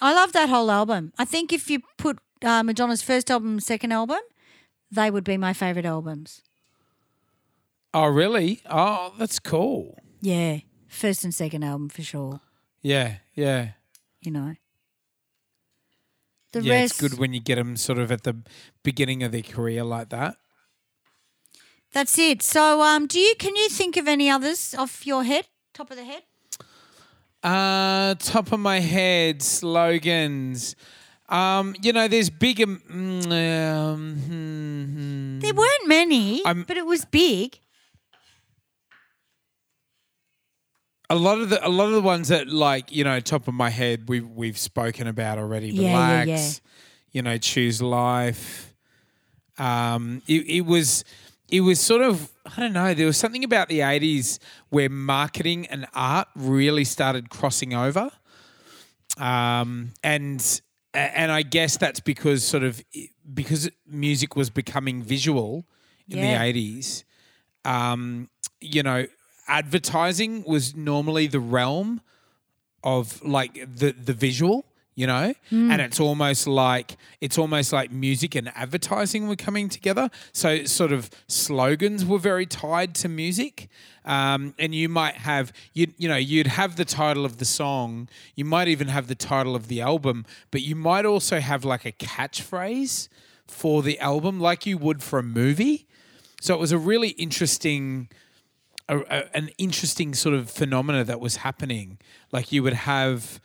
I 0.02 0.14
love 0.14 0.32
that 0.34 0.50
whole 0.50 0.70
album 0.72 1.12
I 1.18 1.26
think 1.26 1.52
if 1.52 1.70
you 1.70 1.80
put 1.98 2.20
uh, 2.44 2.62
Madonna's 2.64 3.02
first 3.02 3.30
album 3.32 3.60
second 3.60 3.92
album 3.92 4.20
they 4.92 5.10
would 5.12 5.24
be 5.24 5.38
my 5.38 5.54
favorite 5.54 5.86
albums 5.86 6.42
Oh, 7.94 8.06
really? 8.08 8.62
Oh, 8.70 9.14
that's 9.18 9.40
cool. 9.40 9.98
yeah 10.22 10.60
first 10.88 11.24
and 11.24 11.34
second 11.34 11.64
album 11.64 11.90
for 11.90 12.04
sure 12.04 12.42
Yeah. 12.82 13.16
Yeah. 13.34 13.70
you 14.22 14.32
know. 14.32 14.56
The 16.52 16.62
yeah. 16.62 16.74
rest, 16.82 16.94
It's 16.94 17.02
good 17.02 17.20
when 17.20 17.34
you 17.34 17.40
get 17.42 17.56
them 17.56 17.76
sort 17.78 18.00
of 18.00 18.12
at 18.12 18.24
the 18.24 18.36
beginning 18.84 19.22
of 19.24 19.32
their 19.32 19.42
career 19.44 19.84
like 19.84 20.10
that. 20.10 20.38
that's 21.92 22.18
it. 22.18 22.42
So, 22.44 22.82
um, 22.82 23.08
do 23.08 23.20
you 23.20 23.36
can 23.38 23.56
you 23.56 23.70
think 23.70 23.98
of 23.98 24.08
any 24.08 24.30
others 24.30 24.74
off 24.78 25.06
your 25.06 25.24
head, 25.24 25.48
top 25.74 25.92
of 25.92 25.98
the 25.98 26.06
head? 26.06 26.24
Uh, 27.44 28.16
top 28.16 28.52
of 28.52 28.60
my 28.60 28.80
head, 28.80 29.42
slogans. 29.42 30.76
Um, 31.30 31.76
you 31.82 31.92
know, 31.94 32.08
there's 32.08 32.30
bigger. 32.30 32.66
mm, 32.66 33.32
Um, 33.32 34.16
hmm, 34.16 34.84
hmm. 34.86 35.40
There 35.40 35.54
weren't 35.54 35.88
many, 35.88 36.44
I'm- 36.46 36.64
but 36.68 36.78
it 36.78 36.86
was 36.86 37.06
big. 37.06 37.60
A 41.10 41.16
lot 41.16 41.40
of 41.40 41.50
the 41.50 41.66
a 41.66 41.70
lot 41.70 41.86
of 41.88 41.94
the 41.94 42.02
ones 42.02 42.28
that 42.30 42.48
like 42.50 42.92
you 42.92 43.04
know 43.04 43.20
top 43.20 43.48
of 43.48 43.54
my 43.54 43.70
head 43.70 44.10
we've 44.10 44.28
we've 44.30 44.58
spoken 44.58 45.08
about 45.08 45.38
already. 45.38 45.70
Yeah, 45.70 45.82
yeah, 45.82 46.22
Relax, 46.22 46.62
yeah. 46.64 46.70
you 47.14 47.22
know, 47.22 47.38
choose 47.38 47.82
life. 47.82 48.74
Um, 49.58 50.22
it, 50.28 50.46
it 50.48 50.62
was 50.62 51.04
it 51.50 51.62
was 51.62 51.80
sort 51.80 52.02
of 52.02 52.30
I 52.46 52.60
don't 52.60 52.74
know. 52.74 52.94
There 52.94 53.06
was 53.08 53.18
something 53.18 53.44
about 53.44 53.70
the 53.70 53.80
'80s 53.80 54.40
where 54.70 54.90
marketing 54.90 55.66
and 55.68 55.88
art 55.94 56.28
really 56.36 56.84
started 56.84 57.30
crossing 57.30 57.74
over, 57.74 58.10
um, 59.18 59.94
and 60.04 60.62
and 60.94 61.32
I 61.32 61.42
guess 61.44 61.78
that's 61.78 62.00
because 62.00 62.44
sort 62.44 62.64
of 62.64 62.82
because 63.34 63.70
music 63.88 64.36
was 64.36 64.50
becoming 64.50 65.02
visual 65.02 65.66
in 66.10 66.18
Yeah. 66.20 66.44
the 66.44 66.54
'80s. 66.54 67.04
Um, 67.66 68.30
you 68.62 68.82
know, 68.84 69.06
advertising 69.48 70.44
was 70.46 70.76
normally 70.76 71.28
the 71.28 71.40
realm 71.40 72.02
of 72.84 73.24
like 73.24 73.54
the 73.76 73.92
the 73.92 74.14
visual, 74.14 74.66
you 74.96 75.08
know, 75.08 75.34
and 75.52 75.82
it's 75.82 76.00
almost 76.00 76.48
like 76.48 76.98
it's 77.22 77.38
almost 77.38 77.74
like 77.74 77.92
music 77.92 78.36
and 78.36 78.50
advertising 78.56 79.28
were 79.28 79.36
coming 79.36 79.70
together. 79.70 80.10
So 80.32 80.64
sort 80.66 80.92
of 80.92 81.10
slogans 81.28 82.06
were 82.06 82.20
very 82.20 82.46
tied 82.46 82.94
to 82.96 83.10
music. 83.10 83.70
Um, 84.06 84.54
and 84.58 84.74
you 84.74 84.88
might 84.88 85.16
have 85.16 85.52
you 85.74 85.88
you 85.98 86.08
know 86.08 86.16
you'd 86.16 86.48
have 86.48 86.78
the 86.78 86.86
title 86.86 87.26
of 87.26 87.38
the 87.38 87.46
song, 87.46 88.08
you 88.36 88.46
might 88.46 88.68
even 88.70 88.88
have 88.88 89.08
the 89.08 89.16
title 89.16 89.56
of 89.56 89.68
the 89.68 89.82
album, 89.82 90.26
but 90.52 90.62
you 90.62 90.76
might 90.76 91.06
also 91.06 91.40
have 91.40 91.66
like 91.66 91.84
a 91.86 91.92
catchphrase 91.92 93.10
for 93.48 93.82
the 93.82 94.00
album, 94.00 94.40
like 94.40 94.66
you 94.66 94.78
would 94.78 95.02
for 95.04 95.20
a 95.20 95.24
movie. 95.24 95.88
So 96.40 96.54
it 96.54 96.60
was 96.60 96.72
a 96.72 96.78
really 96.78 97.10
interesting, 97.10 98.10
a, 98.90 99.00
a- 99.00 99.36
an 99.38 99.50
interesting 99.58 100.14
sort 100.14 100.36
of 100.36 100.50
phenomena 100.50 101.04
that 101.04 101.20
was 101.20 101.38
happening. 101.38 101.98
Like 102.32 102.52
you 102.52 102.64
would 102.64 102.74
have, 102.74 103.40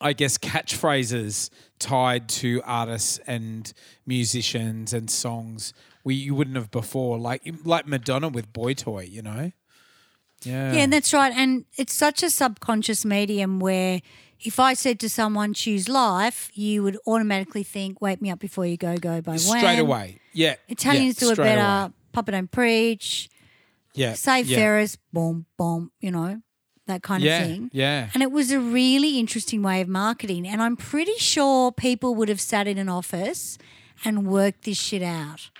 I 0.00 0.12
guess, 0.12 0.38
catchphrases 0.38 1.50
tied 1.78 2.28
to 2.40 2.60
artists 2.64 3.18
and 3.26 3.72
musicians 4.06 4.92
and 4.92 5.10
songs 5.10 5.72
we 6.04 6.14
you 6.14 6.34
wouldn't 6.34 6.56
have 6.56 6.70
before, 6.70 7.18
like 7.18 7.42
like 7.64 7.86
Madonna 7.86 8.28
with 8.28 8.52
Boy 8.52 8.74
Toy, 8.74 9.08
you 9.10 9.22
know. 9.22 9.52
Yeah, 10.42 10.72
Yeah, 10.74 10.80
and 10.82 10.92
that's 10.92 11.14
right. 11.14 11.32
And 11.34 11.64
it's 11.78 11.94
such 11.94 12.22
a 12.22 12.28
subconscious 12.28 13.04
medium 13.06 13.60
where 13.60 14.02
if 14.40 14.60
I 14.60 14.74
said 14.74 15.00
to 15.00 15.08
someone, 15.08 15.54
choose 15.54 15.88
life, 15.88 16.50
you 16.52 16.82
would 16.82 16.98
automatically 17.06 17.62
think, 17.62 18.02
Wake 18.02 18.20
Me 18.20 18.30
Up 18.30 18.40
Before 18.40 18.66
You 18.66 18.76
Go 18.76 18.98
Go 18.98 19.22
by 19.22 19.36
straight 19.36 19.62
Wham. 19.62 19.78
away. 19.86 20.20
Yeah, 20.34 20.56
Italians 20.68 21.22
yeah, 21.22 21.28
do 21.28 21.32
it 21.32 21.36
better. 21.38 21.84
away. 21.86 21.92
Papa 22.12 22.32
Don't 22.32 22.50
Preach. 22.50 23.30
Yeah, 23.94 24.14
Save 24.14 24.46
yeah. 24.48 24.56
Ferris. 24.58 24.96
Boom, 25.12 25.46
boom, 25.56 25.92
you 26.00 26.10
know, 26.10 26.40
that 26.86 27.02
kind 27.02 27.22
Yeah, 27.22 27.40
of 27.42 27.46
thing. 27.48 27.70
yeah. 27.72 28.10
And 28.14 28.22
it 28.22 28.32
was 28.32 28.50
a 28.50 28.60
really 28.60 29.18
interesting 29.18 29.62
way 29.62 29.80
of 29.80 29.88
marketing. 29.88 30.46
And 30.46 30.60
I'm 30.62 30.76
pretty 30.76 31.14
sure 31.18 31.70
people 31.72 32.14
would 32.16 32.28
have 32.28 32.40
sat 32.40 32.66
in 32.66 32.76
an 32.78 32.88
office 32.88 33.56
and 34.04 34.26
worked 34.26 34.62
this 34.64 34.78
shit 34.78 35.02
out. 35.02 35.50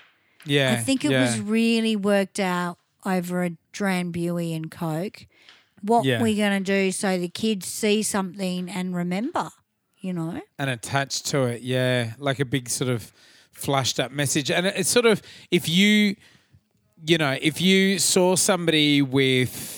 Yeah, 0.45 0.75
I 0.77 0.83
think 0.83 1.03
it 1.05 1.11
yeah. 1.11 1.21
was 1.21 1.39
really 1.39 1.95
worked 1.95 2.39
out 2.39 2.77
over 3.05 3.43
a 3.43 3.51
Drambuie 3.73 4.55
and 4.55 4.69
Coke. 4.69 5.25
What 5.81 6.05
Yeah. 6.05 6.21
we're 6.21 6.35
going 6.35 6.63
to 6.63 6.65
do 6.85 6.91
so 6.91 7.17
the 7.17 7.29
kids 7.29 7.67
see 7.67 8.03
something 8.03 8.69
and 8.69 8.95
remember, 8.95 9.49
you 9.99 10.13
know? 10.13 10.41
and 10.59 10.69
attached 10.69 11.25
to 11.27 11.43
it. 11.45 11.61
Yeah, 11.61 12.13
like 12.19 12.39
a 12.39 12.45
big 12.45 12.69
sort 12.69 12.89
of 12.89 13.11
flashed 13.51 13.99
up 13.99 14.11
message. 14.11 14.51
And 14.51 14.65
it's 14.67 14.89
sort 14.89 15.05
of 15.05 15.21
if 15.51 15.69
you, 15.69 16.15
you 17.05 17.17
know, 17.17 17.37
if 17.41 17.61
you 17.61 17.99
saw 17.99 18.35
somebody 18.35 19.01
with. 19.01 19.73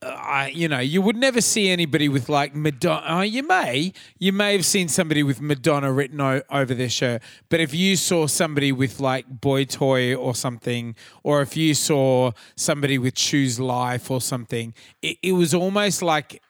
Uh, 0.00 0.10
I, 0.10 0.48
you 0.50 0.68
know, 0.68 0.78
you 0.78 1.02
would 1.02 1.16
never 1.16 1.40
see 1.40 1.70
anybody 1.70 2.08
with 2.08 2.28
like 2.28 2.54
Madonna. 2.54 3.02
Oh, 3.08 3.20
you 3.22 3.42
may, 3.42 3.92
you 4.20 4.32
may 4.32 4.52
have 4.52 4.64
seen 4.64 4.86
somebody 4.86 5.24
with 5.24 5.40
Madonna 5.40 5.92
written 5.92 6.20
o- 6.20 6.40
over 6.52 6.72
their 6.72 6.88
shirt. 6.88 7.20
But 7.48 7.58
if 7.58 7.74
you 7.74 7.96
saw 7.96 8.28
somebody 8.28 8.70
with 8.70 9.00
like 9.00 9.26
Boy 9.40 9.64
Toy 9.64 10.14
or 10.14 10.36
something, 10.36 10.94
or 11.24 11.42
if 11.42 11.56
you 11.56 11.74
saw 11.74 12.30
somebody 12.54 12.96
with 12.96 13.16
Choose 13.16 13.58
Life 13.58 14.08
or 14.08 14.20
something, 14.20 14.72
it, 15.02 15.18
it 15.20 15.32
was 15.32 15.52
almost 15.52 16.00
like 16.00 16.40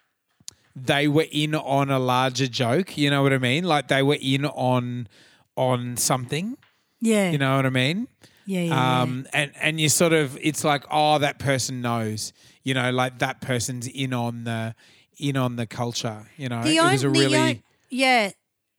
they 0.77 1.09
were 1.09 1.27
in 1.33 1.55
on 1.55 1.91
a 1.91 1.99
larger 1.99 2.49
joke. 2.49 2.99
You 2.99 3.09
know 3.09 3.23
what 3.23 3.33
I 3.33 3.39
mean? 3.39 3.65
Like 3.65 3.89
they 3.89 4.03
were 4.03 4.19
in 4.21 4.45
on 4.45 5.09
on 5.57 5.97
something. 5.97 6.59
Yeah. 7.01 7.31
You 7.31 7.39
know 7.39 7.57
what 7.57 7.65
I 7.65 7.71
mean? 7.71 8.09
Yeah, 8.49 8.63
yeah. 8.63 9.01
Um, 9.03 9.27
and 9.35 9.53
and 9.61 9.79
you 9.81 9.89
sort 9.91 10.13
of 10.15 10.37
it's 10.41 10.65
like 10.65 10.85
oh 10.91 11.19
that 11.19 11.39
person 11.39 11.81
knows. 11.83 12.33
You 12.65 12.75
know, 12.75 12.91
like 12.91 13.19
that 13.21 13.41
person's 13.41 13.87
in 13.87 14.13
on 14.13 14.45
the 14.45 14.75
in 15.19 15.37
on 15.37 15.57
the 15.57 15.67
culture. 15.67 16.27
You 16.37 16.49
know, 16.49 16.63
The 16.63 16.77
it 16.77 16.83
was 16.83 17.03
a 17.05 17.11
really 17.11 17.39
on- 17.39 17.63
yeah. 17.91 18.31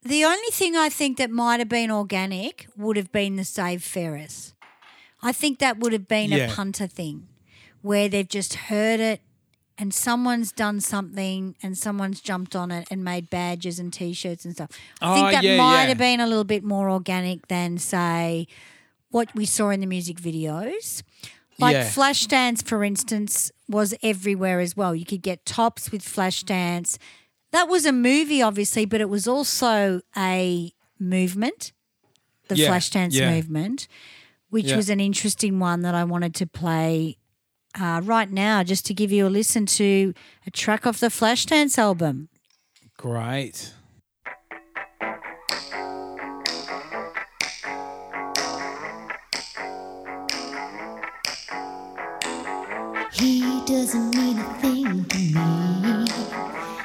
The 0.02 0.24
only 0.24 0.50
thing 0.50 0.76
I 0.76 0.88
think 0.88 1.18
that 1.18 1.30
might 1.30 1.60
have 1.60 1.68
been 1.68 1.90
organic 1.90 2.66
would 2.76 2.96
have 2.96 3.12
been 3.12 3.36
the 3.36 3.44
Save 3.44 3.82
Ferris. 3.82 4.54
I 5.22 5.32
think 5.32 5.58
that 5.58 5.78
would 5.78 5.92
have 5.92 6.08
been 6.08 6.30
Yeah. 6.30 6.50
a 6.50 6.54
punter 6.54 6.86
thing 6.86 7.28
where 7.82 8.08
they've 8.08 8.28
just 8.28 8.54
heard 8.54 8.98
it 9.00 9.20
and 9.76 9.92
someone's 9.92 10.52
done 10.52 10.80
something 10.80 11.54
and 11.62 11.76
someone's 11.76 12.20
jumped 12.20 12.56
on 12.56 12.70
it 12.70 12.88
and 12.90 13.04
made 13.04 13.28
badges 13.28 13.78
and 13.78 13.92
t-shirts 13.92 14.44
and 14.46 14.54
stuff. 14.54 14.70
I 15.02 15.14
think 15.14 15.28
Oh, 15.28 15.30
that 15.32 15.42
yeah, 15.44 15.56
might 15.58 15.82
yeah. 15.82 15.88
have 15.88 15.98
been 15.98 16.20
a 16.20 16.26
little 16.26 16.44
bit 16.44 16.64
more 16.64 16.88
organic 16.90 17.48
than 17.48 17.76
say 17.78 18.46
what 19.10 19.34
we 19.34 19.44
saw 19.46 19.70
in 19.70 19.80
the 19.80 19.86
music 19.86 20.16
videos. 20.18 21.02
Like 21.58 21.74
Yeah. 21.74 21.84
Flashdance, 21.88 22.64
for 22.64 22.82
instance, 22.84 23.52
was 23.68 23.94
everywhere 24.02 24.60
as 24.60 24.76
well. 24.76 24.94
You 24.94 25.04
could 25.04 25.22
get 25.22 25.44
tops 25.44 25.92
with 25.92 26.02
Flashdance. 26.02 26.96
That 27.52 27.68
was 27.68 27.84
a 27.84 27.92
movie, 27.92 28.40
obviously, 28.40 28.84
but 28.86 29.00
it 29.00 29.08
was 29.08 29.26
also 29.28 30.00
a 30.16 30.72
movement, 30.98 31.72
the 32.48 32.56
Yeah, 32.56 32.68
Flashdance 32.70 33.12
yeah. 33.12 33.30
movement, 33.30 33.88
which 34.48 34.72
was 34.72 34.88
an 34.88 35.00
interesting 35.00 35.58
one 35.58 35.82
that 35.82 35.94
I 35.94 36.04
wanted 36.04 36.34
to 36.36 36.46
play 36.46 37.16
uh, 37.78 38.00
right 38.04 38.30
now, 38.30 38.62
just 38.62 38.84
to 38.86 38.94
give 38.94 39.12
you 39.12 39.26
a 39.26 39.28
listen 39.30 39.66
to 39.66 40.12
a 40.46 40.50
track 40.50 40.86
off 40.86 40.98
the 40.98 41.08
Flashdance 41.08 41.78
album. 41.78 42.28
great. 42.96 43.72
He 53.20 53.60
doesn't 53.66 54.16
mean 54.16 54.38
a 54.38 54.54
thing 54.60 55.04
to 55.04 55.18
me. 55.18 56.06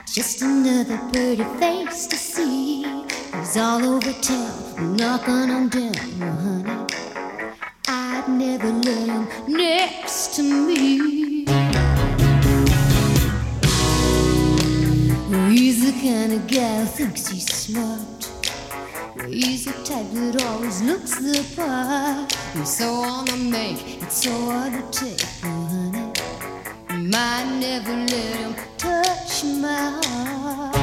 Just 0.05 0.41
another 0.41 0.97
pretty 1.13 1.45
face 1.61 2.07
to 2.07 2.17
see. 2.17 2.83
He's 3.33 3.55
all 3.55 3.81
over 3.81 4.11
town, 4.21 4.97
knocking 4.97 5.49
on 5.49 5.69
down, 5.69 5.93
honey. 5.93 6.87
I'd 7.87 8.27
never 8.27 8.69
let 8.69 9.07
him 9.07 9.29
next 9.47 10.35
to 10.35 10.43
me. 10.43 11.45
He's 15.55 15.85
the 15.85 15.93
kind 16.03 16.33
of 16.33 16.45
guy 16.47 16.81
who 16.81 16.85
thinks 16.85 17.29
he's 17.29 17.49
smart. 17.49 18.29
He's 19.25 19.63
the 19.63 19.71
type 19.85 20.11
that 20.11 20.43
always 20.43 20.81
looks 20.81 21.15
the 21.15 21.45
part. 21.55 22.33
He's 22.53 22.75
so 22.77 22.93
on 22.93 23.23
the 23.23 23.37
make, 23.37 24.03
it's 24.03 24.23
so 24.23 24.31
hard 24.51 24.91
to 24.91 24.99
take. 24.99 25.54
Might 27.07 27.45
never 27.59 27.93
let 27.93 28.35
him 28.35 28.55
touch 28.79 29.43
my 29.43 30.01
heart. 30.03 30.74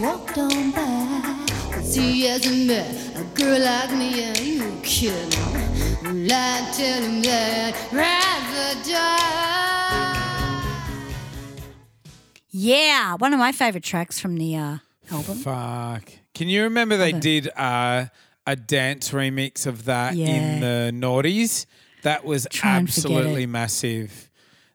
Walked 0.00 0.38
on 0.38 0.70
by. 0.72 1.46
Cause 1.72 1.94
he 1.94 2.22
hasn't 2.26 2.66
met 2.66 3.16
a 3.16 3.24
girl 3.34 3.58
like 3.60 3.92
me, 3.92 4.24
are 4.30 4.42
you 4.42 4.80
kidding? 4.82 5.40
Well, 6.02 6.28
I 6.32 6.72
tell 6.76 7.02
him 7.02 7.22
that 7.22 7.74
rather 7.92 8.90
die. 8.90 10.16
Yeah, 12.50 13.14
one 13.14 13.32
of 13.32 13.38
my 13.38 13.52
favorite 13.52 13.84
tracks 13.84 14.18
from 14.18 14.36
the 14.36 14.56
uh, 14.56 14.78
album. 15.10 15.36
Fuck. 15.38 16.10
Can 16.34 16.48
you 16.48 16.64
remember 16.64 16.96
they 16.96 17.12
did 17.12 17.48
uh, 17.56 18.06
a 18.46 18.56
dance 18.56 19.10
remix 19.10 19.66
of 19.66 19.84
that 19.84 20.16
Yeah. 20.16 20.26
in 20.26 20.60
the 20.60 20.90
noughties? 21.06 21.66
That 22.02 22.24
was 22.24 22.46
Try 22.50 22.70
absolutely 22.76 23.46
massive. 23.46 24.30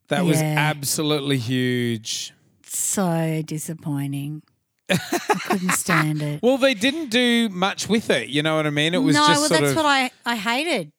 That 0.10 0.24
was 0.26 0.38
absolutely 0.42 1.40
huge. 1.40 2.32
So 2.64 3.42
disappointing. 3.44 4.44
I 4.90 5.40
couldn't 5.44 5.72
stand 5.72 6.22
it. 6.22 6.42
Well, 6.44 6.58
they 6.58 6.74
didn't 6.74 7.10
do 7.10 7.50
much 7.50 7.90
with 7.90 8.10
it. 8.10 8.30
You 8.30 8.44
know 8.44 8.56
what 8.56 8.68
I 8.68 8.70
mean? 8.70 8.94
It 8.94 9.00
was 9.00 9.16
no, 9.16 9.28
just 9.28 9.40
well, 9.42 9.60
that's 9.60 9.72
of 9.72 9.76
what 9.78 9.86
I, 9.86 10.12
I 10.26 10.36
hated. 10.36 10.92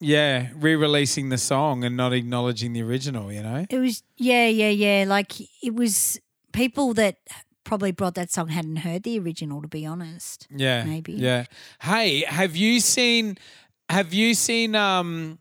yeah, 0.00 0.48
re-releasing 0.56 1.28
the 1.28 1.38
song 1.38 1.84
and 1.84 1.96
not 1.96 2.12
acknowledging 2.12 2.72
the 2.72 2.82
original. 2.82 3.32
You 3.32 3.42
know? 3.42 3.66
It 3.70 3.78
was 3.78 4.02
yeah, 4.16 4.46
yeah, 4.48 4.70
yeah. 4.70 5.04
Like 5.06 5.40
it 5.62 5.74
was 5.74 6.18
people 6.52 6.94
that 6.94 7.16
probably 7.64 7.92
brought 7.92 8.14
that 8.16 8.32
song 8.32 8.48
hadn't 8.48 8.76
heard 8.76 9.04
the 9.04 9.18
original. 9.18 9.62
To 9.62 9.68
be 9.68 9.86
honest, 9.86 10.48
Yeah, 10.50 10.84
Maybe. 10.84 11.12
Yeah. 11.12 11.44
Hey, 11.82 12.24
have 12.26 12.56
you 12.56 12.80
seen? 12.80 13.38
Have 13.88 14.12
you 14.12 14.34
seen? 14.34 14.74
Um, 14.74 15.38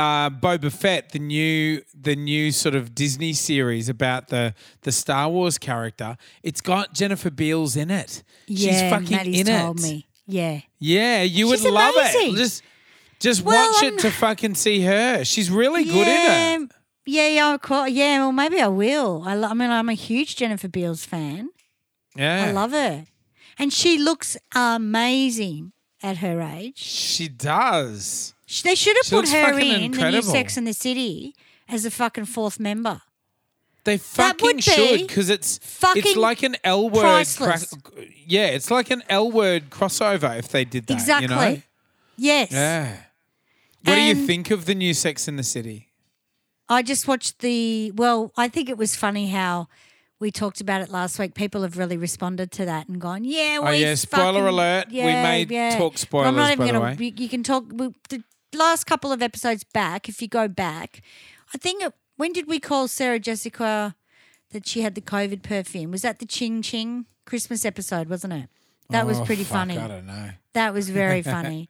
uh, 0.00 0.30
Boba 0.30 0.72
Fett, 0.72 1.10
the 1.12 1.18
new 1.18 1.82
the 1.94 2.16
new 2.16 2.50
sort 2.52 2.74
of 2.74 2.94
Disney 2.94 3.32
series 3.32 3.88
about 3.88 4.28
the 4.28 4.54
the 4.82 4.92
Star 4.92 5.28
Wars 5.28 5.58
character. 5.58 6.16
It's 6.42 6.60
got 6.60 6.94
Jennifer 6.94 7.30
Beals 7.30 7.76
in 7.76 7.90
it. 7.90 8.22
yeah, 8.46 8.70
She's 8.72 8.80
fucking 8.90 9.16
Maddie's 9.16 9.40
in 9.40 9.46
told 9.46 9.78
it. 9.78 9.82
me. 9.82 10.06
Yeah. 10.26 10.60
Yeah, 10.78 11.22
you 11.22 11.50
She's 11.50 11.62
would 11.64 11.72
love 11.72 11.94
amazing. 11.94 12.34
it. 12.34 12.36
Just 12.36 12.62
just 13.20 13.42
Well, 13.42 13.72
watch 13.72 13.82
I'm- 13.84 13.94
it 13.94 14.00
to 14.00 14.10
fucking 14.10 14.54
see 14.54 14.80
her. 14.82 15.24
She's 15.24 15.50
really 15.50 15.84
good 15.84 16.06
yeah, 16.06 16.54
in 16.54 16.62
it. 16.64 16.70
Yeah, 17.06 17.28
yeah, 17.28 17.54
of 17.54 17.60
course. 17.62 17.90
Yeah, 17.90 18.18
well, 18.20 18.32
maybe 18.32 18.60
I 18.60 18.68
will. 18.68 19.24
I, 19.26 19.34
lo- 19.34 19.48
I 19.48 19.54
mean, 19.54 19.70
I'm 19.70 19.88
a 19.88 19.94
huge 19.94 20.36
Jennifer 20.36 20.68
Beals 20.68 21.04
fan. 21.04 21.50
Yeah. 22.16 22.46
I 22.48 22.52
love 22.52 22.70
her. 22.72 23.04
And 23.58 23.72
she 23.72 23.98
looks 23.98 24.36
amazing 24.54 25.72
at 26.02 26.18
her 26.18 26.40
age. 26.40 26.78
She 26.78 27.28
does. 27.28 28.34
They 28.64 28.74
should 28.74 28.96
have 28.96 29.06
She 29.06 29.10
put 29.10 29.16
looks 29.16 29.32
her 29.32 29.44
fucking 29.52 29.60
in 29.60 29.68
the 29.72 29.78
new 29.78 29.84
incredible. 29.86 30.22
Sex 30.30 30.56
and 30.56 30.66
the 30.66 30.72
City 30.74 31.34
as 31.68 31.84
a 31.84 31.90
fucking 31.90 32.24
fourth 32.26 32.58
member. 32.58 33.00
They 33.84 33.96
fucking 33.96 34.56
would 34.56 34.64
should 34.64 34.98
be 34.98 35.02
because 35.06 35.30
it's 35.30 35.56
it's 35.56 35.66
fucking 35.78 36.16
like 36.16 36.42
an 36.42 36.56
L 36.64 36.90
word. 36.90 37.00
priceless. 37.00 37.72
yeah, 38.26 38.46
it's 38.48 38.70
like 38.70 38.90
an 38.90 39.02
L 39.08 39.30
word 39.30 39.70
crossover 39.70 40.38
if 40.38 40.48
they 40.48 40.64
did 40.64 40.86
that. 40.88 40.94
Exactly. 40.94 41.28
You 41.28 41.34
know? 41.56 41.62
Yes. 42.18 42.52
Yeah. 42.52 42.96
What 43.84 43.94
do 43.94 44.00
you 44.02 44.10
And- 44.16 44.26
think 44.26 44.50
of 44.50 44.66
the 44.66 44.74
new 44.74 44.92
Sex 44.92 45.26
in 45.28 45.36
the 45.36 45.42
City? 45.42 45.88
I 46.68 46.82
just 46.82 47.08
watched 47.08 47.38
the. 47.38 47.90
Well, 47.96 48.32
I 48.36 48.48
think 48.48 48.68
it 48.68 48.76
was 48.76 48.94
funny 48.94 49.28
how 49.30 49.68
we 50.20 50.30
talked 50.30 50.60
about 50.60 50.82
it 50.82 50.90
last 50.90 51.18
week. 51.18 51.34
People 51.34 51.62
have 51.62 51.78
really 51.78 51.96
responded 51.96 52.52
to 52.52 52.64
that 52.66 52.86
and 52.88 53.00
gone, 53.00 53.24
"Yeah, 53.24 53.58
Oh, 53.62 53.70
we 53.70 53.78
yeah, 53.78 53.94
spoiler 53.94 54.34
fucking- 54.34 54.46
alert. 54.46 54.88
We 54.90 55.02
may 55.02 55.46
talk 55.78 55.96
spoilers, 55.98 56.34
not 56.36 56.52
even 56.52 56.66
by 56.66 56.72
the 56.72 56.80
way. 56.80 56.96
You, 56.98 57.12
you 57.16 57.28
can 57.30 57.42
talk 57.42 57.64
we, 57.72 57.88
the 58.10 58.22
last 58.58 58.84
couple 58.84 59.12
of 59.12 59.22
episodes 59.22 59.64
back. 59.64 60.08
If 60.08 60.20
you 60.22 60.28
go 60.28 60.48
back, 60.48 61.02
I 61.54 61.58
think 61.58 61.82
it, 61.82 61.92
when 62.16 62.32
did 62.32 62.46
we 62.46 62.58
call 62.60 62.88
Sarah 62.88 63.18
Jessica 63.18 63.94
that 64.52 64.66
she 64.66 64.82
had 64.82 64.94
the 64.94 65.00
COVID 65.00 65.42
perfume? 65.42 65.90
Was 65.90 66.02
that 66.02 66.18
the 66.18 66.26
Ching 66.26 66.62
Ching 66.62 67.06
Christmas 67.24 67.64
episode? 67.64 68.08
Wasn't 68.08 68.32
it? 68.32 68.48
That 68.90 69.06
was 69.06 69.20
Oh, 69.20 69.24
pretty 69.24 69.44
fuck, 69.44 69.52
funny. 69.58 69.78
I 69.78 69.86
don't 69.86 70.06
know. 70.06 70.30
That 70.54 70.74
was 70.74 70.90
very 70.90 71.22
funny. 71.36 71.68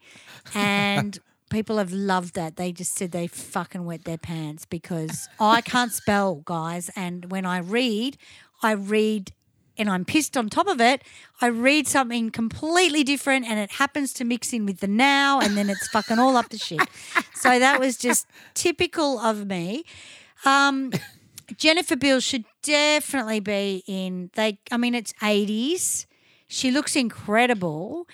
and 0.54 1.18
people 1.50 1.76
have 1.78 1.92
loved 1.92 2.34
that. 2.34 2.56
They 2.56 2.72
just 2.72 2.94
said 2.96 3.10
they 3.12 3.26
fucking 3.26 3.84
wet 3.84 4.04
their 4.04 4.16
pants 4.18 4.64
because 4.64 5.28
I 5.38 5.60
can't 5.60 5.92
spell, 5.92 6.36
guys. 6.36 6.90
And 6.96 7.30
when 7.30 7.44
I 7.44 7.58
read, 7.58 8.16
I 8.62 8.72
read 8.72 9.32
and 9.80 9.90
I'm 9.90 10.04
pissed 10.04 10.36
on 10.36 10.48
top 10.48 10.68
of 10.68 10.80
it. 10.80 11.02
I 11.40 11.46
read 11.46 11.88
something 11.88 12.30
completely 12.30 13.02
different 13.02 13.46
and 13.48 13.58
it 13.58 13.72
happens 13.72 14.12
to 14.14 14.24
mix 14.24 14.52
in 14.52 14.66
with 14.66 14.80
the 14.80 14.86
now 14.86 15.40
and 15.40 15.56
then 15.56 15.70
it's 15.70 15.88
fucking 15.88 16.18
all 16.18 16.36
up 16.36 16.50
the 16.50 16.58
shit. 16.58 16.80
So 17.34 17.58
that 17.58 17.80
was 17.80 17.96
just 17.96 18.26
typical 18.54 19.18
of 19.18 19.46
me. 19.46 19.84
Um, 20.44 20.92
Jennifer 21.56 21.96
Beals 21.96 22.22
should 22.22 22.44
definitely 22.62 23.40
be 23.40 23.82
in 23.86 24.30
they 24.34 24.58
I 24.70 24.76
mean 24.76 24.94
it's 24.94 25.12
80s. 25.14 26.06
She 26.48 26.70
looks 26.70 26.96
incredible. 26.96 28.06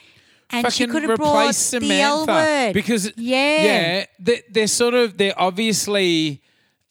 And 0.50 0.72
she 0.72 0.86
could 0.86 1.02
have 1.02 1.16
brought 1.16 1.40
replace 1.40 1.70
the 1.72 2.00
L 2.00 2.24
Samantha 2.24 2.32
word 2.32 2.72
because 2.72 3.12
yeah, 3.16 3.64
yeah, 3.64 4.04
they, 4.20 4.42
they're 4.48 4.66
sort 4.68 4.94
of 4.94 5.18
they're 5.18 5.34
obviously 5.36 6.40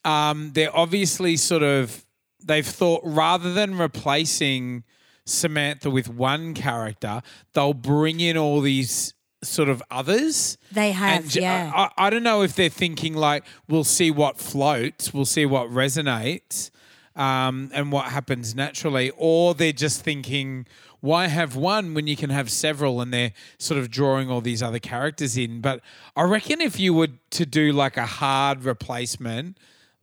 um, 0.04 0.52
they're 0.54 0.76
obviously 0.76 1.38
sort 1.38 1.64
of 1.64 2.05
they've 2.46 2.66
thought 2.66 3.02
rather 3.04 3.54
than 3.54 3.78
replacing 3.78 4.84
Samantha 5.26 5.90
with 5.90 6.08
one 6.08 6.54
character, 6.54 7.22
they'll 7.54 7.74
bring 7.74 8.20
in 8.20 8.38
all 8.38 8.62
these 8.62 9.14
sort 9.44 9.70
of 9.70 9.82
others. 9.92 10.58
They 10.72 10.92
have, 10.92 11.22
And 11.24 11.30
j- 11.30 11.42
yeah. 11.42 11.72
I, 11.76 12.08
I 12.08 12.10
don't 12.10 12.24
know 12.24 12.42
if 12.44 12.56
they're 12.56 12.70
thinking 12.70 13.14
like 13.16 13.44
we'll 13.68 13.84
see 13.84 14.12
what 14.12 14.38
floats, 14.38 15.14
we'll 15.14 15.26
see 15.26 15.46
what 15.46 15.70
resonates, 15.70 16.70
um, 17.16 17.70
and 17.74 17.92
what 17.92 18.06
happens 18.06 18.56
naturally, 18.56 19.12
or 19.18 19.54
they're 19.54 19.72
just 19.72 20.02
thinking 20.04 20.66
why 21.02 21.28
have 21.28 21.56
one 21.56 21.94
when 21.94 22.08
you 22.08 22.16
can 22.16 22.32
have 22.32 22.50
several, 22.50 23.00
and 23.00 23.14
they're 23.14 23.32
sort 23.60 23.80
of 23.80 23.92
drawing 23.92 24.30
all 24.32 24.42
these 24.42 24.64
other 24.64 24.80
characters 24.80 25.38
in. 25.38 25.62
But 25.62 25.82
I 26.16 26.24
reckon 26.24 26.62
if 26.62 26.80
you 26.80 26.94
were 26.96 27.10
to 27.32 27.46
do 27.46 27.72
like 27.72 27.96
a 27.98 28.08
hard 28.08 28.64
replacement 28.64 29.58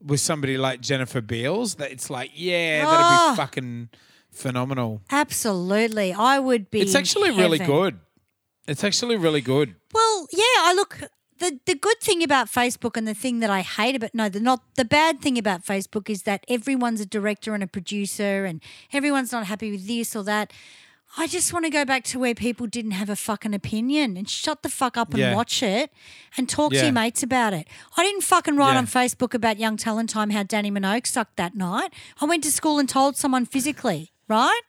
with 0.05 0.21
somebody 0.21 0.57
like 0.59 0.81
Jennifer 0.81 1.21
Beals, 1.21 1.77
that 1.77 1.91
it's 1.93 2.11
like 2.11 2.31
yeah, 2.35 2.85
that'd 2.85 3.07
Oh. 3.07 3.09
be 3.09 3.33
ah. 3.33 3.35
fucking 3.37 3.89
phenomenal. 4.31 5.03
absolutely. 5.11 6.13
I 6.13 6.39
would 6.39 6.71
be 6.71 6.81
It's 6.81 6.95
in 6.95 7.01
actually 7.01 7.31
really 7.31 7.59
heaven. 7.59 7.75
good. 7.77 8.01
It's 8.67 8.85
actually 8.85 9.17
really 9.17 9.41
good. 9.41 9.75
Well, 9.93 10.27
yeah, 10.33 10.59
I 10.69 10.73
look 10.75 11.01
the 11.39 11.59
the 11.67 11.75
good 11.75 12.01
thing 12.01 12.23
about 12.23 12.47
Facebook 12.49 12.97
and 12.97 13.07
the 13.07 13.15
thing 13.15 13.41
that 13.41 13.51
I 13.51 13.63
hate 13.63 13.97
about 13.97 14.15
no, 14.15 14.29
the 14.29 14.41
not 14.41 14.61
the 14.77 14.85
bad 14.85 15.21
thing 15.21 15.37
about 15.39 15.65
Facebook 15.65 16.09
is 16.09 16.23
that 16.23 16.45
everyone's 16.49 17.01
a 17.01 17.07
director 17.07 17.55
and 17.55 17.63
a 17.63 17.67
producer 17.67 18.45
and 18.45 18.63
everyone's 18.93 19.33
not 19.33 19.47
happy 19.47 19.71
with 19.73 19.87
this 19.89 20.15
or 20.17 20.23
that. 20.25 20.53
I 21.17 21.27
just 21.27 21.53
want 21.53 21.67
to 21.67 21.71
go 21.71 21.85
back 21.85 22.05
to 22.05 22.19
where 22.19 22.35
people 22.35 22.67
didn't 22.67 22.93
have 22.93 23.11
a 23.11 23.17
fucking 23.17 23.53
opinion 23.55 24.17
and 24.17 24.29
shut 24.29 24.63
the 24.63 24.71
fuck 24.71 24.97
up 24.97 25.11
and 25.11 25.19
Yeah. 25.19 25.35
watch 25.35 25.63
it 25.63 25.93
and 26.39 26.49
talk 26.49 26.73
to 26.73 26.79
your 26.83 26.93
mates 26.93 27.23
about 27.23 27.53
it. 27.53 27.69
I 27.99 28.03
didn't 28.03 28.23
fucking 28.23 28.57
write 28.57 28.73
Yeah. 28.73 28.79
on 28.79 28.87
Facebook 28.87 29.35
about 29.35 29.59
Young 29.59 29.77
Talent 29.77 30.09
Time 30.09 30.31
how 30.31 30.43
Dannii 30.43 30.73
Minogue 30.73 31.07
sucked 31.07 31.37
that 31.37 31.55
night. 31.55 31.93
I 32.21 32.25
went 32.25 32.43
to 32.45 32.51
school 32.51 32.79
and 32.79 32.89
told 32.89 33.17
someone 33.19 33.45
physically, 33.45 34.11
right? 34.27 34.63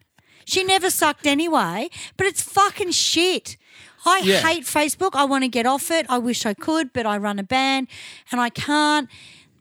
She 0.45 0.65
never 0.65 0.89
sucked 0.89 1.25
anyway, 1.25 1.89
but 2.17 2.27
it's 2.27 2.41
fucking 2.41 2.91
shit. 2.91 3.55
I 4.05 4.19
Yeah. 4.19 4.41
hate 4.41 4.65
Facebook. 4.65 5.11
I 5.13 5.23
want 5.23 5.45
to 5.45 5.47
get 5.47 5.65
off 5.65 5.89
it. 5.89 6.05
I 6.09 6.17
wish 6.17 6.45
I 6.45 6.53
could, 6.53 6.91
but 6.91 7.05
I 7.05 7.15
run 7.17 7.39
a 7.39 7.43
band 7.43 7.87
and 8.33 8.41
I 8.41 8.49
can't. 8.49 9.07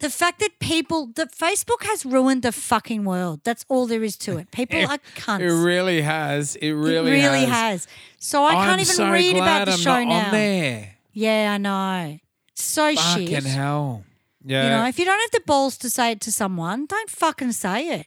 The 0.03 0.11
fact 0.11 0.41
that 0.41 0.59
people, 0.59 1.07
that 1.15 1.31
Facebook 1.33 1.83
has 1.85 2.05
ruined 2.05 2.43
the 2.43 2.51
fucking 2.53 3.05
world. 3.05 3.41
That's 3.45 3.65
all 3.69 3.87
there 3.87 4.03
is 4.03 4.17
to 4.19 4.37
it. 4.39 4.51
People 4.51 4.81
are 4.91 4.99
cunts. 5.17 5.41
It 5.41 5.53
really 5.65 6.03
has. 6.03 6.57
It 6.57 6.67
It 6.71 6.75
really, 6.75 7.13
really 7.13 7.45
has. 7.45 7.87
has. 7.87 7.87
So 8.19 8.45
I 8.45 8.55
can't 8.67 8.81
even 8.81 8.95
so 8.97 9.11
read 9.11 9.37
about 9.37 9.67
the 9.67 9.73
I'm 9.73 9.79
show 9.79 10.03
now. 10.05 10.31
there. 10.33 10.97
Yeah, 11.13 11.53
I 11.55 11.59
know. 11.59 12.19
So 12.55 12.95
Fucking 12.95 13.29
shit. 13.29 13.45
hell. 13.45 14.05
Yeah. 14.45 14.65
You 14.65 14.71
know, 14.71 14.87
if 14.89 14.99
you 14.99 15.05
don't 15.05 15.21
have 15.21 15.31
the 15.31 15.43
balls 15.47 15.79
to 15.79 15.89
say 15.89 16.13
it 16.13 16.21
to 16.23 16.33
someone, 16.33 16.87
don't 16.87 17.09
fucking 17.09 17.53
say 17.53 17.89
it. 18.01 18.07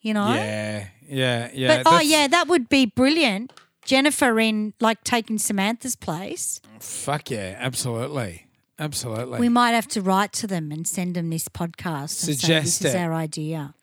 You 0.00 0.14
know? 0.14 0.32
yeah. 0.34 0.86
Yeah. 1.08 1.50
Yeah. 1.52 1.82
But 1.82 1.92
oh 1.92 2.00
yeah, 2.00 2.28
that 2.28 2.46
would 2.46 2.68
be 2.68 2.86
brilliant. 2.86 3.52
Jennifer 3.84 4.38
in 4.38 4.72
like 4.80 5.02
taking 5.02 5.38
Samantha's 5.38 5.96
place. 5.96 6.60
Fuck 6.78 7.30
yeah. 7.30 7.56
Absolutely. 7.58 8.43
Absolutely. 8.78 9.38
We 9.38 9.48
might 9.48 9.70
have 9.72 9.86
to 9.88 10.02
write 10.02 10.32
to 10.34 10.46
them 10.46 10.72
and 10.72 10.86
send 10.86 11.14
them 11.14 11.30
this 11.30 11.48
podcast 11.48 12.26
and 12.28 12.38
say 12.38 12.60
this 12.60 12.82
is 12.84 12.94
our 12.94 13.12
idea. 13.14 13.74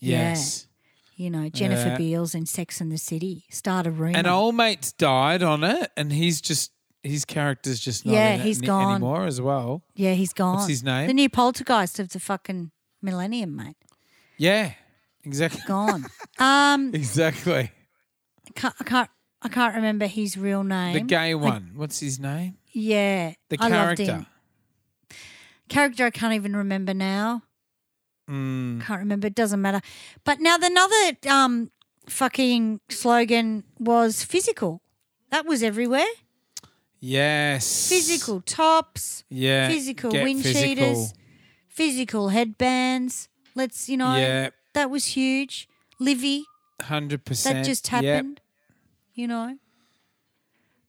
yeah. 0.00 0.30
yes. 0.30 0.66
You 1.16 1.30
know, 1.30 1.48
Jennifer 1.48 1.88
Yeah. 1.88 1.96
Beals 1.98 2.34
in 2.34 2.46
Sex 2.46 2.80
and 2.80 2.92
the 2.92 2.98
City. 2.98 3.44
Start 3.50 3.88
a 3.88 3.90
rumor. 3.90 4.16
And 4.16 4.26
old 4.28 4.54
mate's 4.54 4.92
died 4.92 5.42
on 5.42 5.64
it, 5.64 5.90
and 5.96 6.12
he's 6.12 6.40
just 6.40 6.70
his 7.02 7.24
character's 7.24 7.80
just 7.80 8.06
not 8.06 8.12
Yeah, 8.12 8.34
it 8.34 8.40
he's 8.42 8.60
ni- 8.60 8.66
gone. 8.68 8.92
anymore 8.96 9.24
as 9.26 9.40
well. 9.40 9.82
yeah, 9.96 10.12
he's 10.12 10.32
gone. 10.32 10.56
What's 10.56 10.68
his 10.68 10.84
name? 10.84 11.08
The 11.08 11.14
new 11.14 11.28
poltergeist 11.28 11.98
of 11.98 12.10
the 12.10 12.20
fucking 12.20 12.70
millennium, 13.02 13.56
mate. 13.56 13.76
Yeah. 14.36 14.72
Exactly. 15.24 15.60
Gone. 15.66 16.06
um, 16.38 16.94
Exactly. 16.94 17.72
I 18.46 18.50
can't, 18.54 18.74
I 18.80 18.84
can't. 18.84 19.10
I 19.42 19.48
can't 19.48 19.74
remember 19.74 20.06
his 20.06 20.36
real 20.36 20.62
name. 20.64 20.94
The 20.94 21.00
gay 21.00 21.34
one. 21.34 21.72
What's 21.74 21.98
his 22.00 22.18
name? 22.20 22.57
Yeah, 22.72 23.34
The 23.48 23.56
I 23.60 23.68
loved 23.68 23.98
character. 23.98 24.04
him. 24.04 24.26
Character 25.68 26.06
I 26.06 26.10
can't 26.10 26.34
even 26.34 26.56
remember 26.56 26.94
now. 26.94 27.42
Mm. 28.28 28.80
Can't 28.82 29.00
remember. 29.00 29.26
It 29.26 29.34
doesn't 29.34 29.60
matter. 29.60 29.80
But 30.24 30.40
now 30.40 30.56
the 30.58 30.66
another 30.66 31.16
um 31.28 31.70
fucking 32.08 32.80
slogan 32.88 33.64
was 33.78 34.22
physical. 34.24 34.82
That 35.30 35.44
was 35.46 35.62
everywhere. 35.62 36.06
Yes. 37.00 37.88
Physical 37.88 38.40
tops, 38.40 39.24
Yeah. 39.28 39.68
physical 39.68 40.10
Get 40.10 40.24
wind 40.24 40.42
physical. 40.42 40.62
cheaters, 40.68 41.14
physical 41.68 42.30
headbands. 42.30 43.28
Let's 43.54 43.88
you 43.88 43.96
know 43.96 44.16
Yeah. 44.16 44.50
that 44.74 44.90
was 44.90 45.06
huge. 45.06 45.68
Livy, 46.00 46.44
Hundred 46.82 47.24
percent. 47.24 47.58
that 47.58 47.64
just 47.66 47.90
Yep. 47.92 48.02
happened. 48.04 48.40
You 49.14 49.26
know. 49.28 49.58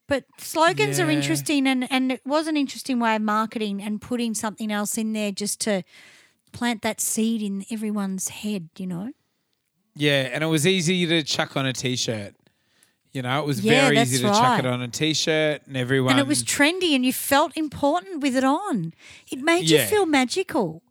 But 0.09 0.25
slogans 0.39 0.99
are 0.99 1.09
interesting, 1.09 1.67
and, 1.67 1.89
and 1.91 2.11
it 2.11 2.21
was 2.25 2.47
an 2.47 2.57
interesting 2.57 2.99
way 2.99 3.15
of 3.15 3.21
marketing 3.21 3.81
and 3.81 4.01
putting 4.01 4.33
something 4.33 4.71
else 4.71 4.97
in 4.97 5.13
there 5.13 5.31
just 5.31 5.61
to 5.61 5.83
plant 6.51 6.81
that 6.81 6.99
seed 6.99 7.41
in 7.43 7.63
everyone's 7.71 8.29
head, 8.29 8.69
you 8.77 8.87
know? 8.87 9.11
Yeah, 9.95 10.29
and 10.33 10.43
it 10.43 10.47
was 10.47 10.65
easy 10.65 11.05
to 11.05 11.21
chuck 11.23 11.55
on 11.55 11.65
a 11.67 11.73
t-shirt. 11.73 12.33
You 13.11 13.21
know, 13.21 13.39
it 13.39 13.45
was 13.45 13.61
Yeah, 13.61 13.85
very 13.85 13.99
easy 13.99 14.17
to 14.17 14.29
chuck 14.29 14.59
it 14.59 14.65
on 14.65 14.81
a 14.81 14.87
t-shirt, 14.87 15.61
and 15.67 15.77
everyone. 15.77 16.11
And 16.13 16.19
it 16.19 16.27
was 16.27 16.43
trendy, 16.43 16.95
and 16.95 17.05
you 17.05 17.13
felt 17.13 17.55
important 17.55 18.21
with 18.21 18.35
it 18.35 18.43
on. 18.43 18.93
It 19.31 19.39
made 19.39 19.65
Yeah. 19.69 19.83
you 19.83 19.87
feel 19.87 20.05
magical. 20.05 20.81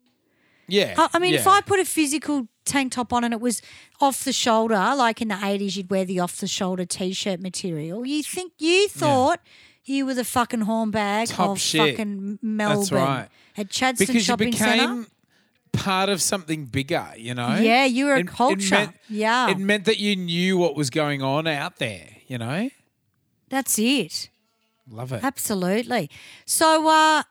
Yeah. 0.69 0.95
I, 0.97 1.09
I 1.14 1.19
mean, 1.19 1.35
if. 1.35 1.47
I 1.47 1.61
put 1.62 1.81
a 1.81 1.85
physical 1.85 2.47
tank 2.64 2.93
top 2.93 3.12
on 3.12 3.25
and 3.25 3.33
it 3.33 3.41
was 3.41 3.62
off 4.01 4.25
the 4.25 4.33
shoulder, 4.33 4.75
like 4.97 5.23
in 5.23 5.29
the 5.29 5.35
80s, 5.35 5.77
you'd 5.77 5.91
wear 5.91 6.05
the 6.05 6.21
off 6.21 6.37
the 6.37 6.47
shoulder 6.47 6.85
t 6.85 7.12
shirt 7.12 7.41
material, 7.41 8.07
you 8.07 8.23
think 8.23 8.53
you 8.59 8.89
thought 8.89 9.41
you 9.85 10.05
were 10.05 10.14
the 10.14 10.25
fucking 10.25 10.61
hornbag 10.61 11.29
Top 11.35 11.51
of 11.51 11.61
shit. 11.61 11.93
fucking 11.97 12.39
Melbourne. 12.43 12.79
That's 12.79 12.93
right. 12.93 13.29
At 13.57 13.69
Chadstone 13.71 13.99
because 13.99 14.14
you 14.16 14.21
Shopping 14.21 14.51
became 14.51 14.79
Centre. 14.79 15.11
part 15.73 16.11
of 16.11 16.21
something 16.21 16.66
bigger, 16.66 17.07
you 17.16 17.33
know? 17.35 17.57
Yeah, 17.57 17.87
you 17.87 18.05
were 18.05 18.14
a 18.14 18.19
It- 18.19 18.27
it 18.27 18.29
culture. 18.29 18.75
meant- 18.75 18.97
Yeah. 19.09 19.51
It 19.51 19.59
meant 19.59 19.87
that 19.87 19.99
you 19.99 20.14
knew 20.14 20.59
what 20.59 20.77
was 20.77 20.91
going 20.91 21.23
on 21.23 21.47
out 21.47 21.77
there, 21.79 22.07
you 22.27 22.37
know? 22.37 22.69
That's 23.49 23.79
it. 23.79 24.29
Love 24.91 25.12
it. 25.12 25.25
Absolutely. 25.25 26.11
So, 26.45 26.87
uh, 26.89 27.23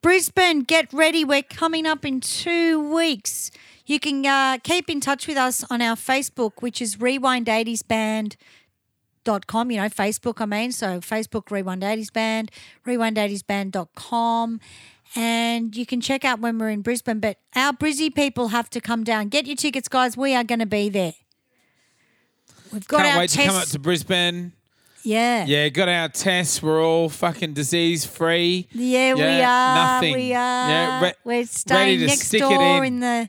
Brisbane, 0.00 0.60
get 0.60 0.90
ready. 0.92 1.24
We're 1.24 1.42
coming 1.42 1.84
up 1.86 2.04
in 2.04 2.20
two 2.20 2.94
weeks. 2.94 3.50
You 3.86 3.98
can 3.98 4.24
uh, 4.26 4.58
keep 4.62 4.88
in 4.90 5.00
touch 5.00 5.26
with 5.26 5.36
us 5.36 5.64
on 5.70 5.82
our 5.82 5.96
Facebook, 5.96 6.52
which 6.60 6.80
is 6.82 6.96
rewind80sband.com. 6.96 9.70
You 9.70 9.76
know, 9.78 9.88
Facebook, 9.88 10.40
I 10.40 10.46
mean. 10.46 10.72
So, 10.72 11.00
Facebook, 11.00 11.50
Rewind 11.50 11.82
80s 11.82 12.12
Band, 12.12 12.50
rewind80sband.com. 12.86 14.60
And 15.14 15.74
you 15.74 15.86
can 15.86 16.02
check 16.02 16.22
out 16.24 16.40
when 16.40 16.58
we're 16.58 16.68
in 16.68 16.82
Brisbane. 16.82 17.18
But 17.18 17.38
our 17.56 17.72
Brizzy 17.72 18.14
people 18.14 18.48
have 18.48 18.68
to 18.70 18.80
come 18.80 19.04
down. 19.04 19.28
Get 19.28 19.46
your 19.46 19.56
tickets, 19.56 19.88
guys. 19.88 20.18
We 20.18 20.34
are 20.34 20.44
going 20.44 20.60
to 20.60 20.66
be 20.66 20.90
there. 20.90 21.14
We've 22.72 22.86
got 22.86 22.98
Can't 22.98 23.14
our 23.14 23.20
wait 23.20 23.30
to 23.30 23.44
come 23.44 23.56
up 23.56 23.68
to 23.68 23.78
Brisbane. 23.78 24.52
Yeah. 25.08 25.46
Yeah, 25.46 25.68
got 25.70 25.88
our 25.88 26.08
tests. 26.10 26.62
We're 26.62 26.84
all 26.84 27.08
fucking 27.08 27.54
disease 27.54 28.04
free. 28.04 28.68
Yeah, 28.72 29.14
we 29.14 29.22
are. 29.22 29.74
nothing. 29.74 30.14
We 30.14 30.34
are. 30.34 30.68
Yeah, 30.68 31.02
re- 31.02 31.14
We're 31.24 31.46
staying 31.46 32.00
to 32.00 32.06
next 32.08 32.26
stick 32.28 32.42
it 32.42 32.48
door 32.48 32.84
in. 32.84 32.94
in. 32.94 33.00
the 33.00 33.28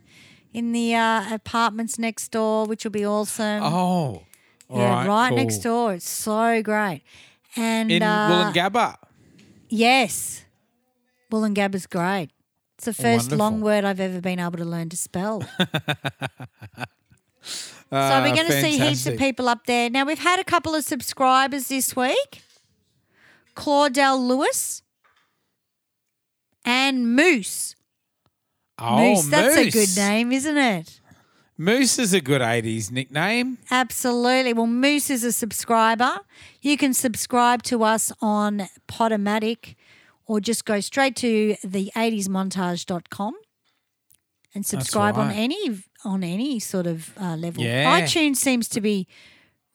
in 0.51 0.71
the 0.73 0.95
uh, 0.95 1.33
apartments 1.35 1.97
next 1.99 2.31
door, 2.31 2.65
which 2.65 2.83
will 2.83 2.91
be 2.91 3.05
awesome. 3.05 3.61
Oh. 3.63 4.23
yeah, 4.69 5.05
right, 5.07 5.29
cool. 5.29 5.37
next 5.37 5.59
door. 5.59 5.93
It's 5.93 6.09
so 6.09 6.61
great. 6.63 7.03
And 7.55 7.89
In 7.91 8.03
uh, 8.03 8.51
Woolloongabba. 8.53 8.95
yes, 9.69 10.43
Woolloongabba's 11.31 11.85
great. 11.87 12.29
It's 12.75 12.85
the 12.85 12.93
first 12.93 13.29
Wonderful. 13.31 13.37
long 13.37 13.61
word 13.61 13.85
I've 13.85 13.99
ever 14.01 14.19
been 14.21 14.39
able 14.39 14.57
to 14.57 14.65
learn 14.65 14.89
to 14.89 14.97
spell. 14.97 15.43
so 17.91 17.97
Ah, 17.97 18.21
we're 18.23 18.35
going 18.35 18.47
to 18.47 18.61
see 18.61 18.77
heaps 18.77 19.05
of 19.07 19.17
people 19.17 19.49
up 19.49 19.65
there. 19.65 19.89
Now 19.89 20.05
we've 20.05 20.19
had 20.19 20.39
a 20.39 20.43
couple 20.43 20.75
of 20.75 20.83
subscribers 20.83 21.67
this 21.69 21.95
week. 21.95 22.41
Claudel 23.55 24.27
Lewis 24.27 24.83
and 26.63 27.15
Moose. 27.15 27.75
Oh, 28.77 28.97
Moose, 28.97 29.27
that's 29.27 29.57
a 29.57 29.69
good 29.69 29.95
name, 29.97 30.31
isn't 30.31 30.57
it? 30.57 31.01
Moose 31.57 31.99
is 31.99 32.13
a 32.13 32.21
good 32.21 32.41
80s 32.41 32.89
nickname. 32.89 33.57
Absolutely. 33.69 34.53
Well, 34.53 34.67
Moose 34.67 35.09
is 35.09 35.25
a 35.25 35.33
subscriber. 35.33 36.19
You 36.61 36.77
can 36.77 36.93
subscribe 36.93 37.63
to 37.63 37.83
us 37.83 38.13
on 38.21 38.69
Podomatic 38.87 39.75
or 40.25 40.39
just 40.39 40.63
go 40.63 40.79
straight 40.79 41.17
to 41.17 41.57
the 41.61 41.91
80smontage.com 41.97 43.33
and 44.55 44.65
subscribe 44.65 45.17
on 45.17 45.31
any 45.31 45.81
on 46.05 46.23
any 46.23 46.59
sort 46.59 46.87
of 46.87 47.13
uh, 47.19 47.35
level. 47.35 47.63
Yeah. 47.63 47.99
iTunes 48.01 48.37
seems 48.37 48.67
to 48.69 48.81
be 48.81 49.07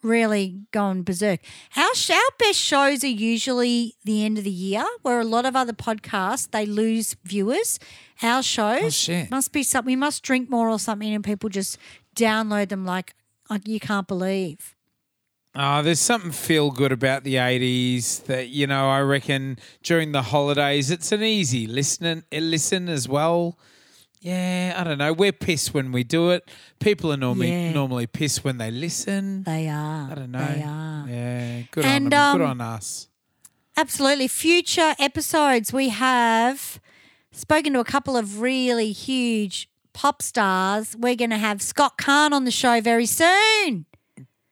really 0.01 0.61
gone 0.71 1.01
berserk. 1.03 1.39
Our, 1.75 1.83
our 1.83 2.21
best 2.37 2.59
shows 2.59 3.03
are 3.03 3.07
usually 3.07 3.95
the 4.03 4.23
end 4.23 4.37
of 4.37 4.43
the 4.43 4.51
year, 4.51 4.85
where 5.01 5.19
a 5.19 5.23
lot 5.25 5.45
of 5.45 5.55
other 5.55 5.73
podcasts 5.73 6.49
they 6.51 6.65
lose 6.65 7.15
viewers. 7.23 7.79
Our 8.21 8.43
shows 8.43 9.09
Oh, 9.09 9.25
must 9.31 9.51
be 9.51 9.63
something. 9.63 9.91
We 9.91 9.95
must 9.95 10.23
drink 10.23 10.49
more 10.49 10.69
or 10.69 10.79
something, 10.79 11.13
and 11.13 11.23
people 11.23 11.49
just 11.49 11.77
download 12.15 12.69
them 12.69 12.85
like, 12.85 13.13
like 13.49 13.67
you 13.67 13.79
can't 13.79 14.07
believe. 14.07 14.75
Oh, 15.57 15.81
there's 15.81 16.01
something 16.01 16.31
feel 16.31 16.69
good 16.69 16.91
about 16.91 17.23
the 17.23 17.35
80s 17.35 18.25
that, 18.25 18.49
you 18.49 18.67
know, 18.67 18.89
I 18.89 18.99
reckon 18.99 19.57
during 19.83 20.11
the 20.11 20.21
holidays, 20.21 20.91
it's 20.91 21.13
an 21.13 21.23
easy 21.23 21.65
listen, 21.65 22.25
listen 22.31 22.89
as 22.89 23.07
well. 23.07 23.57
Yeah, 24.25 24.73
I 24.75 24.83
don't 24.83 24.97
know. 24.97 25.13
We're 25.13 25.31
pissed 25.31 25.75
when 25.75 25.91
we 25.91 26.03
do 26.03 26.31
it. 26.31 26.49
People 26.79 27.13
are 27.13 27.17
normally 27.17 27.51
Yeah. 27.51 27.73
normally 27.73 28.07
pissed 28.07 28.43
when 28.43 28.57
they 28.57 28.71
listen. 28.71 29.43
They 29.43 29.67
are. 29.69 30.09
I 30.11 30.15
don't 30.15 30.31
know. 30.31 30.45
They 30.45 30.63
are. 30.63 31.05
Yeah, 31.07 31.61
good 31.69 31.85
And, 31.85 32.05
on 32.05 32.09
them. 32.09 32.37
good 32.39 32.43
um, 32.45 32.61
on 32.61 32.61
us. 32.61 33.07
Absolutely. 33.77 34.27
Future 34.27 34.95
episodes, 34.97 35.71
we 35.71 35.89
have 35.89 36.79
spoken 37.31 37.73
to 37.73 37.79
a 37.79 37.83
couple 37.85 38.17
of 38.17 38.41
really 38.41 38.91
huge 38.91 39.69
pop 39.93 40.23
stars. 40.23 40.95
We're 40.97 41.15
going 41.15 41.29
to 41.29 41.37
have 41.37 41.61
Scott 41.61 41.97
Carne 41.99 42.33
on 42.33 42.45
the 42.45 42.51
show 42.51 42.81
very 42.81 43.05
soon. 43.05 43.85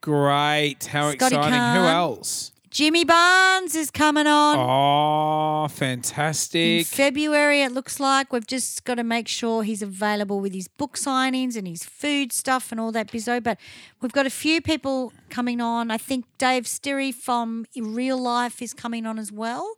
Great. 0.02 0.86
How 0.86 1.12
Scotty 1.14 1.36
exciting. 1.36 1.82
Who 1.82 1.88
else? 1.88 2.52
Jimmy 2.74 3.04
Barnes 3.04 3.76
is 3.76 3.92
coming 3.92 4.26
on. 4.26 4.58
Oh, 4.58 5.68
fantastic. 5.68 6.80
In. 6.80 6.84
February, 6.84 7.62
it 7.62 7.72
looks 7.72 8.00
like 8.00 8.34
we've 8.34 8.48
just 8.48 8.84
got 8.84 8.96
to 8.96 9.04
make 9.04 9.28
sure 9.28 9.62
he's 9.62 9.84
available 9.84 10.40
with 10.40 10.56
his 10.56 10.68
book 10.68 10.98
signings 10.98 11.56
and 11.56 11.68
his 11.68 11.84
food 11.84 12.34
stuff 12.34 12.72
and 12.72 12.82
all 12.82 12.92
that 12.92 13.10
bizzo. 13.10 13.44
But 13.44 13.60
we've 14.02 14.12
got 14.12 14.26
a 14.26 14.32
few 14.32 14.60
people 14.60 15.14
coming 15.30 15.62
on. 15.62 15.92
I 15.92 16.00
think 16.00 16.26
Dave 16.40 16.64
Sterry 16.64 17.14
from 17.14 17.68
Real 17.80 18.18
Life 18.18 18.60
is 18.60 18.74
coming 18.74 19.06
on 19.06 19.20
as 19.20 19.32
well. 19.32 19.76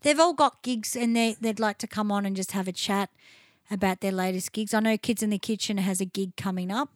They've 0.00 0.18
all 0.18 0.32
got 0.32 0.62
gigs 0.62 0.96
and 0.96 1.14
they, 1.14 1.36
they'd 1.38 1.60
like 1.60 1.76
to 1.78 1.86
come 1.86 2.10
on 2.10 2.24
and 2.24 2.34
just 2.34 2.52
have 2.52 2.66
a 2.66 2.72
chat 2.72 3.10
about 3.70 4.00
their 4.00 4.12
latest 4.12 4.52
gigs. 4.52 4.72
I 4.72 4.80
know 4.80 4.96
Kids 4.96 5.22
in 5.22 5.28
the 5.28 5.38
Kitchen 5.38 5.76
has 5.76 6.00
a 6.00 6.06
gig 6.06 6.34
coming 6.36 6.72
up, 6.72 6.88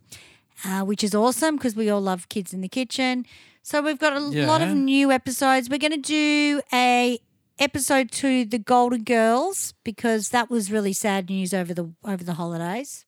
uh, 0.65 0.81
which 0.81 1.05
is 1.05 1.15
awesome 1.15 1.57
because 1.57 1.77
we 1.77 1.91
all 1.91 2.01
love 2.01 2.31
Kids 2.31 2.55
in 2.55 2.63
the 2.63 2.69
Kitchen. 2.69 3.27
So 3.63 3.81
we've 3.81 3.99
got 3.99 4.13
a 4.15 4.21
lot 4.21 4.61
of 4.61 4.71
new 4.75 5.13
episodes. 5.13 5.71
We're 5.71 5.79
going 5.79 5.93
to 5.93 5.97
do 5.99 6.61
a 6.73 7.19
episode 7.59 8.11
to 8.11 8.45
the 8.45 8.59
Golden 8.59 9.05
Girls 9.05 9.73
because 9.85 10.31
that 10.31 10.51
was 10.51 10.71
really 10.73 10.93
sad 10.93 11.31
news 11.31 11.55
over 11.55 11.73
the 11.73 11.93
over 12.05 12.25
the 12.25 12.35
holidays. 12.35 13.05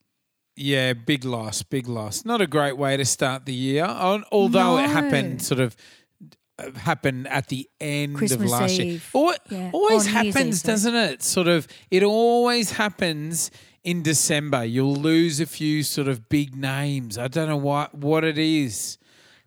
Yeah, 0.56 0.92
big 0.92 1.24
loss, 1.24 1.62
big 1.62 1.88
loss. 1.88 2.24
Not 2.24 2.40
a 2.40 2.46
great 2.46 2.76
way 2.78 2.96
to 2.96 3.04
start 3.04 3.44
the 3.46 3.52
year. 3.54 3.84
Al- 3.84 4.22
Although 4.30 4.78
it 4.78 4.88
happened 4.88 5.42
sort 5.42 5.58
of 5.58 5.74
uh, 6.60 6.70
happened 6.78 7.26
at 7.26 7.48
the 7.48 7.68
end 7.80 8.16
Christmas 8.16 8.52
of 8.52 8.60
last 8.60 8.78
year. 8.78 8.86
Eve. 8.94 9.10
Yeah. 9.50 9.70
Always 9.72 10.06
Or 10.06 10.10
happens, 10.10 10.62
Eve, 10.62 10.62
doesn't 10.62 10.94
it? 10.94 11.22
Sort 11.24 11.48
of 11.48 11.66
it 11.90 12.04
always 12.04 12.70
happens 12.70 13.50
in 13.82 14.02
December. 14.02 14.64
You'll 14.64 14.94
lose 14.94 15.40
a 15.40 15.46
few 15.46 15.82
sort 15.82 16.06
of 16.06 16.28
big 16.28 16.54
names. 16.54 17.18
I 17.18 17.26
don't 17.26 17.48
know 17.48 17.56
what 17.56 17.92
what 17.92 18.22
it 18.22 18.38
is. 18.38 18.98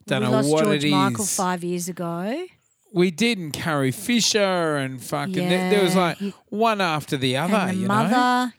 Don't 0.07 0.21
we 0.21 0.25
know 0.27 0.31
lost 0.31 0.49
what 0.49 0.63
George 0.65 0.83
it 0.83 0.87
is. 0.87 0.91
Michael 0.91 1.25
five 1.25 1.63
years 1.63 1.89
ago. 1.89 2.45
We 2.93 3.11
did 3.11 3.37
and 3.37 3.51
Carrie 3.51 3.91
Fisher 3.91 4.77
and 4.77 5.01
fucking 5.01 5.33
there, 5.33 5.69
there 5.69 5.83
was 5.83 5.95
like 5.95 6.17
one 6.47 6.79
after 6.81 7.17
the 7.17 7.37
other, 7.37 7.53
and 7.53 7.77
the 7.77 7.81
you 7.81 7.87
mother. 7.87 8.09
know. 8.09 8.51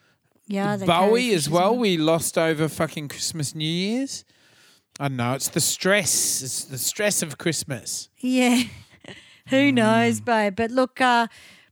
Yeah, 0.46 0.76
the 0.76 0.86
Bowie 0.86 1.08
Carrie 1.08 1.34
as 1.34 1.44
Fisher's 1.44 1.50
well. 1.50 1.76
We 1.76 1.96
lost 1.96 2.38
over 2.38 2.68
fucking 2.68 3.08
Christmas, 3.08 3.54
New 3.54 3.64
Year's. 3.68 4.24
I 5.00 5.08
know. 5.08 5.34
It's 5.34 5.48
the 5.48 5.60
stress. 5.60 6.42
It's 6.42 6.64
the 6.64 6.78
stress 6.78 7.22
of 7.22 7.38
Christmas. 7.38 8.08
Yeah. 8.18 8.62
Hmm. 9.48 9.54
Who 9.56 9.72
knows, 9.72 10.20
babe? 10.20 10.56
But 10.56 10.70
look, 10.70 11.00
uh, 11.00 11.26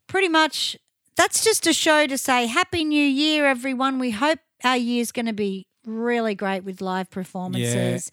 pretty 0.06 0.28
much 0.30 0.78
that's 1.14 1.44
just 1.44 1.66
a 1.66 1.74
show 1.74 2.06
to 2.06 2.16
say 2.16 2.46
Happy 2.46 2.84
New 2.84 3.04
Year, 3.04 3.44
everyone. 3.44 3.98
We 3.98 4.12
hope 4.12 4.38
our 4.64 4.78
year's 4.78 5.12
going 5.12 5.26
to 5.26 5.34
be 5.34 5.66
really 5.84 6.34
great 6.34 6.64
with 6.64 6.80
live 6.80 7.10
performances. 7.10 8.10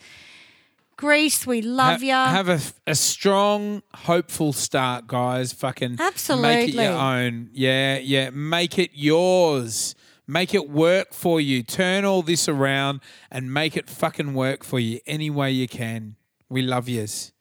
Greece, 0.97 1.45
we 1.45 1.61
love 1.61 2.01
Ha- 2.01 2.05
you. 2.05 2.13
Have 2.13 2.49
a, 2.49 2.59
a 2.87 2.95
strong, 2.95 3.81
hopeful 3.93 4.53
start, 4.53 5.07
guys. 5.07 5.51
Fucking 5.53 5.97
Absolutely. 5.99 6.47
Make 6.49 6.69
it 6.69 6.75
your 6.75 6.93
own. 6.93 7.49
Yeah, 7.53 7.97
yeah. 7.97 8.29
Make 8.29 8.79
it 8.79 8.91
yours. 8.93 9.95
Make 10.25 10.53
it 10.53 10.69
work 10.69 11.13
for 11.13 11.41
you. 11.41 11.63
Turn 11.63 12.05
all 12.05 12.21
this 12.21 12.47
around 12.47 13.01
and 13.29 13.53
make 13.53 13.75
it 13.75 13.89
fucking 13.89 14.33
work 14.33 14.63
for 14.63 14.79
you 14.79 15.01
any 15.05 15.29
way 15.29 15.51
you 15.51 15.67
can. 15.67 16.15
We 16.47 16.61
love 16.61 16.87
yous. 16.87 17.32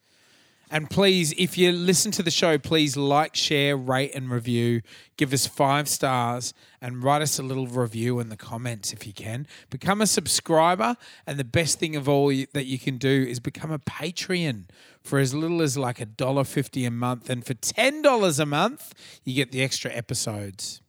And 0.73 0.89
please, 0.89 1.35
if 1.37 1.55
you 1.55 1.71
listen 1.71 2.11
to 2.13 2.23
the 2.23 2.31
show, 2.31 2.57
please 2.57 2.97
like, 2.97 3.35
share, 3.35 3.77
rate, 3.77 4.09
and 4.15 4.31
review. 4.31 4.81
Give 5.17 5.31
us 5.31 5.45
five 5.45 5.87
stars 5.87 6.51
and 6.81 7.03
write 7.03 7.21
us 7.21 7.37
a 7.37 7.43
little 7.43 7.67
review 7.67 8.19
in 8.19 8.29
the 8.29 8.35
comments 8.35 8.91
if 8.91 9.05
you 9.05 9.13
can. 9.13 9.45
Become 9.69 10.01
a 10.01 10.07
subscriber. 10.07 10.97
And 11.27 11.37
the 11.37 11.43
best 11.43 11.77
thing 11.77 11.95
of 11.95 12.09
all 12.09 12.29
that 12.53 12.65
you 12.65 12.79
can 12.79 12.97
do 12.97 13.23
is 13.29 13.39
become 13.39 13.69
a 13.69 13.77
Patreon 13.77 14.63
for 14.99 15.19
as 15.19 15.35
little 15.35 15.61
as 15.61 15.77
like 15.77 16.01
a 16.01 16.07
dollar 16.07 16.43
fifty 16.43 16.85
a 16.85 16.91
month. 16.91 17.29
And 17.29 17.45
for 17.45 17.53
$10 17.53 18.39
a 18.39 18.45
month, 18.47 18.95
you 19.23 19.35
get 19.35 19.51
the 19.51 19.61
extra 19.61 19.91
episodes. 19.91 20.81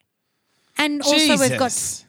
And 0.78 1.02
also 1.02 1.38
we've 1.38 1.58
got 1.58 2.06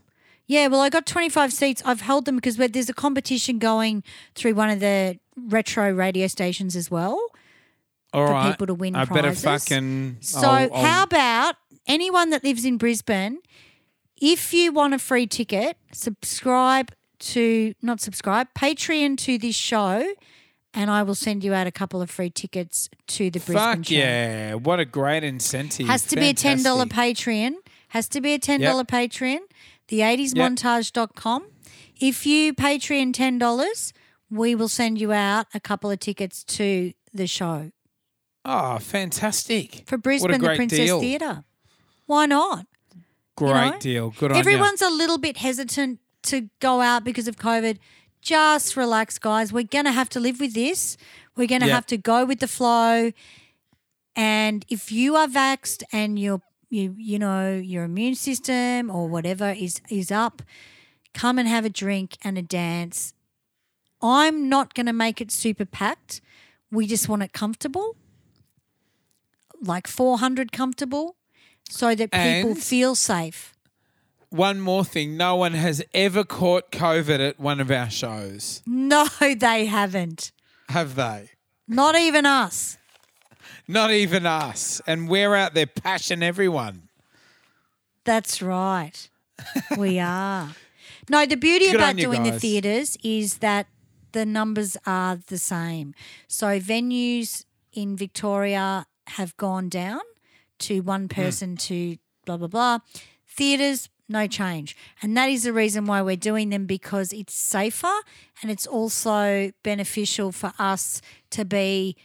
yeah, 0.47 0.67
well 0.67 0.81
I 0.81 0.89
got 0.89 1.07
25 1.07 1.53
seats. 1.53 1.83
I've 1.85 2.01
held 2.01 2.25
them 2.25 2.37
because 2.37 2.59
we're- 2.59 2.69
there's 2.71 2.89
a 2.89 2.95
competition 2.95 3.59
going 3.59 4.03
through 4.35 4.55
one 4.55 4.71
of 4.71 4.81
the 4.81 5.19
retro 5.37 5.91
radio 5.93 6.27
stations 6.27 6.75
as 6.77 6.91
well. 6.91 7.19
All 8.13 8.27
for 8.27 8.33
right. 8.33 8.51
people 8.51 8.67
to 8.67 8.75
win 8.75 8.95
I 8.97 9.05
better 9.05 9.29
prizes. 9.33 9.45
fucking. 9.45 10.19
So 10.21 10.41
I'll- 10.41 10.73
I'll- 10.75 10.83
how 10.85 11.03
about 11.05 11.57
anyone 11.87 12.31
that 12.31 12.45
lives 12.45 12.65
in 12.65 12.77
Brisbane, 12.77 13.39
if 14.21 14.53
you 14.53 14.73
want 14.73 14.95
a 14.95 14.99
free 14.99 15.27
ticket, 15.27 15.77
subscribe 15.93 16.93
to 17.21 17.75
not 17.81 18.01
subscribe, 18.01 18.49
Patreon 18.55 19.17
to 19.19 19.39
this 19.39 19.55
show, 19.55 20.13
and 20.75 20.91
I 20.91 21.03
will 21.03 21.15
send 21.15 21.45
you 21.45 21.53
out 21.55 21.67
a 21.67 21.73
couple 21.73 22.01
of 22.03 22.11
free 22.11 22.31
tickets 22.31 22.89
to 23.09 23.31
the 23.31 23.41
Brisbane 23.41 23.57
Fuck 23.57 23.87
show. 23.87 23.95
yeah! 23.95 24.55
What 24.55 24.81
a 24.81 24.85
great 24.85 25.25
incentive. 25.25 25.87
Has 25.87 26.05
to 26.07 26.17
be 26.17 26.29
a 26.31 26.35
ten 26.35 26.63
dollar 26.63 26.87
Patreon. 26.87 27.55
Has 27.89 28.09
to 28.09 28.21
be 28.21 28.35
a 28.35 28.39
ten 28.39 28.61
dollar 28.61 28.85
Patreon. 28.85 29.39
The 29.89 30.01
80smontage.com. 30.01 31.47
If 32.01 32.25
you 32.27 32.55
Patreon 32.55 33.13
ten 33.13 33.39
dollars, 33.39 33.93
we 34.31 34.55
will 34.55 34.69
send 34.69 35.01
you 35.01 35.13
out 35.13 35.47
a 35.55 35.61
couple 35.61 35.91
of 35.91 36.01
tickets 36.01 36.43
to 36.45 36.93
the 37.13 37.27
show 37.27 37.71
Oh, 38.45 38.79
fantastic! 38.79 39.85
for 39.87 39.99
Brisbane, 39.99 40.41
the 40.41 40.55
Princess 40.57 40.79
deal. 40.79 41.01
Theatre. 41.01 41.45
Why 42.07 42.27
not? 42.27 42.67
Great 43.37 43.71
know? 43.71 43.79
deal. 43.79 44.11
Good 44.11 44.33
on. 44.33 44.39
Everyone's 44.39 44.83
a 44.83 44.91
little 44.91 45.19
bit 45.19 45.37
hesitant 45.39 46.01
to 46.25 46.49
go 46.61 46.81
out 46.81 47.05
because 47.05 47.29
of 47.29 47.37
COVID. 47.37 47.79
Just 48.23 48.77
relax, 48.77 49.19
guys. 49.19 49.53
We're 49.53 49.65
going 49.65 49.85
to 49.85 49.93
have 49.93 50.09
to 50.11 50.21
live 50.21 50.39
with 50.41 50.55
this. 50.55 50.97
We're 51.37 51.49
going 51.49 51.61
to 51.63 51.67
Yeah. 51.67 51.75
have 51.75 51.87
to 51.87 51.97
go 51.99 52.25
with 52.25 52.39
the 52.41 52.47
flow. 52.49 53.11
And 54.15 54.65
if 54.69 54.93
you 54.93 55.17
are 55.17 55.27
vaxxed 55.27 55.83
and 55.93 56.19
your 56.19 56.41
you 56.71 56.95
you 56.99 57.19
know 57.19 57.53
your 57.55 57.85
immune 57.85 58.15
system 58.15 58.91
or 58.91 59.07
whatever 59.09 59.51
is 59.51 59.81
is 59.91 60.11
up, 60.11 60.43
come 61.13 61.39
and 61.39 61.49
have 61.49 61.65
a 61.65 61.71
drink 61.71 62.17
and 62.23 62.39
a 62.39 62.43
dance. 62.43 63.13
I'm 64.01 64.49
not 64.49 64.75
going 64.75 64.87
to 64.87 64.93
make 64.93 65.21
it 65.21 65.31
super 65.31 65.65
packed. 65.65 66.21
We 66.71 66.87
just 66.87 67.09
want 67.09 67.23
it 67.23 67.33
comfortable, 67.33 67.97
like 69.61 69.87
400 69.87 70.51
comfortable, 70.53 71.17
so 71.69 71.95
that 71.95 72.11
people 72.11 72.51
And- 72.53 72.63
feel 72.63 72.95
safe. 72.95 73.52
One 74.33 74.61
more 74.61 74.85
thing: 74.85 75.17
no 75.17 75.37
one 75.37 75.53
has 75.53 75.83
ever 75.93 76.25
caught 76.25 76.71
COVID 76.73 77.21
at 77.21 77.39
one 77.39 77.61
of 77.61 77.71
our 77.71 77.91
shows, 77.91 78.63
No, 78.67 79.07
they 79.21 79.67
haven't. 79.67 80.33
have 80.71 80.95
they? 80.95 81.31
Not 81.69 81.97
even 81.97 82.25
us. 82.27 82.79
Not 83.69 83.91
even 83.91 84.25
us, 84.27 84.81
and 84.87 85.09
we're 85.09 85.35
out 85.35 85.55
there 85.55 85.67
pashing 85.67 86.23
everyone. 86.23 86.89
That's 88.05 88.41
right. 88.43 89.09
we 89.77 89.99
are. 90.17 90.51
No, 91.11 91.27
the 91.27 91.37
beauty 91.37 91.67
Good 91.67 91.77
about 91.77 91.97
doing 91.97 92.23
the 92.23 92.39
theatres 92.39 92.97
is 93.05 93.39
that 93.39 93.67
the 94.13 94.25
numbers 94.25 94.77
are 94.87 95.17
the 95.27 95.39
same. 95.39 95.95
So 96.29 96.59
venues 96.59 97.45
in 97.73 97.97
Victoria 97.97 98.87
have 99.09 99.37
gone 99.37 99.69
down 99.69 100.01
to 100.61 100.81
one 100.81 101.03
Hmm. 101.03 101.09
person 101.23 101.57
to 101.69 101.97
blah 102.25 102.37
blah 102.37 102.49
blah. 102.49 102.79
Theatres 103.29 103.89
no 104.09 104.27
change. 104.27 104.77
And 105.03 105.17
that 105.17 105.29
is 105.29 105.45
the 105.45 105.53
reason 105.53 105.87
why 105.87 106.03
we're 106.03 106.17
doing 106.17 106.51
them 106.51 106.67
because 106.67 107.13
it's 107.13 107.35
safer 107.35 107.93
and 108.43 108.51
it's 108.51 108.67
also 108.67 109.53
beneficial 109.63 110.33
for 110.33 110.53
us 110.59 111.01
to 111.31 111.45
be 111.45 111.97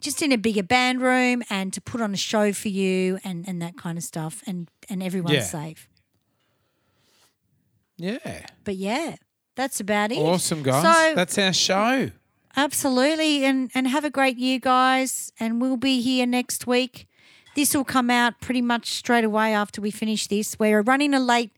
just 0.00 0.20
in 0.22 0.32
a 0.32 0.36
bigger 0.38 0.62
band 0.62 1.00
room 1.00 1.42
and 1.48 1.72
to 1.72 1.80
put 1.80 2.00
on 2.00 2.12
a 2.12 2.16
show 2.16 2.52
for 2.52 2.68
you 2.68 3.18
and, 3.24 3.48
and 3.48 3.60
that 3.62 3.76
kind 3.76 3.96
of 3.98 4.04
stuff 4.04 4.42
and, 4.46 4.68
and 4.88 5.02
everyone's 5.02 5.34
Yeah. 5.36 5.42
safe. 5.42 5.88
Yeah, 7.96 8.46
But 8.64 8.76
yeah, 8.76 9.16
that's 9.54 9.78
about 9.80 10.10
it. 10.12 10.18
awesome 10.18 10.62
guys. 10.62 10.82
So 10.82 11.14
That's 11.14 11.38
our 11.38 11.52
show. 11.52 12.10
absolutely 12.56 13.44
and 13.44 13.70
and 13.74 13.86
have 13.88 14.04
a 14.04 14.10
great 14.10 14.36
year 14.36 14.58
guys 14.58 15.32
and 15.40 15.60
we'll 15.60 15.76
be 15.76 16.00
here 16.00 16.26
next 16.26 16.66
week. 16.66 17.06
This 17.56 17.74
will 17.74 17.84
come 17.84 18.10
out 18.10 18.40
pretty 18.40 18.62
much 18.62 18.90
straight 18.90 19.24
away 19.24 19.54
after 19.54 19.80
we 19.80 19.90
finish 19.90 20.26
this. 20.26 20.58
We're 20.58 20.82
running 20.82 21.14
a 21.14 21.20
late 21.20 21.50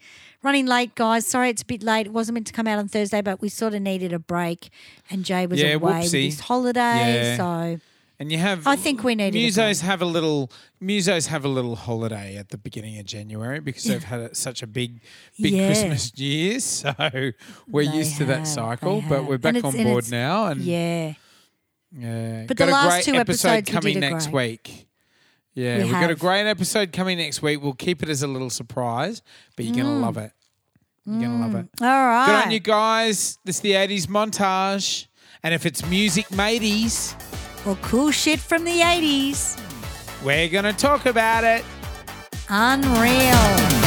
running 0.43 0.66
late 0.66 0.94
guys. 0.94 1.27
Sorry 1.27 1.48
it's 1.51 1.62
a 1.62 1.66
bit 1.66 1.82
late. 1.82 2.06
It 2.06 2.12
wasn't 2.12 2.35
meant 2.35 2.47
to 2.48 2.52
come 2.52 2.66
out 2.66 2.78
on 2.78 2.89
Thursday 2.89 3.20
but 3.23 3.40
we 3.40 3.48
sort 3.48 3.74
of 3.74 3.82
needed 3.82 4.12
a 4.12 4.18
break 4.18 4.68
and 5.10 5.24
Jay 5.24 5.47
was 5.47 5.60
Yeah, 5.60 5.74
away 5.74 6.01
with 6.02 6.12
his 6.12 6.40
holiday 6.40 6.81
Yeah. 6.81 7.36
so 7.36 7.81
And 8.18 8.31
you 8.32 8.39
have. 8.39 8.66
I 8.66 8.77
think 8.77 9.02
we 9.05 9.14
need 9.14 9.35
a 9.35 9.39
Musos 9.39 9.82
have 9.82 10.01
a 10.02 10.06
little. 10.06 10.51
Musos 10.82 11.27
have 11.28 11.44
a 11.44 11.48
little 11.48 11.77
holiday 11.77 12.36
at 12.36 12.48
the 12.51 12.56
beginning 12.59 12.98
of 12.98 13.05
January 13.06 13.60
because 13.60 13.85
they've 13.85 14.02
had 14.05 14.20
a, 14.20 14.35
such 14.35 14.62
a 14.62 14.66
big, 14.66 15.01
big 15.40 15.52
Yeah. 15.52 15.66
Christmas 15.66 16.12
year. 16.18 16.60
So 16.60 16.94
we're 17.68 17.85
They 17.90 17.97
used 17.97 18.16
to 18.18 18.24
that 18.27 18.47
cycle, 18.47 19.02
but 19.09 19.24
we're 19.27 19.36
back 19.39 19.56
on 19.56 19.73
board 19.73 20.05
it's- 20.05 20.10
now. 20.10 20.47
And 20.47 20.62
yeah. 20.62 21.12
yeah, 21.93 22.44
But 22.47 22.56
got 22.56 22.66
the 22.66 22.70
a 22.70 22.74
last 22.74 22.90
great 22.93 23.05
two 23.05 23.14
episode 23.20 23.48
episodes 23.48 23.70
coming 23.70 24.01
next 24.01 24.31
week. 24.32 24.85
Yeah, 25.57 25.78
We 25.78 25.89
have 25.89 26.01
got 26.03 26.11
a 26.11 26.15
great 26.15 26.47
episode 26.47 26.93
coming 26.93 27.19
next 27.19 27.41
week. 27.43 27.61
We'll 27.62 27.73
keep 27.73 28.03
it 28.03 28.09
as 28.09 28.23
a 28.23 28.27
little 28.28 28.51
surprise, 28.51 29.23
but 29.57 29.65
you're 29.65 29.74
Mm. 29.74 29.78
gonna 29.78 29.99
love 29.99 30.16
it. 30.19 30.31
You're 31.07 31.20
gonna 31.23 31.41
love 31.41 31.55
it. 31.55 31.66
All 31.81 31.87
right. 31.89 32.27
Good 32.27 32.35
on 32.47 32.51
you 32.51 32.61
guys. 32.61 33.39
This 33.45 33.57
is 33.57 33.62
the 33.62 33.73
80s 33.74 34.07
montage. 34.07 35.07
And 35.43 35.55
if 35.55 35.65
it's 35.66 35.85
music 35.87 36.31
mateys, 36.31 37.16
or 37.65 37.77
cool 37.83 38.11
shit 38.11 38.39
from 38.39 38.65
the 38.65 38.81
80s. 38.83 39.57
we're 40.23 40.49
going 40.49 40.65
to 40.65 40.73
talk 40.73 41.07
about 41.07 41.45
it. 41.45 41.65
Unreal. 42.49 43.85